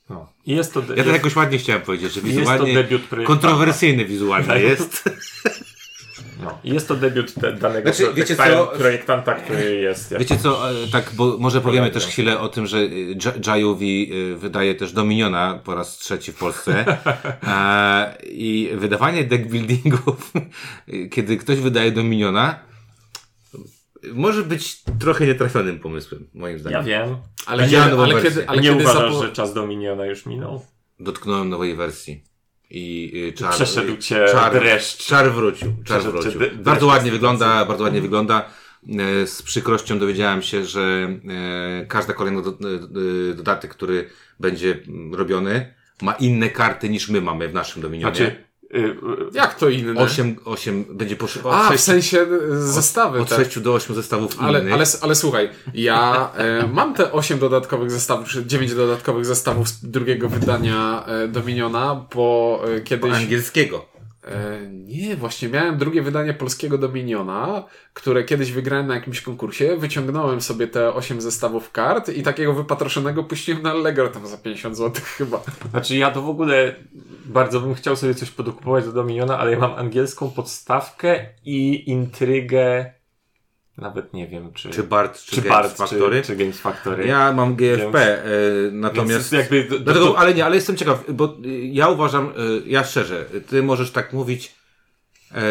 No. 0.09 0.29
I 0.45 0.55
jest 0.55 0.73
to, 0.73 0.81
de- 0.81 0.95
Ja 0.95 1.03
to 1.03 1.09
jest, 1.09 1.13
jakoś 1.23 1.35
ładnie 1.35 1.57
chciałem 1.57 1.81
powiedzieć, 1.81 2.13
że 2.13 2.21
jest 2.21 2.33
to 2.33 2.39
wizualnie 2.39 2.73
debiut 2.73 3.01
kontrowersyjny 3.25 4.05
wizualnie 4.05 4.47
Tak. 4.47 4.61
jest. 4.61 5.03
No. 6.43 6.59
I 6.63 6.73
jest 6.73 6.87
to 6.87 6.95
debiut 6.95 7.33
te, 7.33 7.53
danego 7.53 7.93
Znaczy, 7.93 8.13
wiecie 8.13 8.35
projektanta, 8.35 8.71
co? 8.73 8.79
projektanta, 8.79 9.33
który 9.33 9.75
jest. 9.75 10.11
jak- 10.11 10.19
Wiecie 10.19 10.37
co, 10.37 10.71
e, 10.71 10.87
tak, 10.91 11.11
bo 11.15 11.37
może 11.39 11.61
powiemy 11.61 11.91
też 11.91 12.05
chwilę 12.05 12.39
o 12.39 12.49
tym, 12.49 12.67
że 12.67 12.77
y, 12.77 12.89
J- 13.25 13.47
Jajuvi 13.47 14.13
y, 14.13 14.35
wydaje 14.37 14.75
też 14.75 14.91
Dominiona 14.93 15.59
po 15.63 15.75
raz 15.75 15.97
trzeci 15.97 16.31
w 16.31 16.35
Polsce. 16.37 16.85
E, 17.47 18.15
I 18.23 18.69
wydawanie 18.75 19.23
deck 19.23 19.45
buildingów, 19.45 20.31
y, 20.89 21.09
kiedy 21.13 21.37
ktoś 21.37 21.59
wydaje 21.59 21.91
Dominiona, 21.91 22.59
może 24.13 24.43
być 24.43 24.83
trochę 24.99 25.25
nietrafionym 25.27 25.79
pomysłem, 25.79 26.27
moim 26.33 26.59
zdaniem. 26.59 26.77
Ja 26.79 26.83
wiem. 27.05 27.17
Ale, 27.45 27.63
Widziałem 27.63 27.89
nową 27.89 28.03
ale, 28.03 28.21
kiedy, 28.21 28.47
ale 28.49 28.61
nie 28.61 28.69
kiedy 28.69 28.83
uważasz, 28.83 29.13
zapo- 29.13 29.21
że 29.21 29.31
czas 29.31 29.53
Dominiona 29.53 30.05
już 30.05 30.25
minął? 30.25 30.65
Dotknąłem 30.99 31.49
nowej 31.49 31.75
wersji. 31.75 32.23
I 32.69 33.11
y, 33.29 33.33
czar, 33.33 33.53
Przeszedł 33.53 33.97
cię 33.97 34.25
czar, 34.31 34.53
dreszcz. 34.53 35.05
Czar 35.05 35.31
wrócił. 35.31 35.67
Czar 35.85 35.99
Przeszedł 35.99 36.11
wrócił. 36.21 36.39
de- 36.39 36.49
bardzo 36.49 36.63
dreszcz 36.63 36.83
ładnie 36.83 37.11
wygląda, 37.11 37.65
bardzo 37.65 37.83
ładnie 37.83 38.01
wygląda. 38.01 38.45
E, 39.23 39.27
Z 39.27 39.41
przykrością 39.41 39.99
dowiedziałem 39.99 40.41
się, 40.41 40.65
że 40.65 41.09
e, 41.81 41.85
każda 41.85 42.13
kolejna 42.13 42.41
do, 42.41 42.49
e, 42.51 43.33
dodatek, 43.33 43.71
który 43.71 44.09
będzie 44.39 44.79
mm, 44.87 45.15
robiony, 45.15 45.73
ma 46.01 46.13
inne 46.13 46.49
karty 46.49 46.89
niż 46.89 47.09
my 47.09 47.21
mamy 47.21 47.47
w 47.49 47.53
naszym 47.53 47.81
Dominionie. 47.81 48.15
Znaczy, 48.15 48.43
Jak 49.33 49.55
to 49.55 49.69
inne? 49.69 50.01
Osiem, 50.01 50.35
osiem 50.45 50.85
będzie 50.89 51.15
posz... 51.15 51.37
od, 51.37 51.53
A, 51.53 51.63
w 51.63 51.71
sześciu, 51.71 51.85
sensie 51.85 52.19
e, 52.21 52.27
zestawy. 52.57 53.19
od 53.21 53.29
te. 53.29 53.35
6 53.35 53.59
do 53.59 53.73
8 53.73 53.95
zestawów 53.95 54.35
Ale, 54.39 54.59
innych. 54.59 54.73
ale, 54.73 54.85
ale 55.01 55.15
słuchaj, 55.15 55.49
ja 55.73 56.29
e, 56.37 56.67
mam 56.73 56.93
te 56.93 57.11
8 57.11 57.39
dodatkowych 57.39 57.91
zestawów, 57.91 58.27
czy 58.29 58.45
9 58.45 58.73
dodatkowych 58.75 59.25
zestawów 59.25 59.69
z 59.69 59.85
drugiego 59.85 60.29
wydania 60.29 61.05
e, 61.07 61.27
Dominiona, 61.27 62.05
bo 62.15 62.61
e, 62.77 62.81
kiedyś... 62.81 63.13
Angielskiego. 63.13 63.92
E, 64.27 64.59
nie, 64.71 65.15
właśnie 65.15 65.49
miałem 65.49 65.77
drugie 65.77 66.01
wydanie 66.01 66.33
polskiego 66.33 66.77
Dominiona, 66.77 67.63
które 67.93 68.23
kiedyś 68.23 68.51
wygrałem 68.51 68.87
na 68.87 68.95
jakimś 68.95 69.21
konkursie. 69.21 69.77
Wyciągnąłem 69.77 70.41
sobie 70.41 70.67
te 70.67 70.93
8 70.93 71.21
zestawów 71.21 71.71
kart 71.71 72.09
i 72.09 72.23
takiego 72.23 72.53
wypatroszonego 72.53 73.23
puściłem 73.23 73.61
na 73.61 73.71
Allegro 73.71 74.09
tam 74.09 74.27
za 74.27 74.37
50 74.37 74.77
zł 74.77 75.03
chyba. 75.17 75.41
Znaczy 75.69 75.95
ja 75.95 76.11
to 76.11 76.21
w 76.21 76.29
ogóle 76.29 76.75
bardzo 77.25 77.59
bym 77.59 77.75
chciał 77.75 77.95
sobie 77.95 78.15
coś 78.15 78.31
podokupować 78.31 78.85
do 78.85 78.91
Dominiona, 78.91 79.39
ale 79.39 79.51
ja 79.51 79.59
mam 79.59 79.73
angielską 79.73 80.29
podstawkę 80.29 81.25
i 81.45 81.89
intrygę 81.89 82.92
nawet 83.77 84.13
nie 84.13 84.27
wiem 84.27 84.53
czy 84.53 84.69
Czy 84.69 84.83
Bart, 84.83 85.21
czy, 85.21 85.35
czy 85.35 85.41
Games 85.41 85.49
Bart, 85.49 85.77
Factory. 85.77 86.21
Czy, 86.21 86.27
czy 86.27 86.35
Games 86.35 86.59
Factory. 86.59 87.07
Ja 87.07 87.33
mam 87.33 87.55
GFP, 87.55 88.23
e, 88.23 88.27
Więc 88.61 88.73
natomiast... 88.73 89.31
jakby 89.31 89.63
do, 89.63 89.69
do, 89.69 89.83
Dlatego, 89.83 90.05
do, 90.05 90.17
ale 90.17 90.33
nie, 90.33 90.45
ale 90.45 90.55
jestem 90.55 90.77
ciekaw, 90.77 91.03
bo 91.09 91.37
y, 91.45 91.49
ja 91.65 91.89
uważam, 91.89 92.33
y, 92.37 92.61
ja 92.65 92.83
szczerze, 92.83 93.25
ty 93.47 93.63
możesz 93.63 93.91
tak 93.91 94.13
mówić, 94.13 94.55
e, 95.31 95.41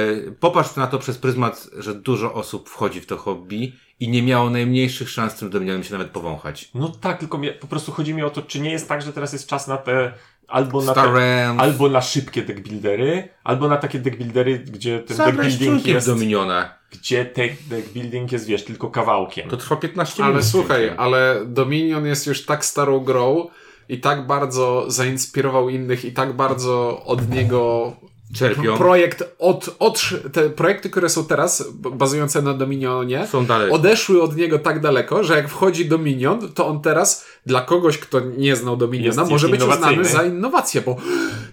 popatrz 0.40 0.76
na 0.76 0.86
to 0.86 0.98
przez 0.98 1.18
pryzmat, 1.18 1.70
że 1.78 1.94
dużo 1.94 2.34
osób 2.34 2.68
wchodzi 2.68 3.00
w 3.00 3.06
to 3.06 3.16
hobby 3.16 3.72
i 4.00 4.08
nie 4.08 4.22
miało 4.22 4.50
najmniejszych 4.50 5.10
szans 5.10 5.34
tym 5.34 5.50
dominionem 5.50 5.84
się 5.84 5.92
nawet 5.92 6.10
powąchać. 6.10 6.70
No 6.74 6.88
tak, 6.88 7.18
tylko 7.18 7.38
mnie, 7.38 7.52
po 7.52 7.66
prostu 7.66 7.92
chodzi 7.92 8.14
mi 8.14 8.22
o 8.22 8.30
to, 8.30 8.42
czy 8.42 8.60
nie 8.60 8.70
jest 8.70 8.88
tak, 8.88 9.02
że 9.02 9.12
teraz 9.12 9.32
jest 9.32 9.46
czas 9.46 9.68
na 9.68 9.76
te 9.76 10.12
albo 10.52 10.82
na, 10.82 10.94
te, 10.94 11.54
albo 11.58 11.88
na 11.88 12.00
szybkie 12.00 12.42
deckbuildery, 12.42 13.28
albo 13.44 13.68
na 13.68 13.76
takie 13.76 13.98
deckbuildery, 13.98 14.58
gdzie 14.58 15.00
ten 15.00 15.16
Zagrać 15.16 15.56
deckbuilding 15.56 15.86
jest, 15.86 16.06
do 16.06 16.16
Miniona. 16.16 16.74
gdzie 16.90 17.24
ten 17.24 17.48
deckbuilding 17.70 18.32
jest, 18.32 18.46
wiesz, 18.46 18.64
tylko 18.64 18.90
kawałkiem. 18.90 19.50
To 19.50 19.56
trwa 19.56 19.76
15 19.76 20.22
minut. 20.22 20.34
Ale 20.34 20.44
słuchaj, 20.44 20.92
ale 20.96 21.40
Dominion 21.46 22.06
jest 22.06 22.26
już 22.26 22.46
tak 22.46 22.64
starą 22.64 23.00
grą 23.00 23.48
i 23.88 24.00
tak 24.00 24.26
bardzo 24.26 24.84
zainspirował 24.90 25.68
innych 25.68 26.04
i 26.04 26.12
tak 26.12 26.32
bardzo 26.32 27.02
od 27.04 27.30
niego 27.30 27.92
Czerpią. 28.34 28.76
projekt 28.78 29.24
od, 29.38 29.76
od 29.78 30.02
te 30.32 30.50
projekty, 30.50 30.90
które 30.90 31.08
są 31.08 31.24
teraz 31.24 31.64
bazujące 31.72 32.42
na 32.42 32.54
Dominionie 32.54 33.26
Są 33.26 33.46
dalej. 33.46 33.70
odeszły 33.70 34.22
od 34.22 34.36
niego 34.36 34.58
tak 34.58 34.80
daleko, 34.80 35.24
że 35.24 35.36
jak 35.36 35.48
wchodzi 35.48 35.86
Dominion, 35.86 36.52
to 36.52 36.66
on 36.66 36.80
teraz 36.82 37.26
dla 37.46 37.60
kogoś, 37.60 37.98
kto 37.98 38.20
nie 38.20 38.56
znał 38.56 38.76
Dominiona, 38.76 39.20
Jest- 39.22 39.30
może 39.30 39.48
jest 39.48 39.60
być 39.64 39.70
uznany 39.74 40.04
za 40.04 40.22
innowację, 40.24 40.80
bo 40.80 40.96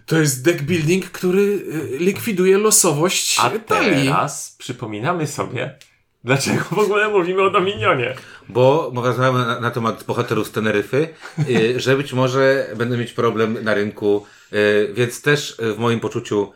to 0.06 0.18
jest 0.20 0.44
deck 0.46 0.62
building, 0.62 1.06
który 1.06 1.42
y, 1.42 1.98
likwiduje 2.00 2.58
losowość 2.58 3.40
A 3.40 3.50
talii. 3.50 4.06
teraz 4.08 4.56
przypominamy 4.60 5.28
sobie, 5.28 5.76
dlaczego 6.24 6.64
w 6.72 6.80
ogóle 6.80 7.10
mówimy 7.10 7.42
o 7.42 7.50
Dominionie. 7.50 8.16
Bo 8.50 8.92
rozmawiamy 8.96 9.46
na, 9.46 9.60
na 9.60 9.72
temat 9.72 10.04
bohaterów 10.08 10.48
z 10.48 10.52
Teneryfy, 10.52 11.08
y, 11.50 11.80
że 11.80 11.96
być 11.98 12.14
może 12.14 12.68
będę 12.78 12.98
mieć 12.98 13.12
problem 13.14 13.58
na 13.64 13.74
rynku, 13.74 14.26
y, 14.54 14.92
więc 14.94 15.22
też 15.22 15.58
w 15.60 15.78
moim 15.78 16.00
poczuciu 16.00 16.52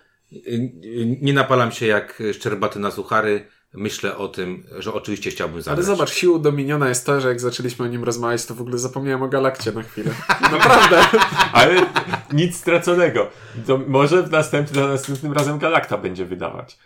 nie 1.21 1.33
napalam 1.33 1.71
się 1.71 1.85
jak 1.85 2.23
szczerbaty 2.33 2.79
na 2.79 2.91
suchary. 2.91 3.45
Myślę 3.73 4.17
o 4.17 4.27
tym, 4.27 4.63
że 4.79 4.93
oczywiście 4.93 5.31
chciałbym 5.31 5.61
zagrać. 5.61 5.85
Ale 5.85 5.95
zobacz, 5.95 6.13
siłą 6.13 6.41
Dominiona 6.41 6.89
jest 6.89 7.05
to, 7.05 7.21
że 7.21 7.27
jak 7.27 7.41
zaczęliśmy 7.41 7.85
o 7.85 7.87
nim 7.87 8.03
rozmawiać, 8.03 8.45
to 8.45 8.55
w 8.55 8.61
ogóle 8.61 8.77
zapomniałem 8.77 9.23
o 9.23 9.27
Galakcie 9.27 9.71
na 9.71 9.83
chwilę. 9.83 10.11
Naprawdę. 10.51 11.01
Ale 11.53 11.85
nic 12.33 12.57
straconego. 12.57 13.29
To 13.67 13.77
może 13.77 14.23
w 14.23 14.31
następnym, 14.31 14.89
następnym 14.89 15.33
razem 15.33 15.59
Galakta 15.59 15.97
będzie 15.97 16.25
wydawać. 16.25 16.77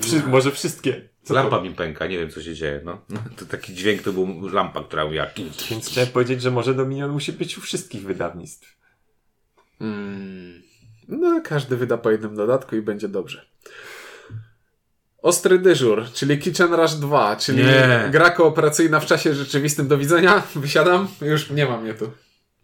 Wszy, 0.00 0.22
może 0.26 0.52
wszystkie. 0.52 1.08
Co 1.22 1.34
to? 1.34 1.40
Lampa 1.40 1.60
mi 1.60 1.70
pęka, 1.70 2.06
nie 2.06 2.18
wiem 2.18 2.30
co 2.30 2.42
się 2.42 2.54
dzieje. 2.54 2.80
No. 2.84 3.02
To 3.36 3.46
taki 3.46 3.74
dźwięk 3.74 4.02
to 4.02 4.12
był 4.12 4.48
lampa, 4.48 4.82
która 4.82 5.04
mówiła. 5.04 5.26
Więc 5.70 5.88
chciałem 5.88 6.10
powiedzieć, 6.10 6.42
że 6.42 6.50
może 6.50 6.74
Dominion 6.74 7.10
musi 7.10 7.32
być 7.32 7.58
u 7.58 7.60
wszystkich 7.60 8.02
wydawnictw. 8.02 8.76
Mm. 9.80 10.62
No, 11.08 11.40
każdy 11.44 11.76
wyda 11.76 11.98
po 11.98 12.10
jednym 12.10 12.34
dodatku 12.36 12.76
i 12.76 12.82
będzie 12.82 13.08
dobrze. 13.08 13.46
Ostry 15.22 15.58
dyżur, 15.58 16.04
czyli 16.14 16.38
Kitchen 16.38 16.74
Rush 16.74 16.92
2, 16.94 17.36
czyli 17.36 17.64
Nie. 17.64 18.08
gra 18.10 18.30
kooperacyjna 18.30 19.00
w 19.00 19.06
czasie 19.06 19.34
rzeczywistym. 19.34 19.88
Do 19.88 19.98
widzenia, 19.98 20.42
wysiadam, 20.54 21.08
już 21.22 21.50
nie 21.50 21.66
mam 21.66 21.82
mnie 21.82 21.94
tu. 21.94 22.10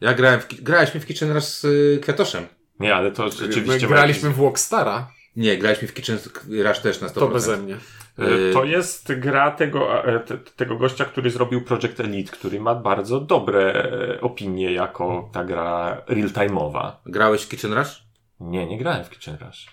Ja 0.01 0.15
grałem 0.15 0.41
w, 0.41 0.49
ki- 0.49 0.63
graliśmy 0.63 1.01
w 1.01 1.07
Kitchen 1.07 1.33
Rush 1.33 1.45
z 1.45 1.65
y, 1.65 1.99
Kwiatoszem. 2.03 2.47
Nie, 2.81 2.95
ale 2.95 3.11
to 3.13 3.25
My 3.25 3.31
rzeczywiście... 3.31 3.89
ma 3.89 3.95
graliśmy 3.95 4.31
w 4.31 4.37
Walkstara, 4.37 5.11
Nie, 5.37 5.59
graliśmy 5.59 5.89
w 5.89 5.95
Kitchen 5.95 6.19
Rush 6.67 6.79
też 6.79 7.01
na 7.01 7.09
100%. 7.09 7.13
to 7.15 7.29
beze 7.29 7.57
mnie. 7.57 7.73
jakiś- 8.19 8.51
E, 8.51 8.53
To 8.53 8.65
jest 8.65 9.13
gra 9.15 9.51
tego, 9.51 10.05
e, 10.07 10.21
te, 10.21 10.39
tego 10.39 10.77
gościa, 10.77 11.05
który 11.05 11.31
zrobił 11.31 11.65
Project 11.65 12.01
Elite, 12.01 12.33
który 12.33 12.61
ma 12.61 12.75
bardzo 12.75 13.21
dobre 13.21 13.73
e, 14.17 14.21
opinie 14.21 14.73
jako 14.73 15.31
ta 15.33 15.45
gra 15.45 16.03
real-time'owa. 16.09 16.93
Grałeś 17.07 17.43
w 17.43 17.49
Kitchen 17.49 17.73
Rush? 17.73 18.03
Nie, 18.51 18.67
nie 18.67 18.79
grałem 18.79 19.05
w 19.05 19.11
Kitchen 19.11 19.37
Rush. 19.47 19.67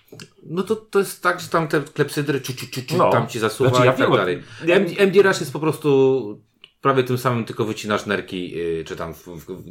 No 0.44 0.64
to, 0.64 0.76
to 0.76 1.00
jest 1.00 1.24
tak, 1.24 1.40
że 1.40 1.48
tam 1.48 1.68
te 1.68 1.82
klepsydry 1.82 2.42
ciu, 2.42 2.54
ciu, 2.54 2.68
ciu, 2.68 2.82
ciu, 2.82 2.98
No. 2.98 3.10
tam 3.12 3.28
ci 3.28 3.40
zasuwa 3.40 3.70
Znaczy, 3.70 3.86
ja 3.86 3.94
i 3.94 3.98
tak 3.98 4.08
wiem 4.08 4.18
dalej. 4.18 4.44
MD, 4.62 4.98
MD 5.00 5.22
Rush 5.22 5.40
jest 5.40 5.54
po 5.54 5.60
prostu 5.60 6.40
prawie 6.82 7.04
tym 7.04 7.18
samym, 7.18 7.46
tylko 7.46 7.66
wycinasz 7.66 8.06
nerki, 8.06 8.52
yy, 8.52 8.84
czy 8.88 8.96
tam 8.96 9.14
w, 9.14 9.28
w, 9.28 9.64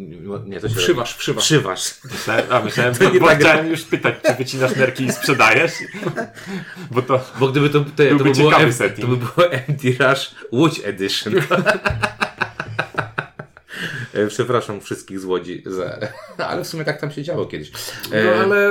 nie, 0.47 0.61
to 0.61 0.69
się 0.69 0.75
Wszywasz, 0.75 1.17
wszywasz. 1.17 1.45
Przywasz. 1.45 1.95
Myślałem, 2.13 2.45
a 2.51 2.61
myślałem, 2.61 2.95
To 2.99 3.11
nie 3.11 3.21
bo 3.21 3.27
ta 3.27 3.37
gra. 3.37 3.51
chciałem 3.51 3.71
już 3.71 3.83
pytać, 3.83 4.15
czy 4.27 4.35
wycinasz 4.35 4.77
nerki 4.77 5.05
i 5.05 5.13
sprzedajesz? 5.13 5.73
Bo 6.91 7.03
to... 7.03 7.21
Bo 7.41 7.49
gdyby 7.49 7.71
to, 7.71 7.81
to, 7.81 7.87
to, 8.19 8.25
by 8.25 8.31
było, 8.31 8.73
setting. 8.73 9.01
to 9.01 9.07
by 9.07 9.17
było 9.17 9.53
MD 9.53 10.09
Rush 10.09 10.31
Łódź 10.53 10.81
Edition. 10.85 11.35
E, 14.19 14.27
Przepraszam 14.27 14.81
wszystkich 14.81 15.21
z 15.21 15.25
Łodzi, 15.25 15.63
za... 15.67 15.99
ale 16.49 16.65
w 16.65 16.67
sumie 16.67 16.85
tak 16.85 17.01
tam 17.01 17.11
się 17.11 17.23
działo 17.23 17.47
kiedyś. 17.47 17.73
No 18.11 18.17
E, 18.17 18.41
ale 18.41 18.71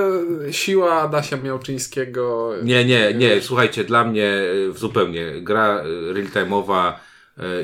siła 0.51 1.01
Adasia 1.01 1.37
Miałczyńskiego... 1.37 2.53
Nie, 2.63 2.85
nie, 2.85 3.13
nie, 3.13 3.41
słuchajcie, 3.41 3.83
dla 3.83 4.03
mnie 4.03 4.33
e, 4.69 4.77
zupełnie 4.77 5.41
gra 5.41 5.83
real-time'owa, 6.13 6.93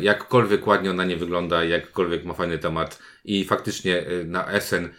jakkolwiek 0.01 0.67
ładnie 0.67 0.89
ona 0.89 1.05
nie 1.05 1.17
wygląda, 1.17 1.63
jakkolwiek 1.63 2.25
ma 2.25 2.33
fajny 2.33 2.57
temat 2.57 2.99
i 3.25 3.45
faktycznie 3.45 4.05
na 4.25 4.59
SN 4.59 4.89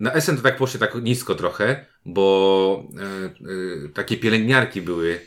na 0.00 0.20
SN 0.20 0.36
to 0.36 0.42
tak 0.42 0.56
poszło 0.56 0.80
tak 0.80 0.94
nisko 0.94 1.34
trochę, 1.34 1.84
bo 2.04 2.84
takie 3.94 4.16
pielęgniarki 4.16 4.82
były, 4.82 5.20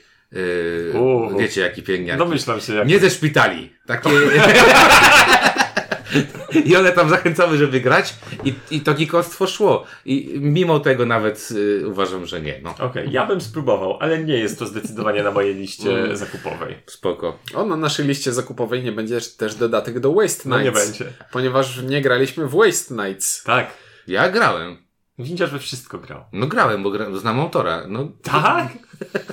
U. 0.93 1.37
wiecie 1.39 1.61
jakie 1.61 1.81
pielęgniarki? 1.81 2.19
Domyślam 2.19 2.59
się, 2.59 2.73
jak... 2.73 2.87
Nie 2.87 2.99
ze 2.99 3.09
szpitali. 3.09 3.73
Takie. 3.85 4.09
I 6.65 6.75
one 6.75 6.91
tam 6.91 7.09
zachęcały, 7.09 7.57
żeby 7.57 7.81
grać 7.81 8.15
i, 8.43 8.53
i 8.71 8.81
to 8.81 8.93
gikostwo 8.93 9.47
szło. 9.47 9.85
I 10.05 10.33
mimo 10.41 10.79
tego 10.79 11.05
nawet 11.05 11.49
y, 11.51 11.87
uważam, 11.87 12.25
że 12.25 12.41
nie. 12.41 12.59
No, 12.63 12.75
Okej, 12.79 13.11
ja 13.11 13.25
bym 13.25 13.41
spróbował, 13.41 13.97
ale 13.99 14.23
nie 14.23 14.37
jest 14.37 14.59
to 14.59 14.65
zdecydowanie 14.67 15.23
na 15.23 15.31
mojej 15.31 15.55
liście 15.55 16.17
zakupowej. 16.17 16.75
spoko. 16.85 17.39
O, 17.55 17.65
na 17.65 17.75
naszej 17.75 18.05
liście 18.07 18.33
zakupowej 18.33 18.83
nie 18.83 18.91
będzie 18.91 19.21
też 19.37 19.55
dodatek 19.55 19.99
do 19.99 20.13
Waste 20.13 20.49
No 20.49 20.59
Nights. 20.59 20.75
nie 20.79 20.85
będzie. 20.85 21.05
Ponieważ 21.31 21.81
nie 21.81 22.01
graliśmy 22.01 22.47
w 22.47 22.55
Waste 22.55 22.95
Nights. 22.95 23.43
Tak. 23.43 23.67
Ja 24.07 24.29
grałem. 24.29 24.77
Windziarz 25.19 25.51
we 25.51 25.59
wszystko 25.59 25.97
grał. 25.97 26.23
No 26.33 26.47
grałem, 26.47 26.83
bo 26.83 26.91
gra, 26.91 27.05
znam 27.17 27.39
autora. 27.39 27.83
No, 27.87 28.11
Tak? 28.23 28.67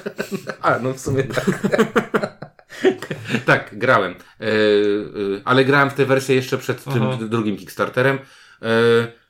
a, 0.62 0.78
no 0.78 0.92
w 0.92 1.00
sumie 1.00 1.22
tak. 1.24 1.44
tak, 3.46 3.78
grałem. 3.78 4.12
E, 4.12 4.44
e, 4.44 4.48
ale 5.44 5.64
grałem 5.64 5.90
w 5.90 5.94
tę 5.94 6.06
wersję 6.06 6.34
jeszcze 6.34 6.58
przed 6.58 6.84
tym 6.84 7.02
Aha. 7.02 7.18
drugim 7.20 7.56
Kickstarterem. 7.56 8.18
E, 8.62 9.26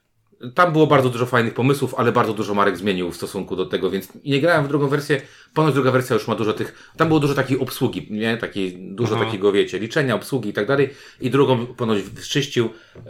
tam 0.54 0.72
było 0.72 0.86
bardzo 0.86 1.08
dużo 1.10 1.26
fajnych 1.26 1.54
pomysłów, 1.54 1.94
ale 1.94 2.12
bardzo 2.12 2.32
dużo 2.32 2.54
Marek 2.54 2.76
zmienił 2.76 3.10
w 3.10 3.16
stosunku 3.16 3.56
do 3.56 3.66
tego, 3.66 3.90
więc 3.90 4.08
nie 4.24 4.40
grałem 4.40 4.64
w 4.64 4.68
drugą 4.68 4.88
wersję. 4.88 5.22
Ponoć 5.54 5.74
druga 5.74 5.90
wersja 5.90 6.14
już 6.14 6.28
ma 6.28 6.34
dużo 6.34 6.52
tych. 6.52 6.92
Tam 6.96 7.08
było 7.08 7.20
dużo 7.20 7.34
takiej 7.34 7.58
obsługi, 7.58 8.06
nie? 8.10 8.36
Takiej, 8.36 8.78
dużo 8.78 9.12
Mhm. 9.12 9.30
takiego, 9.30 9.52
wiecie, 9.52 9.78
liczenia, 9.78 10.14
obsługi 10.14 10.50
i 10.50 10.52
tak 10.52 10.66
dalej. 10.66 10.90
I 11.20 11.30
drugą 11.30 11.66
ponoć 11.66 12.02
wyczyścił. 12.02 12.64
E, 12.96 13.00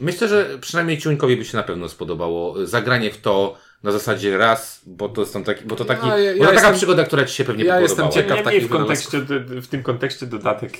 myślę, 0.00 0.28
że 0.28 0.58
przynajmniej 0.60 0.98
Ciuńkowi 0.98 1.36
by 1.36 1.44
się 1.44 1.56
na 1.56 1.62
pewno 1.62 1.88
spodobało 1.88 2.66
zagranie 2.66 3.10
w 3.10 3.20
to 3.20 3.58
na 3.84 3.92
zasadzie 3.92 4.38
raz, 4.38 4.80
bo 4.86 5.08
to 5.08 5.20
jest 5.20 5.32
tam 5.32 5.44
taki, 5.44 5.64
bo 5.64 5.76
to 5.76 5.84
taki, 5.84 6.08
Ja- 6.08 6.18
ja 6.18 6.32
bo 6.32 6.38
to 6.38 6.44
taka 6.44 6.54
jestem- 6.54 6.74
przygoda, 6.74 7.04
która 7.04 7.24
ci 7.24 7.34
się 7.34 7.44
pewnie 7.44 7.64
ja 7.64 7.74
podobała. 7.74 8.06
jestem 8.08 8.22
ciekaw. 8.28 8.52
Nie, 8.52 8.60
w, 8.60 8.68
kontekście, 8.68 9.20
w 9.48 9.66
tym 9.66 9.82
kontekście 9.82 10.26
dodatek. 10.26 10.72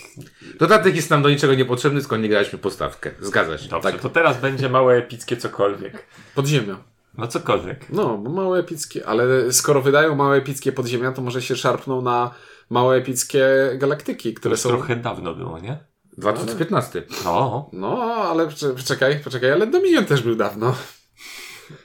Dodatek 0.58 0.96
jest 0.96 1.10
nam 1.10 1.22
do 1.22 1.30
niczego 1.30 1.54
niepotrzebny, 1.54 2.02
skąd 2.02 2.22
nie 2.22 2.28
graliśmy 2.28 2.58
postawkę. 2.58 3.10
Zgadza 3.20 3.58
się. 3.58 3.68
Dobrze, 3.68 3.92
Tak. 3.92 4.00
to 4.00 4.08
teraz 4.08 4.40
będzie 4.40 4.68
małe 4.68 4.94
epickie 4.96 5.36
cokolwiek. 5.36 6.06
Podziemia. 6.34 6.76
No 7.18 7.26
cokolwiek. 7.28 7.86
No, 7.90 8.18
bo 8.18 8.30
małe 8.30 8.58
epickie, 8.58 9.06
ale 9.06 9.52
skoro 9.52 9.82
wydają 9.82 10.14
małe 10.14 10.36
epickie 10.36 10.72
podziemia, 10.72 11.12
to 11.12 11.22
może 11.22 11.42
się 11.42 11.56
szarpną 11.56 12.02
na 12.02 12.30
małe 12.70 12.96
epickie 12.96 13.46
galaktyki, 13.74 14.34
To 14.34 14.40
które 14.40 14.52
już 14.52 14.60
są... 14.60 14.68
trochę 14.68 14.96
dawno 14.96 15.34
było, 15.34 15.58
nie? 15.58 15.78
2015. 16.18 17.02
No, 17.24 17.70
No, 17.72 18.02
ale 18.02 18.48
poczekaj, 18.76 19.20
poczekaj, 19.24 19.50
ale 19.52 19.66
Dominion 19.66 20.04
też 20.04 20.22
był 20.22 20.34
dawno. 20.34 20.74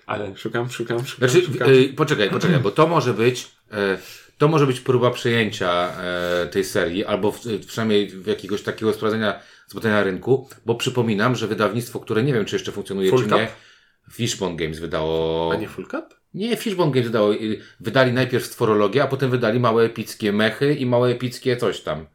Ale 0.05 0.37
Szukam, 0.37 0.69
szukam, 0.69 1.05
szukam, 1.05 1.29
Znaczy, 1.29 1.45
szukam. 1.45 1.73
y, 1.73 1.93
poczekaj, 1.93 2.29
poczekaj, 2.29 2.59
bo 2.59 2.71
to 2.71 2.87
może 2.87 3.13
być, 3.13 3.47
e, 3.71 3.97
to 4.37 4.47
może 4.47 4.67
być 4.67 4.79
próba 4.81 5.11
przejęcia 5.11 5.93
e, 6.01 6.47
tej 6.47 6.63
serii, 6.63 7.05
albo 7.05 7.31
w, 7.31 7.39
przynajmniej 7.67 8.09
w 8.09 8.27
jakiegoś 8.27 8.61
takiego 8.61 8.93
sprawdzenia, 8.93 9.39
zbadania 9.67 10.03
rynku, 10.03 10.49
bo 10.65 10.75
przypominam, 10.75 11.35
że 11.35 11.47
wydawnictwo, 11.47 11.99
które 11.99 12.23
nie 12.23 12.33
wiem, 12.33 12.45
czy 12.45 12.55
jeszcze 12.55 12.71
funkcjonuje, 12.71 13.09
Full 13.09 13.23
czy 13.23 13.29
Cup? 13.29 13.37
nie, 13.37 13.47
Fishbone 14.11 14.55
Games 14.55 14.79
wydało... 14.79 15.51
A 15.53 15.55
nie 15.55 15.67
Full 15.67 15.87
Cup? 15.87 16.19
Nie, 16.33 16.57
Fishbone 16.57 16.91
Games 16.91 17.07
wydało, 17.07 17.33
y, 17.33 17.61
wydali 17.79 18.13
najpierw 18.13 18.45
stworologię, 18.45 19.03
a 19.03 19.07
potem 19.07 19.31
wydali 19.31 19.59
małe 19.59 19.83
epickie 19.83 20.31
mechy 20.31 20.73
i 20.73 20.85
małe 20.85 21.09
epickie 21.09 21.57
coś 21.57 21.81
tam. 21.81 22.05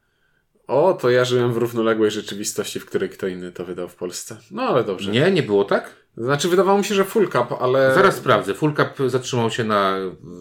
O, 0.66 0.94
to 1.00 1.10
ja 1.10 1.24
żyłem 1.24 1.52
w 1.52 1.56
równoległej 1.56 2.10
rzeczywistości, 2.10 2.80
w 2.80 2.86
której 2.86 3.08
kto 3.10 3.26
inny 3.26 3.52
to 3.52 3.64
wydał 3.64 3.88
w 3.88 3.94
Polsce. 3.94 4.36
No, 4.50 4.62
ale 4.62 4.84
dobrze. 4.84 5.10
Nie, 5.10 5.30
nie 5.30 5.42
było 5.42 5.64
tak? 5.64 6.03
Znaczy, 6.16 6.48
wydawało 6.48 6.78
mi 6.78 6.84
się, 6.84 6.94
że 6.94 7.04
Full 7.04 7.28
Cup, 7.28 7.52
ale... 7.60 7.94
Zaraz 7.94 8.16
sprawdzę. 8.16 8.54
Full 8.54 8.74
Cup 8.74 9.10
zatrzymał 9.10 9.50
się 9.50 9.64
na, 9.64 9.96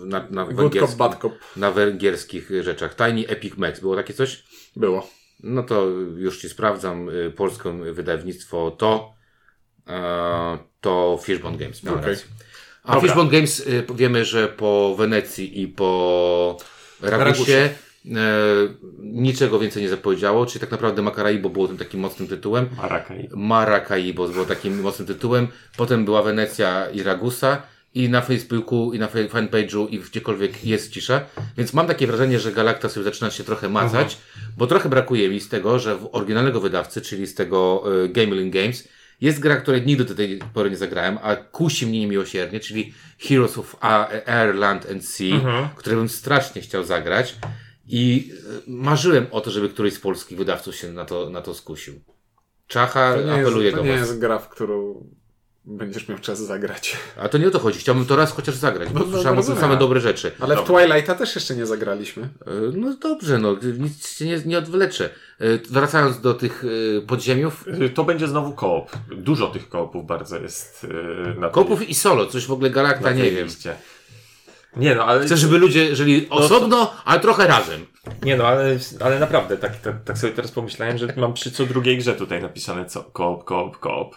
na, 0.06 0.28
na, 0.30 0.46
Good 0.46 0.80
Cop, 0.80 1.22
Cop. 1.22 1.32
na 1.56 1.72
węgierskich 1.72 2.50
rzeczach. 2.62 2.96
Tiny 2.96 3.28
Epic 3.28 3.58
Max. 3.58 3.80
Było 3.80 3.96
takie 3.96 4.14
coś? 4.14 4.44
Było. 4.76 5.10
No 5.44 5.64
to 5.64 5.86
już 6.18 6.38
ci 6.38 6.50
sprawdzam. 6.50 7.10
Y, 7.10 7.32
Polskie 7.32 7.72
wydawnictwo 7.94 8.72
to 8.72 9.14
e, 9.88 10.58
to 10.82 11.20
Fishbone 11.24 11.58
Games. 11.58 11.84
Miał 11.84 11.96
Okej. 11.96 12.10
rację. 12.10 12.28
A 12.84 12.94
Dobra. 12.94 13.08
Fishbone 13.08 13.32
Games 13.32 13.60
y, 13.60 13.86
wiemy, 13.96 14.26
że 14.26 14.48
po 14.48 14.96
Wenecji 14.98 15.62
i 15.62 15.68
po 15.68 16.58
Ragusie. 17.02 17.70
Niczego 19.00 19.60
więcej 19.60 19.84
nie 19.84 19.90
zapowiedziało, 19.90 20.46
czyli 20.46 20.60
tak 20.60 20.72
naprawdę 20.72 21.02
Macaraibo 21.02 21.50
było 21.50 21.68
tym 21.68 21.78
takim 21.78 22.00
mocnym 22.00 22.28
tytułem. 22.28 22.70
Marakaj. 22.78 23.30
Maracaibo 23.36 24.28
było 24.28 24.46
takim 24.46 24.82
mocnym 24.82 25.08
tytułem. 25.08 25.48
Potem 25.78 26.06
była 26.06 26.24
Wenecja 26.24 26.90
i 26.90 27.04
Ragusa. 27.04 27.62
I 27.96 28.10
na 28.10 28.22
Facebooku, 28.22 28.94
i 28.94 29.00
na 29.00 29.08
fanpage'u, 29.08 29.88
i 29.90 30.00
gdziekolwiek 30.00 30.66
jest 30.66 30.92
cisza. 30.92 31.22
Więc 31.58 31.74
mam 31.74 31.88
takie 31.88 32.08
wrażenie, 32.08 32.40
że 32.40 32.52
Galacta 32.52 32.90
sobie 32.90 33.04
zaczyna 33.04 33.32
się 33.32 33.44
trochę 33.44 33.70
macać, 33.70 34.18
bo 34.58 34.68
trochę 34.68 34.90
brakuje 34.90 35.30
mi 35.30 35.40
z 35.40 35.50
tego, 35.50 35.80
że 35.80 35.96
w 35.96 36.10
oryginalnego 36.12 36.60
wydawcy, 36.60 37.02
czyli 37.02 37.28
z 37.28 37.36
tego 37.36 37.84
y, 38.06 38.10
Gamelin 38.10 38.52
Games, 38.52 38.88
jest 39.22 39.40
gra, 39.40 39.56
której 39.56 39.86
nigdy 39.86 40.06
do 40.06 40.16
tej 40.16 40.40
pory 40.54 40.70
nie 40.70 40.78
zagrałem, 40.78 41.18
a 41.24 41.36
kusi 41.36 41.88
mnie 41.88 42.08
miłosiernie, 42.08 42.60
czyli 42.60 42.94
Heroes 43.20 43.58
of 43.58 43.76
Air, 44.26 44.56
Land 44.56 44.92
and 44.92 45.06
Sea, 45.06 45.70
które 45.76 45.96
bym 45.96 46.10
strasznie 46.10 46.62
chciał 46.62 46.84
zagrać. 46.84 47.36
I 47.88 48.32
y, 48.68 48.72
marzyłem 48.72 49.26
o 49.32 49.42
to, 49.42 49.52
żeby 49.52 49.70
któryś 49.70 49.94
z 49.94 50.00
polskich 50.00 50.38
wydawców 50.38 50.76
się 50.76 50.92
na 50.92 51.06
to, 51.06 51.30
na 51.30 51.42
to 51.42 51.54
skusił. 51.54 51.94
Czacha 52.68 53.14
To 53.14 53.34
apeluje 53.34 53.66
jest, 53.66 53.78
to 53.78 53.84
do 53.84 53.88
nie 53.90 53.98
was. 53.98 54.08
jest 54.08 54.20
gra, 54.20 54.40
w 54.40 54.50
którą 54.50 55.04
będziesz 55.66 56.08
miał 56.08 56.20
czas 56.20 56.40
zagrać. 56.46 56.98
A 57.18 57.30
to 57.30 57.38
nie 57.38 57.48
o 57.48 57.52
to 57.52 57.60
chodzi. 57.60 57.80
Chciałbym 57.80 58.06
to 58.06 58.16
raz 58.16 58.32
chociaż 58.32 58.56
zagrać, 58.56 58.90
bo 58.90 59.00
No, 59.00 59.06
no, 59.06 59.12
słyszałem 59.12 59.40
o 59.40 59.44
tym 59.44 59.56
same 59.56 59.78
dobre 59.78 60.00
rzeczy. 60.02 60.32
Ale 60.40 60.56
w 60.58 60.64
Twilighta 60.64 61.16
też 61.16 61.36
jeszcze 61.36 61.56
nie 61.56 61.66
zagraliśmy. 61.66 62.24
E, 62.24 62.30
No 62.74 62.98
dobrze, 62.98 63.38
no 63.38 63.56
nic 63.80 64.08
się 64.10 64.26
nie, 64.26 64.42
nie 64.46 64.58
odwleczę. 64.58 65.10
E, 65.40 65.58
Wracając 65.70 66.22
do 66.22 66.34
tych 66.34 66.64
e, 66.98 67.02
podziemiów, 67.02 67.66
To 67.96 68.04
będzie 68.04 68.28
znowu 68.28 68.54
koop. 68.54 68.92
Dużo 69.18 69.48
tych 69.48 69.70
koopów 69.70 70.06
bardzo 70.06 70.38
jest 70.38 70.88
na 71.38 71.42
tej- 71.48 71.52
kopów 71.52 71.90
i 71.90 71.96
solo, 71.96 72.26
coś 72.26 72.46
w 72.46 72.52
ogóle 72.52 72.70
Galakta, 72.70 73.12
nie 73.12 73.32
wiem. 73.32 73.46
liście. 73.46 73.76
Nie 74.76 74.96
no, 74.96 75.06
ale... 75.06 75.26
Chcę, 75.26 75.38
żeby 75.38 75.58
ludzie 75.58 75.96
żyli 75.96 76.22
to- 76.22 76.36
osobno, 76.36 76.94
ale 77.06 77.20
trochę 77.20 77.48
razem. 77.48 77.86
Nie 78.24 78.38
no, 78.38 78.48
ale, 78.48 78.78
ale 79.00 79.20
naprawdę, 79.20 79.58
tak, 79.58 79.76
tak, 79.78 80.04
tak 80.04 80.18
sobie 80.18 80.34
teraz 80.34 80.52
pomyślałem, 80.52 80.98
że 80.98 81.08
mam 81.18 81.34
przy 81.34 81.52
co 81.52 81.66
drugiej 81.66 81.98
grze 81.98 82.14
tutaj 82.14 82.42
napisane 82.42 82.86
co, 82.86 83.04
koop, 83.04 83.44
koop, 83.44 83.78
koop. 83.80 84.16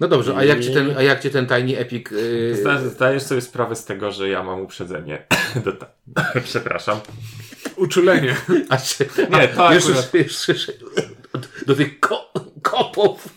No 0.00 0.08
dobrze, 0.08 0.36
a 0.36 0.44
jak 0.44 0.60
ci 0.60 0.72
ten, 0.74 0.96
a 0.96 1.02
jak 1.02 1.20
ci 1.22 1.30
ten 1.30 1.46
Tiny 1.46 1.78
Epic... 1.78 2.06
e, 2.12 2.54
Zda- 2.56 2.88
Zdajesz 2.88 3.22
sobie 3.22 3.40
sprawę 3.40 3.76
z 3.76 3.84
tego, 3.84 4.12
że 4.12 4.28
ja 4.28 4.42
mam 4.42 4.60
uprzedzenie. 4.60 5.26
Do 5.64 5.72
ta... 5.72 5.86
Przepraszam. 6.44 7.00
Uczulenie. 7.76 8.36
a 8.68 8.76
czy, 8.76 9.06
Nie, 9.30 9.48
to 9.48 9.68
a, 9.68 9.74
już, 9.74 9.84
akurat- 9.84 10.14
już, 10.14 10.48
już, 10.48 10.68
już, 10.68 10.76
do 11.66 11.74
tych 11.74 12.00
ko, 12.00 12.32
kopów. 12.62 13.28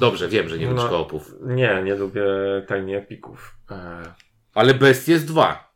Dobrze, 0.00 0.28
wiem, 0.28 0.48
że 0.48 0.58
nie 0.58 0.66
lubisz 0.66 0.82
No. 0.84 0.88
koopów. 0.90 1.32
Nie, 1.42 1.82
nie 1.84 1.94
lubię 1.94 2.22
tajnie 2.68 2.98
epików. 2.98 3.56
E, 3.70 4.02
Ale 4.54 4.74
Best 4.74 5.08
jest 5.08 5.26
dwa. 5.26 5.74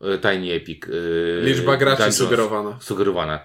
E, 0.00 0.18
Tiny 0.18 0.52
Epic. 0.52 0.80
e, 0.86 1.44
Liczba 1.44 1.76
graczy 1.76 1.96
Dungeons. 1.96 2.16
sugerowana. 2.16 2.78
sugerowana. 2.80 3.40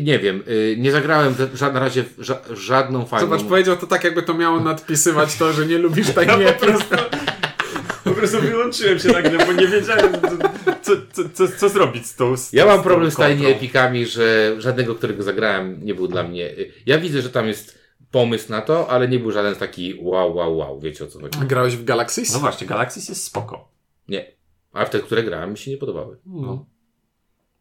Nie 0.00 0.18
wiem, 0.18 0.42
y, 0.48 0.76
nie 0.78 0.92
zagrałem 0.92 1.34
w 1.34 1.60
na 1.60 1.80
razie 1.80 2.02
w 2.02 2.18
ża- 2.18 2.54
żadną 2.54 3.06
fajną. 3.06 3.28
Zobacz, 3.28 3.44
powiedział 3.48 3.76
to 3.76 3.86
tak, 3.86 4.04
jakby 4.04 4.22
to 4.22 4.34
miało 4.34 4.60
nadpisywać 4.60 5.36
to, 5.36 5.52
że 5.52 5.66
nie 5.66 5.78
lubisz 5.78 6.10
tak 6.14 6.28
nie. 6.38 6.52
po 8.04 8.10
prostu 8.10 8.40
wyłączyłem 8.40 8.98
się 8.98 9.08
nagle, 9.08 9.46
bo 9.46 9.52
nie 9.52 9.66
wiedziałem, 9.68 10.12
co, 10.82 10.92
co, 11.12 11.28
co, 11.34 11.48
co 11.58 11.68
zrobić 11.68 12.06
z 12.06 12.14
tą. 12.16 12.36
Z, 12.36 12.52
Ja 12.52 12.66
mam 12.66 12.82
problem 12.82 13.10
z. 13.10 13.16
Tiny 13.16 13.46
Epikami, 13.46 14.06
że 14.06 14.54
żadnego, 14.58 14.94
którego 14.94 15.22
zagrałem, 15.22 15.84
nie 15.84 15.94
był 15.94 16.08
dla 16.08 16.22
mnie. 16.22 16.50
Ja 16.86 16.98
widzę, 16.98 17.22
że 17.22 17.30
tam 17.30 17.46
jest 17.48 17.78
pomysł 18.16 18.50
na 18.50 18.60
to, 18.60 18.90
ale 18.90 19.08
nie 19.08 19.18
był 19.18 19.32
żaden 19.32 19.54
taki 19.54 19.98
wow, 20.00 20.36
wow, 20.36 20.56
wow. 20.56 20.80
Wiecie 20.80 21.04
o 21.04 21.06
co 21.06 21.20
chodzi? 21.20 21.38
Grałeś 21.38 21.76
w 21.76 21.84
Galaxys? 21.84 22.32
No 22.32 22.40
właśnie, 22.40 22.66
Galaxis 22.66 23.08
jest 23.08 23.24
spoko. 23.24 23.68
Nie. 24.08 24.32
A 24.72 24.84
w 24.84 24.90
te, 24.90 25.00
które 25.00 25.22
grałem, 25.22 25.50
mi 25.50 25.58
się 25.58 25.70
nie 25.70 25.76
podobały. 25.76 26.18
No. 26.26 26.66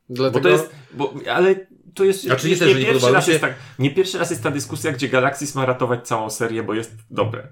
Dlatego... 0.10 0.40
Bo 0.40 0.44
to 0.44 0.50
jest, 0.50 0.76
bo, 0.94 1.14
ale 1.34 1.56
to 1.94 2.04
jest, 2.04 2.24
Znaczy 2.24 2.46
nie 2.46 2.52
już 2.52 2.60
też, 2.60 2.76
nie 2.76 2.86
pierwszy 2.86 3.12
raz 3.12 3.26
się- 3.26 3.32
jest 3.32 3.42
tak, 3.42 3.54
nie 3.80 3.92
pierwszy 3.92 4.18
raz 4.18 4.30
jest 4.30 4.44
ta 4.44 4.52
dyskusja, 4.52 4.92
gdzie 4.92 5.10
Galaxis 5.10 5.56
ma 5.56 5.66
ratować 5.66 6.08
całą 6.08 6.30
serię, 6.30 6.64
bo 6.64 6.74
jest 6.74 6.96
dobre. 7.10 7.48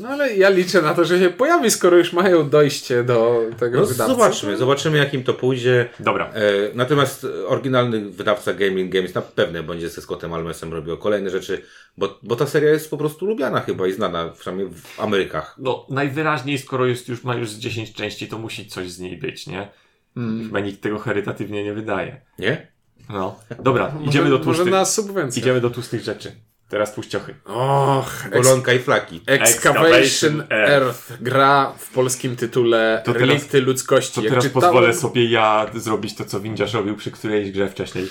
No 0.00 0.08
ale 0.08 0.36
ja 0.36 0.48
liczę 0.48 0.82
na 0.82 0.94
to, 0.94 1.04
że 1.04 1.18
się 1.18 1.30
pojawi, 1.30 1.70
skoro 1.70 1.96
już 1.96 2.12
mają 2.12 2.50
dojście 2.50 3.04
do 3.04 3.42
tego 3.58 3.80
No 3.80 3.86
wydawcy. 3.86 4.12
zobaczmy, 4.14 4.56
zobaczymy 4.56 4.98
jak 4.98 5.14
im 5.14 5.24
to 5.24 5.34
pójdzie. 5.34 5.88
Dobra. 6.00 6.30
E, 6.34 6.42
natomiast 6.74 7.26
oryginalny 7.46 8.10
wydawca 8.10 8.54
Gaming 8.54 8.92
Games 8.92 9.14
na 9.14 9.22
pewno 9.22 9.62
będzie 9.62 9.88
ze 9.88 10.00
Scottem 10.02 10.32
Almesem 10.34 10.72
robił 10.72 10.96
kolejne 10.96 11.30
rzeczy, 11.30 11.62
bo, 11.96 12.18
bo 12.22 12.36
ta 12.36 12.46
seria 12.46 12.70
jest 12.70 12.90
po 12.90 12.96
prostu 12.96 13.26
lubiana 13.26 13.60
chyba 13.60 13.86
i 13.86 13.92
znana, 13.92 14.28
przynajmniej 14.28 14.68
w 14.74 15.00
Amerykach. 15.00 15.54
No, 15.58 15.86
najwyraźniej, 15.88 16.58
skoro 16.58 16.86
jest 16.86 17.08
już, 17.08 17.24
ma 17.24 17.34
już 17.34 17.50
z 17.50 17.58
10 17.58 17.94
części, 17.94 18.28
to 18.28 18.38
musi 18.38 18.66
coś 18.66 18.90
z 18.90 18.98
niej 19.00 19.16
być, 19.18 19.46
nie? 19.46 19.68
Hmm. 20.14 20.44
Chyba 20.46 20.60
nikt 20.60 20.80
tego 20.82 20.98
charytatywnie 20.98 21.64
nie 21.64 21.72
wydaje. 21.72 22.20
Nie? 22.38 22.66
No. 23.08 23.38
Dobra, 23.62 23.90
Może, 23.94 24.06
idziemy 24.06 24.30
do 24.30 24.38
może 24.38 24.44
tłustych, 24.44 24.70
na 24.70 24.84
subwencję. 24.84 25.40
idziemy 25.42 25.60
do 25.60 25.70
tłustych 25.70 26.02
rzeczy. 26.02 26.32
Teraz 26.70 26.94
tłuściochy. 26.94 27.34
Och, 27.44 28.12
Golonka 28.32 28.72
i 28.72 28.78
flaki. 28.78 29.20
Excavation 29.26 30.42
Earth. 30.50 31.12
Gra 31.20 31.72
w 31.78 31.88
polskim 31.90 32.36
tytule 32.36 33.02
To 33.04 33.12
teraz- 33.12 33.28
Relikty 33.28 33.60
ludzkości. 33.60 34.14
To 34.14 34.20
Jak 34.20 34.30
teraz 34.30 34.44
czytałem- 34.44 34.62
pozwolę 34.72 34.94
sobie 34.94 35.30
ja 35.30 35.66
zrobić 35.74 36.14
to, 36.14 36.24
co 36.24 36.40
Windziarz 36.40 36.74
robił 36.74 36.96
przy 36.96 37.10
którejś 37.10 37.50
grze 37.52 37.68
wcześniej. 37.68 38.06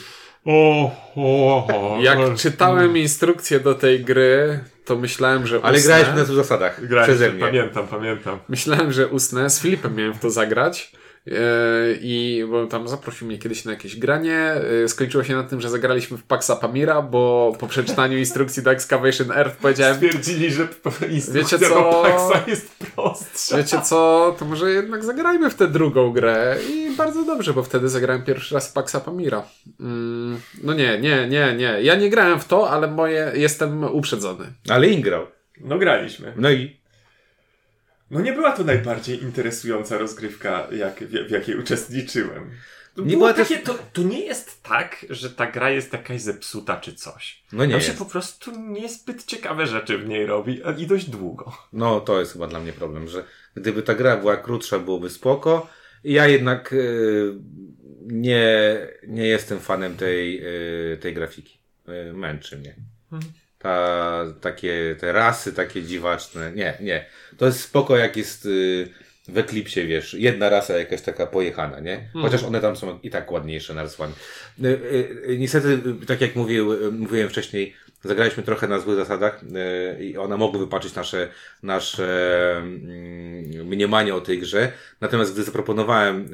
O, 0.45 0.91
o, 1.15 1.67
o, 1.67 1.97
Jak 2.01 2.19
czytałem 2.37 2.97
instrukcję 2.97 3.59
do 3.59 3.75
tej 3.75 4.03
gry, 4.03 4.59
to 4.85 4.95
myślałem, 4.95 5.47
że 5.47 5.59
Ale 5.63 5.77
usnę. 5.77 5.87
grałeś 5.87 6.07
na 6.07 6.25
tych 6.25 6.35
zasadach. 6.35 6.87
Grałem, 6.87 7.09
przeze 7.09 7.31
mnie. 7.31 7.39
Pamiętam, 7.45 7.87
pamiętam. 7.87 8.39
Myślałem, 8.49 8.91
że 8.91 9.07
usnę. 9.07 9.49
Z 9.49 9.59
Filipem 9.61 9.95
miałem 9.95 10.13
w 10.13 10.19
to 10.19 10.29
zagrać. 10.29 10.91
Yy, 11.25 11.35
I 12.01 12.43
bo 12.49 12.67
tam 12.67 12.87
zaprosił 12.87 13.27
mnie 13.27 13.37
kiedyś 13.37 13.65
na 13.65 13.71
jakieś 13.71 13.95
granie. 13.97 14.53
Yy, 14.81 14.89
Skończyło 14.89 15.23
się 15.23 15.35
na 15.35 15.43
tym, 15.43 15.61
że 15.61 15.69
zagraliśmy 15.69 16.17
w 16.17 16.23
Paxa 16.23 16.51
Pamira, 16.61 17.01
bo 17.01 17.53
po 17.59 17.67
przeczytaniu 17.67 18.17
instrukcji 18.17 18.63
do 18.63 18.71
Excavation 18.71 19.31
Earth 19.31 19.57
powiedziałem, 19.57 19.95
Stwierdzili, 19.95 20.51
że 20.51 20.67
instrukcja 21.11 21.57
Wiecie 21.57 21.69
co? 21.69 21.75
do 21.75 22.01
Paxa 22.03 22.43
jest 22.49 22.75
prostsza. 22.95 23.57
wiecie 23.57 23.81
co, 23.81 24.35
to 24.39 24.45
może 24.45 24.71
jednak 24.71 25.03
zagrajmy 25.03 25.49
w 25.49 25.55
tę 25.55 25.67
drugą 25.67 26.11
grę. 26.11 26.57
I 26.69 26.95
bardzo 26.97 27.23
dobrze, 27.23 27.53
bo 27.53 27.63
wtedy 27.63 27.89
zagrałem 27.89 28.23
pierwszy 28.23 28.55
raz 28.55 28.69
w 28.69 28.73
Paxa 28.73 28.95
Pamira. 29.05 29.43
Mm, 29.79 30.39
no 30.63 30.73
nie, 30.73 30.99
nie, 30.99 31.27
nie, 31.27 31.55
nie. 31.57 31.77
Ja 31.81 31.95
nie 31.95 32.09
grałem 32.09 32.39
w 32.39 32.45
to, 32.45 32.69
ale 32.69 32.87
moje 32.87 33.31
jestem 33.35 33.83
uprzedzony. 33.83 34.45
Ale 34.69 34.87
ingrał. 34.87 35.27
No 35.61 35.77
graliśmy. 35.77 36.33
No 36.35 36.51
i 36.51 36.78
No 38.11 38.21
nie 38.21 38.33
była 38.33 38.51
to 38.51 38.63
najbardziej 38.63 39.23
interesująca 39.23 39.97
rozgrywka, 39.97 40.67
jak, 40.71 40.99
w, 41.03 41.27
w 41.27 41.31
jakiej 41.31 41.55
uczestniczyłem. 41.59 42.51
To, 42.95 43.01
Nie 43.01 43.07
było 43.07 43.19
była 43.19 43.33
też- 43.33 43.49
takie, 43.49 43.61
to, 43.63 43.75
to 43.93 44.01
nie 44.01 44.25
jest 44.25 44.63
tak, 44.63 45.05
że 45.09 45.29
ta 45.29 45.51
gra 45.51 45.69
jest 45.69 45.93
jakaś 45.93 46.21
zepsuta 46.21 46.77
czy 46.77 46.93
coś. 46.93 47.43
no 47.53 47.65
nie 47.65 47.71
Tam 47.71 47.81
się 47.81 47.87
jest. 47.87 47.99
po 47.99 48.05
prostu 48.05 48.51
niezbyt 48.59 49.25
ciekawe 49.25 49.67
rzeczy 49.67 49.97
w 49.97 50.07
niej 50.07 50.25
robi 50.25 50.61
i 50.77 50.87
dość 50.87 51.09
długo. 51.09 51.51
No 51.73 52.01
to 52.01 52.19
jest 52.19 52.33
chyba 52.33 52.47
dla 52.47 52.59
mnie 52.59 52.73
problem, 52.73 53.07
że 53.07 53.23
gdyby 53.55 53.83
ta 53.83 53.95
gra 53.95 54.17
była 54.17 54.37
krótsza, 54.37 54.79
byłoby 54.79 55.09
spoko. 55.09 55.67
Ja 56.03 56.27
jednak 56.27 56.73
y, 56.73 57.33
nie, 58.05 58.47
nie 59.07 59.27
jestem 59.27 59.59
fanem 59.59 59.95
tej, 59.97 60.41
y, 60.93 60.97
tej 60.97 61.13
grafiki. 61.13 61.59
Y, 62.09 62.13
męczy 62.13 62.57
mnie. 62.57 62.75
Mhm. 63.11 63.31
Ta, 63.59 64.25
takie, 64.41 64.95
te 64.99 65.11
rasy 65.11 65.53
takie 65.53 65.83
dziwaczne. 65.83 66.51
Nie, 66.51 66.77
nie. 66.81 67.05
To 67.37 67.45
jest 67.45 67.61
spoko, 67.61 67.97
jak 67.97 68.17
jest 68.17 68.45
y, 68.45 68.89
w 69.33 69.37
Eklipsie, 69.37 69.87
wiesz, 69.87 70.13
jedna 70.13 70.49
rasa 70.49 70.77
jakaś 70.77 71.01
taka 71.01 71.27
pojechana, 71.27 71.79
nie? 71.79 72.09
Chociaż 72.13 72.43
one 72.43 72.61
tam 72.61 72.75
są 72.75 72.99
i 73.03 73.09
tak 73.09 73.31
ładniejsze 73.31 73.73
narysowani. 73.73 74.13
Y, 74.63 74.67
y, 74.67 75.29
y, 75.29 75.37
niestety, 75.37 75.67
y, 76.03 76.05
tak 76.05 76.21
jak 76.21 76.35
mówił, 76.35 76.73
y, 76.73 76.91
mówiłem 76.91 77.29
wcześniej, 77.29 77.73
zagraliśmy 78.03 78.43
trochę 78.43 78.67
na 78.67 78.79
złych 78.79 78.95
zasadach 78.95 79.41
i 79.99 80.17
one 80.17 80.37
mogły 80.37 80.59
wypaczyć 80.59 80.95
nasze, 80.95 81.27
nasze 81.63 82.51
mm, 82.57 83.67
mniemanie 83.67 84.15
o 84.15 84.21
tej 84.21 84.39
grze. 84.39 84.71
Natomiast 85.01 85.33
gdy 85.33 85.43
zaproponowałem, 85.43 86.31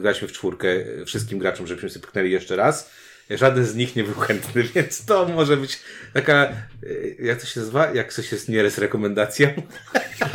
graliśmy 0.00 0.28
w 0.28 0.32
czwórkę 0.32 0.68
wszystkim 1.06 1.38
graczom, 1.38 1.66
żebyśmy 1.66 1.90
sobie 1.90 2.06
pyknęli 2.06 2.30
jeszcze 2.30 2.56
raz, 2.56 2.90
żaden 3.30 3.64
z 3.64 3.74
nich 3.74 3.96
nie 3.96 4.04
był 4.04 4.14
chętny, 4.14 4.62
więc 4.74 5.04
to 5.04 5.28
może 5.28 5.56
być 5.56 5.80
taka, 6.12 6.48
y, 6.82 7.16
jak 7.20 7.40
to 7.40 7.46
się 7.46 7.60
nazywa? 7.60 7.90
Jak 7.90 8.12
coś 8.12 8.32
jest 8.32 8.48
nieres 8.48 8.78
rekomendacją? 8.78 9.48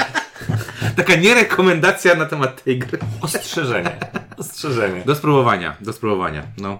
taka 0.98 1.16
nierekomendacja 1.16 2.16
na 2.16 2.26
temat 2.26 2.64
tej 2.64 2.80
gry. 2.80 3.00
Ostrzeżenie. 3.22 3.98
Ostrzeżenie. 4.38 5.04
Do 5.06 5.16
spróbowania, 5.16 5.78
do 5.82 5.94
spróbowania, 5.94 6.44
no. 6.58 6.80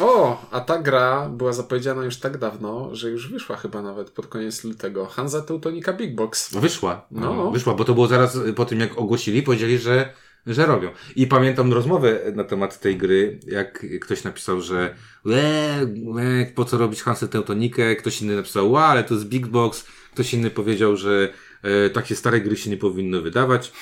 O, 0.00 0.42
a 0.50 0.60
ta 0.60 0.78
gra 0.78 1.28
była 1.28 1.52
zapowiedziana 1.52 2.04
już 2.04 2.16
tak 2.16 2.38
dawno, 2.38 2.94
że 2.94 3.10
już 3.10 3.32
wyszła 3.32 3.56
chyba 3.56 3.82
nawet 3.82 4.10
pod 4.10 4.26
koniec 4.26 4.64
lutego. 4.64 5.06
Hansa 5.06 5.40
Teutonica 5.40 5.92
Big 5.92 6.14
Box. 6.14 6.54
Wyszła. 6.54 7.06
No. 7.10 7.34
No. 7.34 7.50
Wyszła, 7.50 7.74
bo 7.74 7.84
to 7.84 7.94
było 7.94 8.06
zaraz 8.06 8.38
po 8.56 8.64
tym, 8.64 8.80
jak 8.80 8.98
ogłosili, 8.98 9.42
powiedzieli, 9.42 9.78
że, 9.78 10.12
że 10.46 10.66
robią. 10.66 10.90
I 11.16 11.26
pamiętam 11.26 11.72
rozmowę 11.72 12.20
na 12.34 12.44
temat 12.44 12.80
tej 12.80 12.96
gry, 12.96 13.40
jak 13.46 13.86
ktoś 14.00 14.24
napisał, 14.24 14.60
że 14.60 14.94
e, 15.26 15.32
e, 15.32 16.46
po 16.54 16.64
co 16.64 16.78
robić 16.78 17.02
Hansę 17.02 17.28
Teutonikę, 17.28 17.96
ktoś 17.96 18.22
inny 18.22 18.36
napisał, 18.36 18.72
ła, 18.72 18.84
ale 18.84 19.04
to 19.04 19.14
jest 19.14 19.26
Big 19.26 19.46
Box, 19.46 19.86
ktoś 20.14 20.34
inny 20.34 20.50
powiedział, 20.50 20.96
że 20.96 21.32
e, 21.62 21.90
takie 21.90 22.16
stare 22.16 22.40
gry 22.40 22.56
się 22.56 22.70
nie 22.70 22.76
powinno 22.76 23.22
wydawać. 23.22 23.72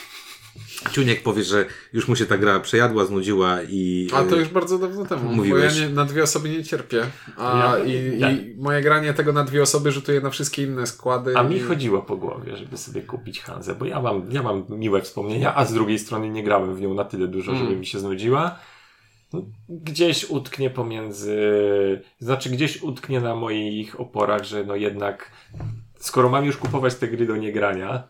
Ciuniek 0.92 1.22
powie, 1.22 1.42
że 1.44 1.64
już 1.92 2.08
mu 2.08 2.16
się 2.16 2.26
ta 2.26 2.38
gra 2.38 2.60
przejadła, 2.60 3.04
znudziła 3.04 3.58
i... 3.68 4.08
A 4.14 4.22
to 4.24 4.36
już 4.36 4.48
bardzo 4.48 4.78
dawno 4.78 5.06
temu, 5.06 5.32
Mówiłeś. 5.32 5.74
bo 5.74 5.80
ja 5.80 5.88
nie, 5.88 5.94
na 5.94 6.04
dwie 6.04 6.22
osoby 6.22 6.48
nie 6.48 6.64
cierpię. 6.64 7.02
A 7.36 7.58
Ja- 7.78 7.84
i, 7.84 8.18
ja- 8.18 8.30
i 8.30 8.54
moje 8.58 8.82
granie 8.82 9.14
tego 9.14 9.32
na 9.32 9.44
dwie 9.44 9.62
osoby 9.62 9.92
rzutuje 9.92 10.20
na 10.20 10.30
wszystkie 10.30 10.62
inne 10.62 10.86
składy. 10.86 11.36
A 11.36 11.42
mi 11.42 11.56
i... 11.56 11.60
chodziło 11.60 12.02
po 12.02 12.16
głowie, 12.16 12.56
żeby 12.56 12.76
sobie 12.76 13.02
kupić 13.02 13.40
Hanzę, 13.40 13.74
bo 13.74 13.84
ja 13.84 14.00
mam, 14.02 14.32
ja 14.32 14.42
mam 14.42 14.64
miłe 14.68 15.02
wspomnienia, 15.02 15.54
a 15.56 15.64
z 15.64 15.72
drugiej 15.74 15.98
strony 15.98 16.30
nie 16.30 16.42
grałem 16.42 16.74
w 16.74 16.80
nią 16.80 16.94
na 16.94 17.04
tyle 17.04 17.28
dużo, 17.28 17.52
żeby 17.54 17.66
Mm. 17.66 17.80
mi 17.80 17.86
się 17.86 17.98
znudziła. 17.98 18.58
No, 19.32 19.42
Gdzieś 19.68 20.24
utknie 20.30 20.70
pomiędzy, 20.70 21.36
znaczy 22.20 22.50
gdzieś 22.50 22.82
utknie 22.82 23.20
na 23.20 23.34
moich 23.34 24.00
oporach, 24.00 24.44
że 24.44 24.64
no 24.64 24.76
jednak, 24.76 25.30
skoro 25.98 26.28
mam 26.28 26.44
już 26.44 26.56
kupować 26.56 26.94
te 26.94 27.08
gry 27.08 27.26
do 27.26 27.36
niegrania, 27.36 28.02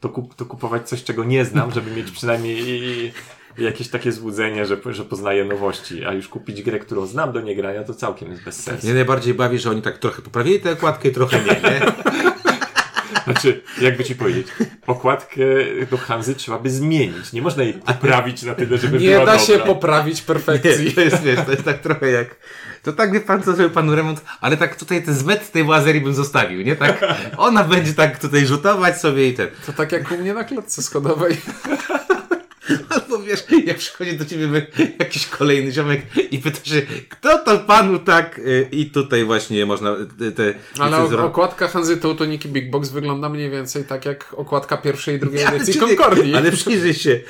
to, 0.00 0.08
kup, 0.08 0.34
to 0.34 0.46
kupować 0.46 0.88
coś, 0.88 1.04
czego 1.04 1.24
nie 1.24 1.44
znam, 1.44 1.70
żeby 1.70 1.90
mieć 1.90 2.10
przynajmniej 2.10 3.12
jakieś 3.58 3.88
takie 3.88 4.12
złudzenie, 4.12 4.66
że, 4.66 4.76
że 4.90 5.04
poznaję 5.04 5.44
nowości, 5.44 6.04
a 6.04 6.12
już 6.12 6.28
kupić 6.28 6.62
grę, 6.62 6.78
którą 6.78 7.06
znam 7.06 7.32
do 7.32 7.40
niegrania, 7.40 7.84
to 7.84 7.94
całkiem 7.94 8.30
jest 8.30 8.44
bez 8.44 8.62
sensu. 8.62 8.86
Mnie 8.86 8.94
najbardziej 8.94 9.34
bawi, 9.34 9.58
że 9.58 9.70
oni 9.70 9.82
tak 9.82 9.98
trochę 9.98 10.22
poprawili 10.22 10.60
tę 10.60 10.72
okładkę, 10.72 11.10
trochę 11.10 11.38
nie, 11.38 11.70
nie? 11.70 11.80
Znaczy, 13.26 13.62
jakby 13.80 14.04
ci 14.04 14.14
powiedzieć, 14.14 14.46
okładkę 14.86 15.40
do 15.90 15.96
Hanzy 15.96 16.34
trzeba 16.34 16.58
by 16.58 16.70
zmienić. 16.70 17.32
Nie 17.32 17.42
można 17.42 17.62
jej 17.62 17.74
poprawić 17.74 18.42
na 18.42 18.54
tyle, 18.54 18.78
żeby 18.78 18.98
Nie 18.98 19.08
była 19.08 19.26
da 19.26 19.32
dobra. 19.32 19.46
się 19.46 19.58
poprawić 19.58 20.22
perfekcji. 20.22 20.84
Nie, 20.84 20.92
to 20.92 21.00
jest, 21.00 21.22
wiesz, 21.22 21.40
to 21.46 21.50
jest 21.50 21.64
tak 21.64 21.80
trochę 21.80 22.10
jak... 22.10 22.36
To 22.82 22.92
tak 22.92 23.12
wie 23.12 23.20
pan, 23.20 23.42
co 23.42 23.52
zrobił 23.54 23.70
panu 23.74 23.94
remont, 23.94 24.24
ale 24.40 24.56
tak 24.56 24.76
tutaj 24.76 25.02
ten 25.02 25.14
zmet 25.14 25.52
tej 25.52 25.62
łazerii 25.62 26.00
bym 26.00 26.14
zostawił, 26.14 26.62
nie? 26.62 26.76
Tak, 26.76 27.04
ona 27.36 27.64
będzie 27.64 27.94
tak 27.94 28.18
tutaj 28.18 28.46
rzutować 28.46 29.00
sobie 29.00 29.28
i 29.28 29.34
ten. 29.34 29.48
To 29.66 29.72
tak 29.72 29.92
jak 29.92 30.12
u 30.12 30.18
mnie 30.18 30.34
na 30.34 30.44
klatce 30.44 30.82
schodowej. 30.82 31.36
Albo 32.94 33.18
wiesz, 33.18 33.44
jak 33.66 33.76
przychodzi 33.78 34.18
do 34.18 34.24
ciebie 34.24 34.66
jakiś 34.98 35.26
kolejny 35.26 35.72
ziomek 35.72 36.02
i 36.30 36.38
pyta 36.38 36.64
się, 36.64 36.82
kto 37.08 37.38
to 37.38 37.58
panu 37.58 37.98
tak... 37.98 38.38
y, 38.38 38.68
I 38.72 38.86
tutaj 38.90 39.24
właśnie 39.24 39.66
można 39.66 39.96
y, 40.20 40.32
te... 40.32 40.54
Ale 40.78 40.96
licencje- 40.96 41.20
o- 41.20 41.24
okładka 41.24 41.68
Hanzy 41.68 41.96
Teutoniki 41.96 42.48
Big 42.48 42.70
Box 42.70 42.88
wygląda 42.90 43.28
mniej 43.28 43.50
więcej 43.50 43.84
tak 43.84 44.04
jak 44.04 44.34
okładka 44.34 44.76
pierwszej 44.76 45.16
i 45.16 45.18
drugiej 45.18 45.44
Ale 45.44 45.56
edycji 45.56 45.80
Concordii. 45.80 46.34
Ale 46.34 46.52
przyjrzyj 46.52 46.94
się. 46.94 47.20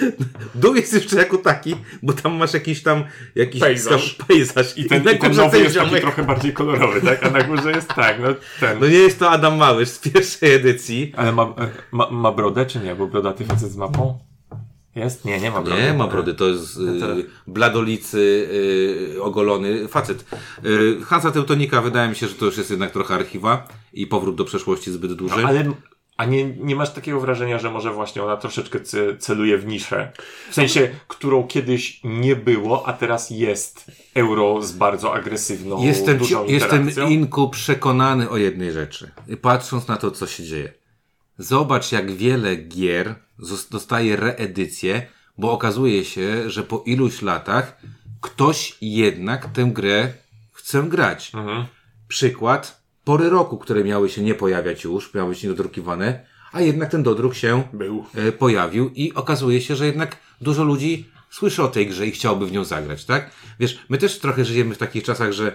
Dół 0.54 0.74
jest 0.74 0.92
jeszcze 0.92 1.16
jako 1.16 1.38
taki, 1.38 1.76
bo 2.02 2.12
tam 2.12 2.34
masz 2.34 2.54
jakiś 2.54 2.82
tam 2.82 3.04
jakiś 3.34 3.60
Pejzaż. 3.60 4.14
tam 4.16 4.26
pejzaż. 4.26 4.78
I 4.78 4.84
ten, 4.84 5.02
i 5.14 5.18
ten 5.18 5.34
nowy 5.36 5.58
jest 5.58 5.76
taki 5.76 5.90
ziomek- 5.90 6.00
trochę 6.00 6.24
bardziej 6.24 6.52
kolorowy, 6.52 7.00
tak? 7.00 7.24
A 7.26 7.30
na 7.30 7.42
górze 7.42 7.70
jest 7.72 7.88
tak, 7.88 8.16
no 8.22 8.28
ten. 8.60 8.78
No 8.80 8.86
nie 8.86 8.98
jest 8.98 9.18
to 9.18 9.30
Adam 9.30 9.56
Małysz 9.56 9.88
z 9.88 9.98
pierwszej 9.98 10.54
edycji. 10.54 11.12
Ale 11.16 11.32
ma, 11.32 11.54
ma, 11.92 12.10
ma 12.10 12.32
brodę, 12.32 12.66
czy 12.66 12.78
nie? 12.78 12.94
Bo 12.94 13.06
brodaty 13.06 13.44
facet 13.44 13.70
z 13.70 13.76
mapą? 13.76 14.18
Jest? 14.96 15.24
Nie, 15.24 15.40
nie 15.40 15.50
ma 15.50 15.62
brody. 15.62 15.82
Nie 15.82 15.92
ma 15.92 16.06
brody, 16.06 16.34
to 16.34 16.46
jest 16.48 16.74
to- 16.74 17.18
y, 17.18 17.26
bladolicy 17.46 18.48
y, 19.16 19.22
ogolony 19.22 19.88
facet. 19.88 20.24
Y, 20.64 21.04
Hansa 21.04 21.30
Teutonika 21.30 21.82
wydaje 21.82 22.08
mi 22.08 22.16
się, 22.16 22.28
że 22.28 22.34
to 22.34 22.44
już 22.44 22.56
jest 22.58 22.70
jednak 22.70 22.90
trochę 22.90 23.14
archiwa 23.14 23.68
i 23.92 24.06
powrót 24.06 24.36
do 24.36 24.44
przeszłości 24.44 24.92
zbyt 24.92 25.12
duży. 25.12 25.42
No, 25.42 25.48
ale 25.48 25.64
a 26.16 26.24
nie, 26.24 26.44
nie 26.44 26.76
masz 26.76 26.90
takiego 26.92 27.20
wrażenia, 27.20 27.58
że 27.58 27.70
może 27.70 27.92
właśnie 27.92 28.22
ona 28.22 28.36
troszeczkę 28.36 28.78
ce- 28.80 29.16
celuje 29.18 29.58
w 29.58 29.66
niszę? 29.66 30.12
W 30.50 30.54
sensie, 30.54 30.88
którą 31.08 31.46
kiedyś 31.46 32.00
nie 32.04 32.36
było, 32.36 32.88
a 32.88 32.92
teraz 32.92 33.30
jest 33.30 33.90
euro 34.14 34.62
z 34.62 34.72
bardzo 34.72 35.14
agresywną, 35.14 35.84
Jestem, 35.84 36.18
dużą 36.18 36.44
jestem? 36.46 36.90
Inku 37.08 37.48
przekonany 37.50 38.30
o 38.30 38.36
jednej 38.36 38.72
rzeczy. 38.72 39.10
Patrząc 39.42 39.88
na 39.88 39.96
to, 39.96 40.10
co 40.10 40.26
się 40.26 40.44
dzieje. 40.44 40.72
Zobacz, 41.38 41.92
jak 41.92 42.12
wiele 42.12 42.56
gier 42.56 43.14
dostaje 43.70 44.16
reedycję, 44.16 45.06
bo 45.38 45.52
okazuje 45.52 46.04
się, 46.04 46.50
że 46.50 46.62
po 46.62 46.82
iluś 46.86 47.22
latach 47.22 47.80
ktoś 48.20 48.76
jednak 48.80 49.52
tę 49.52 49.70
grę 49.72 50.12
chce 50.52 50.82
grać. 50.82 51.34
Mhm. 51.34 51.66
Przykład, 52.08 52.82
pory 53.04 53.28
roku, 53.28 53.58
które 53.58 53.84
miały 53.84 54.08
się 54.08 54.22
nie 54.22 54.34
pojawiać 54.34 54.84
już, 54.84 55.14
miały 55.14 55.30
być 55.30 55.42
niedodrukiwane, 55.42 56.26
a 56.52 56.60
jednak 56.60 56.90
ten 56.90 57.02
dodruk 57.02 57.34
się 57.34 57.62
Był. 57.72 58.04
e, 58.14 58.32
pojawił 58.32 58.90
i 58.94 59.14
okazuje 59.14 59.60
się, 59.60 59.76
że 59.76 59.86
jednak 59.86 60.16
dużo 60.40 60.64
ludzi 60.64 61.10
słyszy 61.30 61.62
o 61.62 61.68
tej 61.68 61.86
grze 61.86 62.06
i 62.06 62.10
chciałoby 62.10 62.46
w 62.46 62.52
nią 62.52 62.64
zagrać, 62.64 63.04
tak? 63.04 63.30
Wiesz, 63.60 63.78
my 63.88 63.98
też 63.98 64.18
trochę 64.18 64.44
żyjemy 64.44 64.74
w 64.74 64.78
takich 64.78 65.04
czasach, 65.04 65.32
że, 65.32 65.52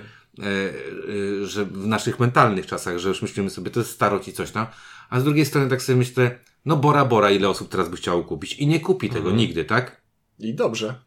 że 1.44 1.66
w 1.66 1.88
naszych 1.88 2.20
mentalnych 2.20 2.66
czasach, 2.66 2.98
że 2.98 3.10
już 3.10 3.22
myślimy 3.22 3.50
sobie, 3.50 3.72
to 3.72 3.80
jest 3.80 3.92
starość 3.92 4.28
i 4.28 4.34
coś 4.34 4.52
tam, 4.52 4.68
a 5.10 5.20
z 5.20 5.24
drugiej 5.24 5.46
strony 5.46 5.70
tak 5.70 5.82
sobie 5.82 5.98
myślę, 5.98 6.40
no 6.66 6.76
Bora 6.76 7.06
Bora, 7.06 7.32
ile 7.32 7.50
osób 7.50 7.70
teraz 7.70 7.90
by 7.90 7.98
chciało 7.98 8.24
kupić 8.24 8.54
i 8.54 8.68
nie 8.68 8.80
kupi 8.80 9.10
tego 9.10 9.32
nigdy, 9.32 9.66
tak? 9.66 10.02
I 10.40 10.54
dobrze. 10.54 10.96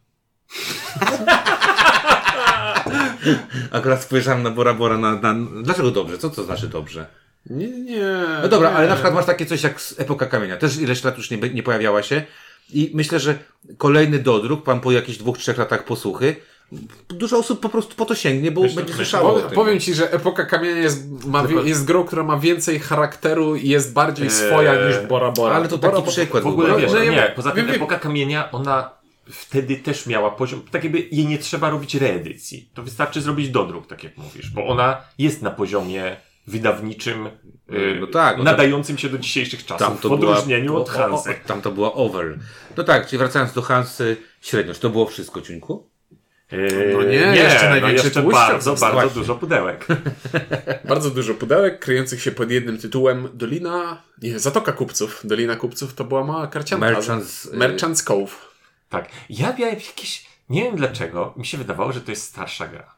Akurat 3.71 4.03
spojrzałem 4.03 4.43
na 4.43 4.51
Bora 4.51 4.73
Bora 4.73 4.97
na, 4.97 5.15
na... 5.15 5.35
Dlaczego 5.63 5.91
dobrze? 5.91 6.17
Co 6.17 6.29
to 6.29 6.43
znaczy 6.43 6.67
dobrze? 6.67 7.07
Nie, 7.45 7.67
nie. 7.67 8.23
No 8.41 8.47
dobra, 8.47 8.69
nie. 8.69 8.75
ale 8.75 8.87
na 8.87 8.93
przykład 8.93 9.13
masz 9.13 9.25
takie 9.25 9.45
coś 9.45 9.63
jak 9.63 9.81
Epoka 9.97 10.25
Kamienia. 10.25 10.57
Też 10.57 10.77
ileś 10.77 11.03
lat 11.03 11.17
już 11.17 11.31
nie, 11.31 11.37
nie 11.37 11.63
pojawiała 11.63 12.03
się. 12.03 12.23
I 12.69 12.91
myślę, 12.93 13.19
że 13.19 13.37
kolejny 13.77 14.19
dodruk, 14.19 14.63
pan 14.63 14.81
po 14.81 14.91
jakichś 14.91 15.17
dwóch, 15.17 15.37
trzech 15.37 15.57
latach 15.57 15.85
posłuchy, 15.85 16.35
dużo 17.09 17.37
osób 17.37 17.59
po 17.59 17.69
prostu 17.69 17.95
po 17.95 18.05
to 18.05 18.15
sięgnie, 18.15 18.51
bo 18.51 18.61
Myślę- 18.61 18.75
będzie 18.75 18.93
słyszało 18.93 19.39
powiem 19.39 19.79
ci, 19.79 19.93
że 19.93 20.11
Epoka 20.13 20.45
Kamienia 20.45 20.81
jest, 20.81 21.25
ma, 21.25 21.43
jest 21.65 21.85
grą, 21.85 22.03
która 22.03 22.23
ma 22.23 22.37
więcej 22.39 22.79
charakteru 22.79 23.55
i 23.55 23.69
jest 23.69 23.93
bardziej 23.93 24.25
Eee, 24.27 24.31
swoja 24.33 24.87
niż 24.87 24.97
Bora 25.07 25.31
Bora. 25.31 25.55
Ale 25.55 25.67
to 25.67 25.77
Bora, 25.77 25.93
taki 25.97 26.07
przykład. 26.09 26.43
W 26.43 26.47
ogóle 26.47 26.77
wiesz, 26.77 26.91
Bora 26.91 27.03
nie, 27.05 27.11
ja- 27.11 27.29
poza 27.31 27.51
tym 27.51 27.65
wiem. 27.65 27.75
epoka 27.75 27.99
kamienia, 27.99 28.51
ona 28.51 28.89
wtedy 29.31 29.75
też 29.75 30.05
miała 30.07 30.31
poziom, 30.31 30.61
tak 30.71 30.83
jakby 30.83 30.99
jej 31.11 31.27
nie 31.27 31.37
trzeba 31.37 31.69
robić 31.69 31.95
reedycji. 31.95 32.69
To 32.73 32.83
wystarczy 32.83 33.21
zrobić 33.21 33.49
dodruk, 33.49 33.87
tak 33.87 34.03
jak 34.03 34.17
mówisz, 34.17 34.49
bo 34.49 34.67
ona 34.67 34.97
jest 35.17 35.41
na 35.41 35.51
poziomie 35.51 36.15
wydawniczym, 36.47 37.29
yy, 37.69 37.97
No 38.01 38.07
tak, 38.07 38.37
no 38.37 38.43
to- 38.43 38.51
nadającym 38.51 38.97
się 38.97 39.09
do 39.09 39.17
dzisiejszych 39.17 39.65
czasów, 39.65 39.87
Tam 39.87 39.97
to 39.97 40.09
w 40.09 40.11
odróżnieniu 40.11 40.65
była, 40.71 40.79
od 40.81 40.89
Hansy. 40.89 41.29
O, 41.29 41.33
o, 41.33 41.47
tam 41.47 41.61
to 41.61 41.71
była 41.71 41.93
over. 41.93 42.39
No 42.77 42.83
tak, 42.83 43.07
czyli 43.07 43.17
wracając 43.17 43.53
do 43.53 43.61
Hansy, 43.61 44.17
średniość. 44.41 44.79
To 44.79 44.89
było 44.89 45.05
wszystko, 45.05 45.41
Ciuńku? 45.41 45.89
Yy, 46.51 46.91
No 46.93 47.03
nie, 47.03 47.13
jeszcze 47.15 47.69
największy 47.69 48.03
no 48.15 48.21
jeszcze 48.21 48.21
bardzo, 48.21 48.75
bardzo 48.75 48.91
właśnie. 48.93 49.09
dużo 49.21 49.35
pudełek. 49.35 49.85
Bardzo 50.89 51.09
dużo 51.11 51.33
pudełek 51.33 51.79
kryjących 51.79 52.21
się 52.21 52.31
pod 52.31 52.51
jednym 52.51 52.77
tytułem 52.77 53.29
Dolina... 53.33 54.01
Nie, 54.21 54.39
Zatoka 54.39 54.71
Kupców. 54.71 55.21
Dolina 55.23 55.55
Kupców 55.55 55.93
to 55.93 56.03
była 56.03 56.23
mała 56.23 56.47
karcianka. 56.47 56.85
Merchants, 56.85 57.45
y- 57.45 57.57
Merchants 57.57 58.03
Cove. 58.03 58.35
tak. 58.89 59.09
Ja 59.29 59.55
miałem 59.59 59.75
jakieś, 59.75 60.25
nie 60.49 60.63
wiem 60.63 60.75
dlaczego, 60.75 61.33
mi 61.37 61.45
się 61.45 61.57
wydawało, 61.57 61.91
że 61.91 62.01
to 62.01 62.11
jest 62.11 62.23
starsza 62.23 62.67
gra. 62.67 62.95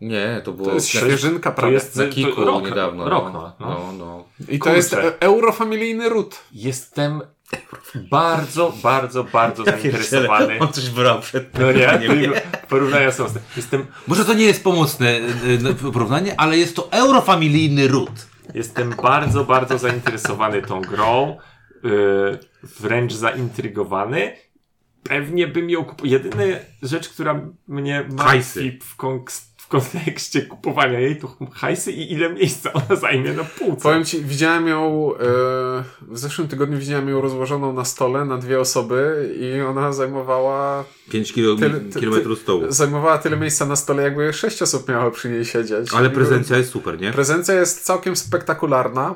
Nie, 0.00 0.40
to 0.44 0.52
było 0.52 0.68
To 0.68 0.74
jest 0.74 0.88
świeżynka 0.88 1.50
prawie. 1.52 1.74
jest- 1.74 1.96
na 1.96 2.04
to 2.04 2.10
kiku 2.12 2.40
rok- 2.44 2.64
niedawno. 2.64 3.08
rok 3.08 3.24
no. 3.32 3.52
no. 3.60 3.68
no, 3.68 3.92
no. 3.98 4.24
I 4.48 4.58
to 4.58 4.64
Kurczę. 4.64 4.76
jest 4.76 4.94
e- 4.94 5.20
eurofamilijny 5.20 6.08
ród. 6.08 6.38
Jestem 6.52 7.22
bardzo, 8.10 8.72
bardzo, 8.82 9.24
bardzo 9.24 9.64
zainteresowany. 9.80 10.58
On 10.60 10.72
coś 10.72 10.90
brał 10.90 11.20
przed 11.20 11.58
No 11.58 11.72
nie, 11.72 12.42
porównania 12.68 13.12
są. 13.12 13.26
Jestem, 13.56 13.86
Może 14.06 14.24
to 14.24 14.34
nie 14.34 14.44
jest 14.44 14.64
pomocne 14.64 15.16
y, 15.16 15.22
y, 15.88 15.92
porównanie, 15.92 16.40
ale 16.40 16.58
jest 16.58 16.76
to 16.76 16.92
eurofamilijny 16.92 17.88
ród. 17.88 18.26
jestem 18.54 18.94
bardzo, 19.02 19.44
bardzo 19.44 19.78
zainteresowany 19.78 20.62
tą 20.62 20.80
grą. 20.80 21.36
Yy, 21.82 22.38
wręcz 22.80 23.12
zaintrygowany. 23.12 24.36
Pewnie 25.02 25.46
bym 25.48 25.70
ją 25.70 25.84
kupował. 25.84 26.06
Jedyna 26.12 26.42
rzecz, 26.82 27.08
która 27.08 27.40
mnie 27.68 28.08
martwi 28.10 28.78
w, 28.82 28.96
konks- 28.96 29.42
w 29.68 29.70
kontekście 29.70 30.42
kupowania 30.42 31.00
jej, 31.00 31.16
to 31.16 31.36
hajsy 31.52 31.92
i 31.92 32.12
ile 32.12 32.32
miejsca 32.32 32.72
ona 32.72 32.96
zajmie 33.00 33.32
na 33.32 33.44
półce. 33.44 33.82
Powiem 33.82 34.04
ci, 34.04 34.24
widziałem 34.24 34.68
ją, 34.68 35.10
e, 35.14 35.18
w 36.08 36.18
zeszłym 36.18 36.48
tygodniu 36.48 36.78
widziałem 36.78 37.08
ją 37.08 37.20
rozłożoną 37.20 37.72
na 37.72 37.84
stole 37.84 38.24
na 38.24 38.38
dwie 38.38 38.60
osoby 38.60 39.30
i 39.40 39.60
ona 39.60 39.92
zajmowała, 39.92 40.84
5 41.10 41.32
kilo, 41.32 41.54
Tyle- 41.56 41.80
ty- 41.92 42.00
kilometrów 42.00 42.38
stołu. 42.38 42.62
zajmowała 42.68 43.18
tyle 43.18 43.36
miejsca 43.36 43.66
na 43.66 43.76
stole, 43.76 44.02
jakby 44.02 44.32
sześć 44.32 44.62
osób 44.62 44.88
miało 44.88 45.10
przy 45.10 45.30
niej 45.30 45.44
siedzieć. 45.44 45.88
Ale 45.94 46.10
prezencja 46.10 46.56
jest 46.56 46.70
super, 46.70 47.00
nie? 47.00 47.12
Prezencja 47.12 47.54
jest 47.54 47.84
całkiem 47.84 48.16
spektakularna. 48.16 49.14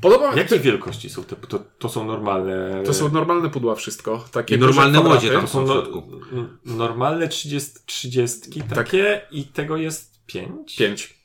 Podoba 0.00 0.34
Jakiej 0.34 0.60
wielkości 0.60 1.10
są 1.10 1.24
te? 1.24 1.36
To, 1.36 1.58
to 1.78 1.88
są 1.88 2.04
normalne. 2.04 2.82
To 2.86 2.94
są 2.94 3.08
normalne 3.08 3.50
pudła 3.50 3.74
wszystko. 3.74 4.24
Takie 4.32 4.54
I 4.54 4.58
normalne 4.58 5.00
łodzie 5.00 5.30
tam 5.30 5.48
są 5.48 5.64
w 5.64 5.68
no, 5.68 5.74
środku. 5.74 6.02
n- 6.32 6.58
normalne 6.64 7.28
30, 7.28 7.70
30 7.86 8.62
takie 8.74 9.20
i 9.30 9.44
tego 9.44 9.76
jest 9.76 10.26
5? 10.26 10.76
Pięć. 10.76 11.18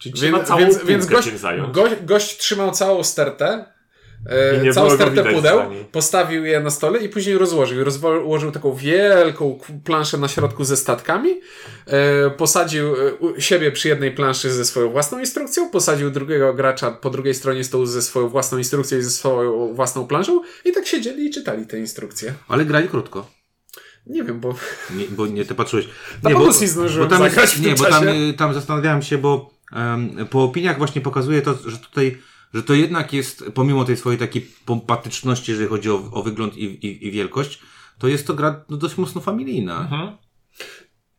Czyli 0.00 0.14
trzeba 0.14 0.38
Więc, 0.38 0.58
więc, 0.58 0.84
więc 0.84 1.06
gość, 1.06 1.28
gość, 1.72 1.94
gość 2.04 2.38
trzymał 2.38 2.70
całą 2.70 3.04
stertę. 3.04 3.77
E, 4.26 4.72
całą 4.72 4.90
stertę 4.90 5.24
pudeł, 5.24 5.60
postawił 5.92 6.44
je 6.44 6.60
na 6.60 6.70
stole 6.70 6.98
i 6.98 7.08
później 7.08 7.38
rozłożył. 7.38 7.84
Rozłożył 7.84 8.52
taką 8.52 8.74
wielką 8.74 9.58
planszę 9.84 10.18
na 10.18 10.28
środku 10.28 10.64
ze 10.64 10.76
statkami, 10.76 11.40
e, 11.86 12.30
posadził 12.30 12.94
e, 13.36 13.40
siebie 13.40 13.72
przy 13.72 13.88
jednej 13.88 14.12
planszy 14.12 14.52
ze 14.52 14.64
swoją 14.64 14.90
własną 14.90 15.18
instrukcją, 15.18 15.70
posadził 15.70 16.10
drugiego 16.10 16.54
gracza 16.54 16.90
po 16.90 17.10
drugiej 17.10 17.34
stronie 17.34 17.64
stołu 17.64 17.86
ze 17.86 18.02
swoją 18.02 18.28
własną 18.28 18.58
instrukcją 18.58 18.98
i 18.98 19.02
ze 19.02 19.10
swoją 19.10 19.74
własną 19.74 20.06
planszą 20.06 20.40
i 20.64 20.72
tak 20.72 20.86
siedzieli 20.86 21.26
i 21.26 21.30
czytali 21.30 21.66
te 21.66 21.78
instrukcje. 21.78 22.34
Ale 22.48 22.64
grali 22.64 22.88
krótko. 22.88 23.38
Nie 24.06 24.24
wiem, 24.24 24.40
bo 24.40 24.54
Nie, 24.96 25.04
bo 25.08 25.26
nie, 25.26 25.44
ty 25.44 25.54
patrzyłeś. 25.54 25.88
Nie, 26.24 26.34
bonus 26.34 26.60
nie 26.60 26.68
zdążyłem 26.68 27.10
tam, 27.10 27.22
Nie, 27.60 27.74
bo 27.74 27.84
tam, 27.84 28.04
tam 28.36 28.54
zastanawiałem 28.54 29.02
się, 29.02 29.18
bo 29.18 29.50
em, 29.72 30.26
po 30.30 30.44
opiniach 30.44 30.78
właśnie 30.78 31.00
pokazuje 31.00 31.42
to, 31.42 31.54
że 31.66 31.78
tutaj, 31.78 32.18
że 32.54 32.62
to 32.62 32.74
jednak 32.74 33.12
jest, 33.12 33.44
pomimo 33.54 33.84
tej 33.84 33.96
swojej 33.96 34.18
takiej 34.18 34.46
pompatyczności, 34.64 35.50
jeżeli 35.52 35.68
chodzi 35.68 35.90
o, 35.90 36.02
o 36.12 36.22
wygląd 36.22 36.56
i, 36.56 36.64
i, 36.64 37.06
i 37.06 37.10
wielkość, 37.10 37.60
to 37.98 38.08
jest 38.08 38.26
to 38.26 38.34
gra 38.34 38.64
no, 38.68 38.76
dość 38.76 38.96
mocno 38.96 39.20
familijna. 39.20 39.80
Mhm. 39.80 40.16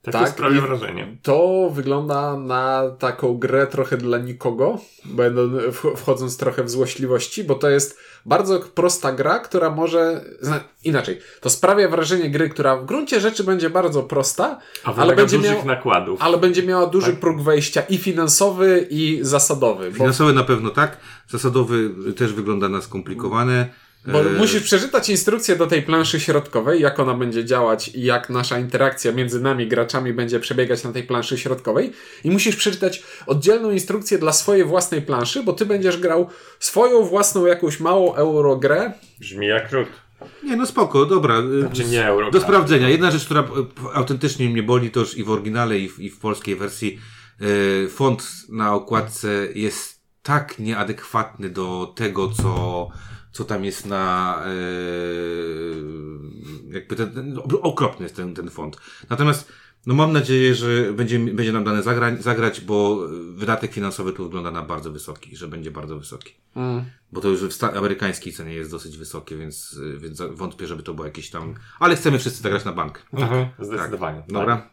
Tak, 0.01 0.13
Tak, 0.13 0.25
to 0.25 0.31
sprawia 0.31 0.61
wrażenie. 0.61 1.17
To 1.21 1.69
wygląda 1.73 2.37
na 2.37 2.89
taką 2.99 3.37
grę 3.37 3.67
trochę 3.67 3.97
dla 3.97 4.17
nikogo, 4.17 4.79
będą 5.05 5.49
wch- 5.49 5.95
wchodząc 5.97 6.37
trochę 6.37 6.63
w 6.63 6.69
złośliwości, 6.69 7.43
bo 7.43 7.55
to 7.55 7.69
jest 7.69 7.99
bardzo 8.25 8.59
prosta 8.59 9.11
gra, 9.11 9.39
która 9.39 9.69
może. 9.69 10.25
zna- 10.41 10.59
Inaczej, 10.83 11.19
to 11.41 11.49
sprawia 11.49 11.89
wrażenie 11.89 12.29
gry, 12.29 12.49
która 12.49 12.75
w 12.77 12.85
gruncie 12.85 13.19
rzeczy 13.19 13.43
będzie 13.43 13.69
bardzo 13.69 14.03
prosta, 14.03 14.59
A 14.83 14.95
ale 14.95 15.15
będzie, 15.15 15.37
dużych 15.37 15.55
miał, 15.57 15.65
nakładów. 15.65 16.21
ale 16.21 16.37
będzie 16.37 16.63
miała 16.63 16.85
duży 16.87 17.11
Tak. 17.11 17.19
próg 17.19 17.41
wejścia 17.41 17.81
i 17.81 17.97
finansowy, 17.97 18.87
i 18.89 19.19
zasadowy. 19.21 19.91
Bo, 19.91 19.97
Finansowy 19.97 20.33
na 20.33 20.43
pewno 20.43 20.69
tak, 20.69 20.97
zasadowy 21.29 21.89
też 22.17 22.33
wygląda 22.33 22.69
na 22.69 22.81
skomplikowane. 22.81 23.69
Bo 24.05 24.21
E, 24.21 24.23
musisz 24.23 24.63
przeczytać 24.63 25.09
instrukcję 25.09 25.55
do 25.55 25.67
tej 25.67 25.81
planszy 25.81 26.19
środkowej, 26.19 26.81
jak 26.81 26.99
ona 26.99 27.13
będzie 27.13 27.45
działać 27.45 27.87
i 27.87 28.03
jak 28.03 28.29
nasza 28.29 28.59
interakcja 28.59 29.11
między 29.11 29.41
nami, 29.41 29.67
graczami, 29.67 30.13
będzie 30.13 30.39
przebiegać 30.39 30.83
na 30.83 30.91
tej 30.91 31.03
planszy 31.03 31.37
środkowej. 31.37 31.91
I 32.23 32.31
musisz 32.31 32.55
przeczytać 32.55 33.03
oddzielną 33.27 33.71
instrukcję 33.71 34.17
dla 34.17 34.33
swojej 34.33 34.63
własnej 34.63 35.01
planszy, 35.01 35.43
bo 35.43 35.53
ty 35.53 35.65
będziesz 35.65 35.97
grał 35.97 36.29
swoją 36.59 37.03
własną 37.03 37.45
jakąś 37.45 37.79
małą 37.79 38.15
eurogrę. 38.15 38.93
Brzmi 39.19 39.47
jak 39.47 39.71
ród. 39.71 39.87
Nie, 40.43 40.55
no 40.55 40.65
spoko, 40.65 41.05
dobra. 41.05 41.39
y, 41.39 41.61
Znaczy 41.61 41.85
nie 41.85 42.05
euro. 42.05 42.31
Do 42.31 42.41
sprawdzenia. 42.41 42.89
Jedna 42.89 43.11
rzecz, 43.11 43.25
która 43.25 43.41
y, 43.41 43.45
autentycznie 43.93 44.49
mnie 44.49 44.63
boli, 44.63 44.91
to 44.91 44.99
już 44.99 45.17
i 45.17 45.23
w 45.23 45.29
oryginale, 45.29 45.79
i 45.79 45.89
w, 45.89 45.99
i 45.99 46.09
w 46.09 46.19
polskiej 46.19 46.55
wersji, 46.55 46.99
y, 47.41 47.89
font 47.89 48.27
na 48.49 48.73
okładce 48.73 49.47
jest 49.55 49.99
tak 50.23 50.59
nieadekwatny 50.59 51.49
do 51.49 51.93
tego, 51.95 52.29
co, 52.29 52.87
co 53.39 53.45
tam 53.45 53.65
jest 53.65 53.85
na, 53.85 54.39
y, 54.47 55.75
jakby 56.73 56.95
ten, 56.95 57.11
ten, 57.13 57.39
okropny 57.61 58.03
jest 58.05 58.15
ten, 58.15 58.33
ten 58.33 58.49
font. 58.49 58.77
Natomiast, 59.09 59.51
no 59.85 59.93
mam 59.93 60.13
nadzieję, 60.13 60.55
że 60.55 60.93
będzie, 60.93 61.19
będzie 61.19 61.51
nam 61.53 61.63
dane 61.63 61.83
zagrać, 61.83 62.23
zagrać, 62.23 62.61
bo 62.61 63.07
wydatek 63.33 63.71
finansowy 63.73 64.13
tu 64.13 64.23
wygląda 64.23 64.51
na 64.51 64.61
bardzo 64.61 64.91
wysoki, 64.91 65.35
że 65.35 65.47
będzie 65.47 65.71
bardzo 65.71 65.99
wysoki. 65.99 66.33
Bo 67.11 67.21
to 67.21 67.27
już 67.27 67.41
w 67.57 67.63
amerykańskiej 67.63 68.33
cenie 68.33 68.53
jest 68.53 68.71
dosyć 68.71 68.97
wysokie, 68.97 69.37
więc, 69.37 69.79
więc 69.97 70.21
wątpię, 70.31 70.67
żeby 70.67 70.83
to 70.83 70.93
było 70.93 71.05
jakieś 71.07 71.29
tam. 71.29 71.55
Ale 71.79 71.95
chcemy 71.95 72.19
wszyscy 72.19 72.43
zagrać 72.43 72.65
na 72.65 72.73
bank. 72.73 73.05
Mhm, 73.13 73.47
zdecydowanie. 73.59 74.19
Tak. 74.19 74.29
Dobra. 74.31 74.69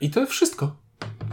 I 0.00 0.10
to 0.10 0.26
wszystko. 0.26 0.76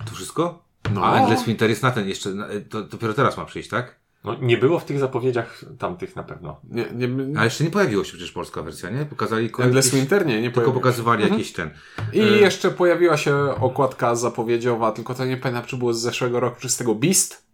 To 0.10 0.16
wszystko? 0.16 0.64
No. 0.94 1.06
A 1.06 1.20
Endless 1.20 1.46
Winter 1.46 1.70
jest 1.70 1.84
na 1.84 1.92
ten 1.92 2.08
jeszcze. 2.10 2.30
na- 2.30 2.48
To 2.70 2.82
dopiero 2.84 3.14
teraz 3.14 3.38
ma 3.38 3.46
przyjść, 3.46 3.70
tak? 3.70 4.03
No, 4.24 4.36
nie 4.42 4.58
było 4.58 4.80
w 4.80 4.86
tych 4.86 5.00
zapowiedziach 5.00 5.66
tamtych 5.80 6.16
na 6.16 6.24
pewno. 6.24 6.62
Nie, 6.70 6.86
nie, 7.08 7.40
A 7.40 7.44
jeszcze 7.44 7.64
nie 7.64 7.70
pojawiła 7.70 8.04
się 8.04 8.10
przecież 8.10 8.32
polska 8.32 8.62
wersja, 8.62 8.90
nie? 8.90 9.06
Pokazali 9.06 9.50
Endless 9.60 9.96
Winter? 9.96 10.26
Nie, 10.26 10.42
nie 10.42 10.52
Tylko 10.52 10.72
pokazywali 10.72 11.24
jakiś 11.24 11.54
ten. 11.54 11.70
I 12.14 12.20
E, 12.20 12.24
jeszcze 12.24 12.72
pojawiła 12.72 13.18
się 13.18 13.36
okładka 13.62 14.16
zapowiedziowa, 14.16 14.92
tylko 14.92 15.14
to 15.14 15.26
nie 15.26 15.38
pamiętam, 15.38 15.66
czy 15.66 15.78
było 15.78 15.94
z 15.94 16.02
zeszłego 16.02 16.40
roku, 16.40 16.62
czy 16.62 16.70
z 16.70 16.78
tego 16.78 16.96
Beast, 16.96 17.46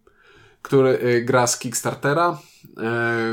który 0.62 0.98
y, 1.02 1.22
gra 1.22 1.46
z 1.46 1.58
Kickstartera, 1.58 2.38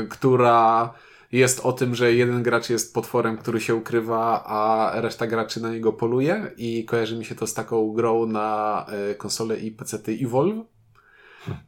y, 0.02 0.08
która 0.08 0.92
jest 1.32 1.60
o 1.60 1.72
tym, 1.72 1.94
że 1.94 2.14
jeden 2.14 2.42
gracz 2.42 2.70
jest 2.70 2.94
potworem, 2.94 3.38
który 3.38 3.60
się 3.60 3.74
ukrywa, 3.74 4.44
a 4.44 4.92
reszta 5.00 5.26
graczy 5.26 5.62
na 5.62 5.70
niego 5.70 5.92
poluje 5.92 6.52
i 6.56 6.84
kojarzy 6.84 7.16
mi 7.16 7.24
się 7.24 7.34
to 7.34 7.46
z 7.46 7.54
taką 7.54 7.92
grą 7.92 8.26
na 8.26 8.86
y, 9.10 9.14
konsole 9.14 9.56
i 9.56 9.70
PC 9.70 9.98
Evolve. 10.22 10.64